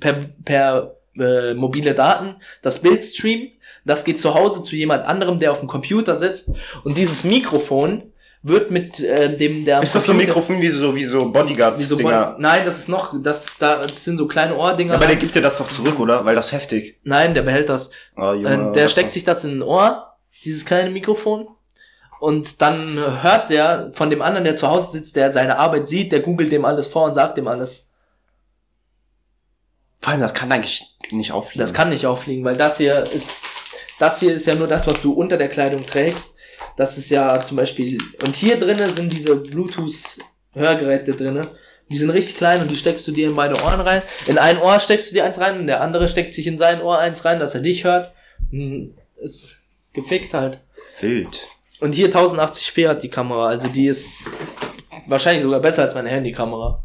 per, 0.00 0.30
per 0.44 0.96
äh, 1.18 1.52
mobile 1.52 1.94
Daten 1.94 2.36
das 2.62 2.80
Bild 2.80 3.04
streamen. 3.04 3.50
Das 3.84 4.04
geht 4.04 4.18
zu 4.18 4.34
Hause 4.34 4.64
zu 4.64 4.76
jemand 4.76 5.04
anderem, 5.04 5.38
der 5.38 5.52
auf 5.52 5.60
dem 5.60 5.68
Computer 5.68 6.18
sitzt 6.18 6.50
und 6.82 6.96
dieses 6.96 7.22
Mikrofon 7.22 8.13
wird 8.46 8.70
mit 8.70 9.00
äh, 9.00 9.34
dem 9.36 9.64
der 9.64 9.82
Ist 9.82 9.94
das 9.94 10.04
so 10.04 10.12
ein 10.12 10.18
Computer- 10.18 10.38
Mikrofon 10.38 10.60
wie 10.62 10.68
so, 10.70 10.94
wie 10.94 11.04
so 11.04 11.30
Bodyguards 11.32 11.80
wie 11.80 11.84
so 11.84 11.96
Dinger? 11.96 12.32
Bon- 12.32 12.42
Nein, 12.42 12.62
das 12.66 12.78
ist 12.78 12.88
noch, 12.90 13.14
das, 13.22 13.56
da, 13.58 13.86
das 13.86 14.04
sind 14.04 14.18
so 14.18 14.26
kleine 14.26 14.54
Ohrdinger. 14.56 14.92
Ja, 14.92 14.98
aber 14.98 15.06
der 15.06 15.16
gibt 15.16 15.34
dir 15.34 15.40
das 15.42 15.56
doch 15.56 15.68
zurück, 15.70 15.98
oder? 15.98 16.24
Weil 16.26 16.34
das 16.36 16.46
ist 16.48 16.52
heftig. 16.52 17.00
Nein, 17.04 17.34
der 17.34 17.42
behält 17.42 17.68
das. 17.70 17.90
Oh, 18.16 18.32
Äh, 18.34 18.70
der 18.72 18.88
steckt 18.88 19.14
sich 19.14 19.24
das 19.24 19.44
in 19.44 19.58
ein 19.58 19.62
Ohr, 19.62 20.14
dieses 20.44 20.64
kleine 20.66 20.90
Mikrofon. 20.90 21.48
Und 22.20 22.60
dann 22.62 22.98
hört 23.22 23.48
der 23.50 23.90
von 23.94 24.08
dem 24.10 24.20
anderen, 24.22 24.44
der 24.44 24.56
zu 24.56 24.68
Hause 24.68 24.92
sitzt, 24.92 25.16
der 25.16 25.32
seine 25.32 25.58
Arbeit 25.58 25.88
sieht, 25.88 26.12
der 26.12 26.20
googelt 26.20 26.52
dem 26.52 26.64
alles 26.66 26.86
vor 26.86 27.04
und 27.06 27.14
sagt 27.14 27.36
dem 27.38 27.48
alles. 27.48 27.88
Vor 30.00 30.12
allem, 30.12 30.20
das 30.20 30.34
kann 30.34 30.52
eigentlich 30.52 30.96
nicht 31.12 31.32
auffliegen. 31.32 31.60
Das 31.60 31.72
kann 31.72 31.88
nicht 31.88 32.06
auffliegen, 32.06 32.44
weil 32.44 32.56
das 32.56 32.76
hier 32.76 33.00
ist, 33.02 33.44
das 33.98 34.20
hier 34.20 34.34
ist 34.34 34.46
ja 34.46 34.54
nur 34.54 34.68
das, 34.68 34.86
was 34.86 35.00
du 35.00 35.12
unter 35.14 35.36
der 35.38 35.48
Kleidung 35.48 35.84
trägst. 35.86 36.33
Das 36.76 36.98
ist 36.98 37.10
ja 37.10 37.40
zum 37.40 37.56
Beispiel, 37.56 37.98
und 38.24 38.34
hier 38.34 38.58
drinnen 38.58 38.90
sind 38.90 39.12
diese 39.12 39.36
Bluetooth-Hörgeräte 39.36 41.12
drinnen. 41.14 41.48
Die 41.90 41.98
sind 41.98 42.10
richtig 42.10 42.38
klein 42.38 42.62
und 42.62 42.70
die 42.70 42.76
steckst 42.76 43.06
du 43.06 43.12
dir 43.12 43.28
in 43.28 43.36
beide 43.36 43.62
Ohren 43.62 43.80
rein. 43.80 44.02
In 44.26 44.38
ein 44.38 44.58
Ohr 44.58 44.80
steckst 44.80 45.10
du 45.10 45.14
dir 45.14 45.24
eins 45.24 45.38
rein 45.38 45.60
und 45.60 45.66
der 45.66 45.82
andere 45.82 46.08
steckt 46.08 46.32
sich 46.34 46.46
in 46.46 46.56
sein 46.58 46.80
Ohr 46.80 46.98
eins 46.98 47.24
rein, 47.24 47.38
dass 47.38 47.54
er 47.54 47.60
dich 47.60 47.84
hört. 47.84 48.12
Hm, 48.50 48.94
Ist 49.20 49.64
gefickt 49.92 50.34
halt. 50.34 50.58
Wild. 51.00 51.46
Und 51.80 51.94
hier 51.94 52.10
1080p 52.10 52.88
hat 52.88 53.02
die 53.02 53.10
Kamera, 53.10 53.48
also 53.48 53.68
die 53.68 53.86
ist 53.86 54.30
wahrscheinlich 55.06 55.42
sogar 55.42 55.60
besser 55.60 55.82
als 55.82 55.94
meine 55.94 56.08
Handykamera. 56.08 56.82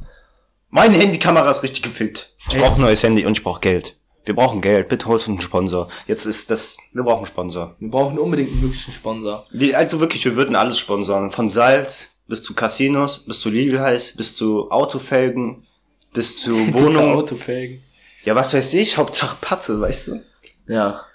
Meine 0.69 0.97
Handykamera 0.97 1.49
ist 1.49 1.63
richtig 1.63 1.81
gefilmt. 1.83 2.33
Ich 2.51 2.57
brauche 2.57 2.75
ein 2.75 2.81
neues 2.81 3.01
Handy 3.01 3.25
und 3.25 3.37
ich 3.37 3.43
brauche 3.43 3.61
Geld. 3.61 3.95
Wir 4.29 4.35
brauchen 4.35 4.61
Geld. 4.61 4.89
Bitte 4.89 5.07
holt 5.07 5.21
uns 5.21 5.27
einen 5.27 5.41
Sponsor. 5.41 5.89
Jetzt 6.05 6.27
ist 6.27 6.51
das, 6.51 6.77
wir 6.93 7.01
brauchen 7.01 7.21
einen 7.21 7.25
Sponsor. 7.25 7.75
Wir 7.79 7.89
brauchen 7.89 8.19
unbedingt 8.19 8.51
einen 8.51 8.61
wirklichen 8.61 8.93
Sponsor. 8.93 9.43
Wir, 9.49 9.75
also 9.75 9.99
wirklich, 9.99 10.23
wir 10.23 10.35
würden 10.35 10.55
alles 10.55 10.77
sponsoren. 10.77 11.31
Von 11.31 11.49
Salz 11.49 12.11
bis 12.27 12.43
zu 12.43 12.53
Casinos, 12.53 13.25
bis 13.25 13.39
zu 13.39 13.49
Legal 13.49 13.81
Heiß, 13.81 14.15
bis 14.17 14.35
zu 14.35 14.69
Autofelgen, 14.69 15.65
bis 16.13 16.39
zu 16.41 16.51
Wohnungen. 16.75 17.15
Autofelgen. 17.15 17.81
ja, 18.23 18.35
was 18.35 18.53
weiß 18.53 18.75
ich, 18.75 18.97
Hauptsache 18.99 19.35
Patte, 19.41 19.81
weißt 19.81 20.09
du? 20.09 20.21
Ja. 20.67 21.05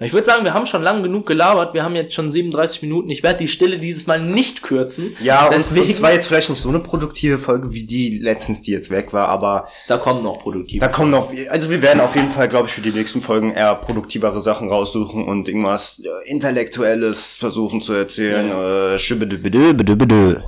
Ich 0.00 0.12
würde 0.12 0.26
sagen, 0.26 0.44
wir 0.44 0.54
haben 0.54 0.66
schon 0.66 0.82
lang 0.82 1.04
genug 1.04 1.24
gelabert. 1.24 1.72
Wir 1.72 1.84
haben 1.84 1.94
jetzt 1.94 2.14
schon 2.14 2.30
37 2.30 2.82
Minuten. 2.82 3.10
Ich 3.10 3.22
werde 3.22 3.38
die 3.38 3.48
Stille 3.48 3.78
dieses 3.78 4.08
Mal 4.08 4.20
nicht 4.20 4.60
kürzen. 4.62 5.16
Ja, 5.22 5.46
und 5.46 5.54
deswegen. 5.54 5.88
es 5.88 6.02
war 6.02 6.12
jetzt 6.12 6.26
vielleicht 6.26 6.50
nicht 6.50 6.58
so 6.58 6.68
eine 6.68 6.80
produktive 6.80 7.38
Folge 7.38 7.72
wie 7.72 7.84
die 7.84 8.18
letztens, 8.18 8.60
die 8.60 8.72
jetzt 8.72 8.90
weg 8.90 9.12
war, 9.12 9.28
aber 9.28 9.68
da 9.86 9.96
kommen 9.96 10.24
noch 10.24 10.40
produktiv. 10.40 10.80
da 10.80 10.88
kommen 10.88 11.10
noch, 11.10 11.32
also 11.48 11.70
wir 11.70 11.80
werden 11.80 12.00
auf 12.00 12.16
jeden 12.16 12.28
Fall, 12.28 12.48
glaube 12.48 12.66
ich, 12.66 12.74
für 12.74 12.80
die 12.80 12.90
nächsten 12.90 13.20
Folgen 13.20 13.52
eher 13.52 13.76
produktivere 13.76 14.40
Sachen 14.40 14.68
raussuchen 14.68 15.24
und 15.28 15.48
irgendwas 15.48 16.02
äh, 16.04 16.30
Intellektuelles 16.30 17.36
versuchen 17.36 17.80
zu 17.80 17.92
erzählen. 17.92 18.50
Äh, 18.50 18.98
schübbedübbedü, 18.98 19.74
bedübbedü. 19.74 20.40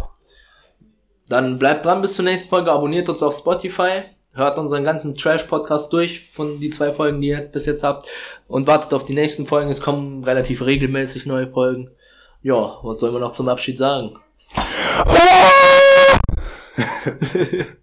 Dann 1.28 1.59
bleibt 1.59 1.84
dran 1.84 2.03
bis 2.03 2.14
zur 2.14 2.24
nächsten 2.24 2.49
Folge. 2.49 2.72
Abonniert 2.72 3.09
uns 3.09 3.22
auf 3.22 3.36
Spotify. 3.36 4.03
Hört 4.37 4.59
unseren 4.59 4.84
ganzen 4.84 5.16
Trash-Podcast 5.16 5.93
durch 5.95 6.30
von 6.30 6.61
die 6.61 6.68
zwei 6.70 6.93
Folgen, 6.93 7.22
die 7.22 7.28
ihr 7.28 7.41
bis 7.41 7.64
jetzt 7.64 7.82
habt. 7.82 8.07
Und 8.49 8.66
wartet 8.66 8.93
auf 8.93 9.05
die 9.07 9.14
nächsten 9.14 9.47
Folgen. 9.47 9.70
Es 9.70 9.80
kommen 9.80 10.24
relativ 10.24 10.61
regelmäßig 10.61 11.24
neue 11.24 11.49
Folgen. 11.49 11.91
Ja, 12.43 12.78
was 12.82 13.01
sollen 13.01 13.14
wir 13.14 13.20
noch 13.20 13.32
zum 13.32 13.49
Abschied 13.49 13.78
sagen? 13.78 14.18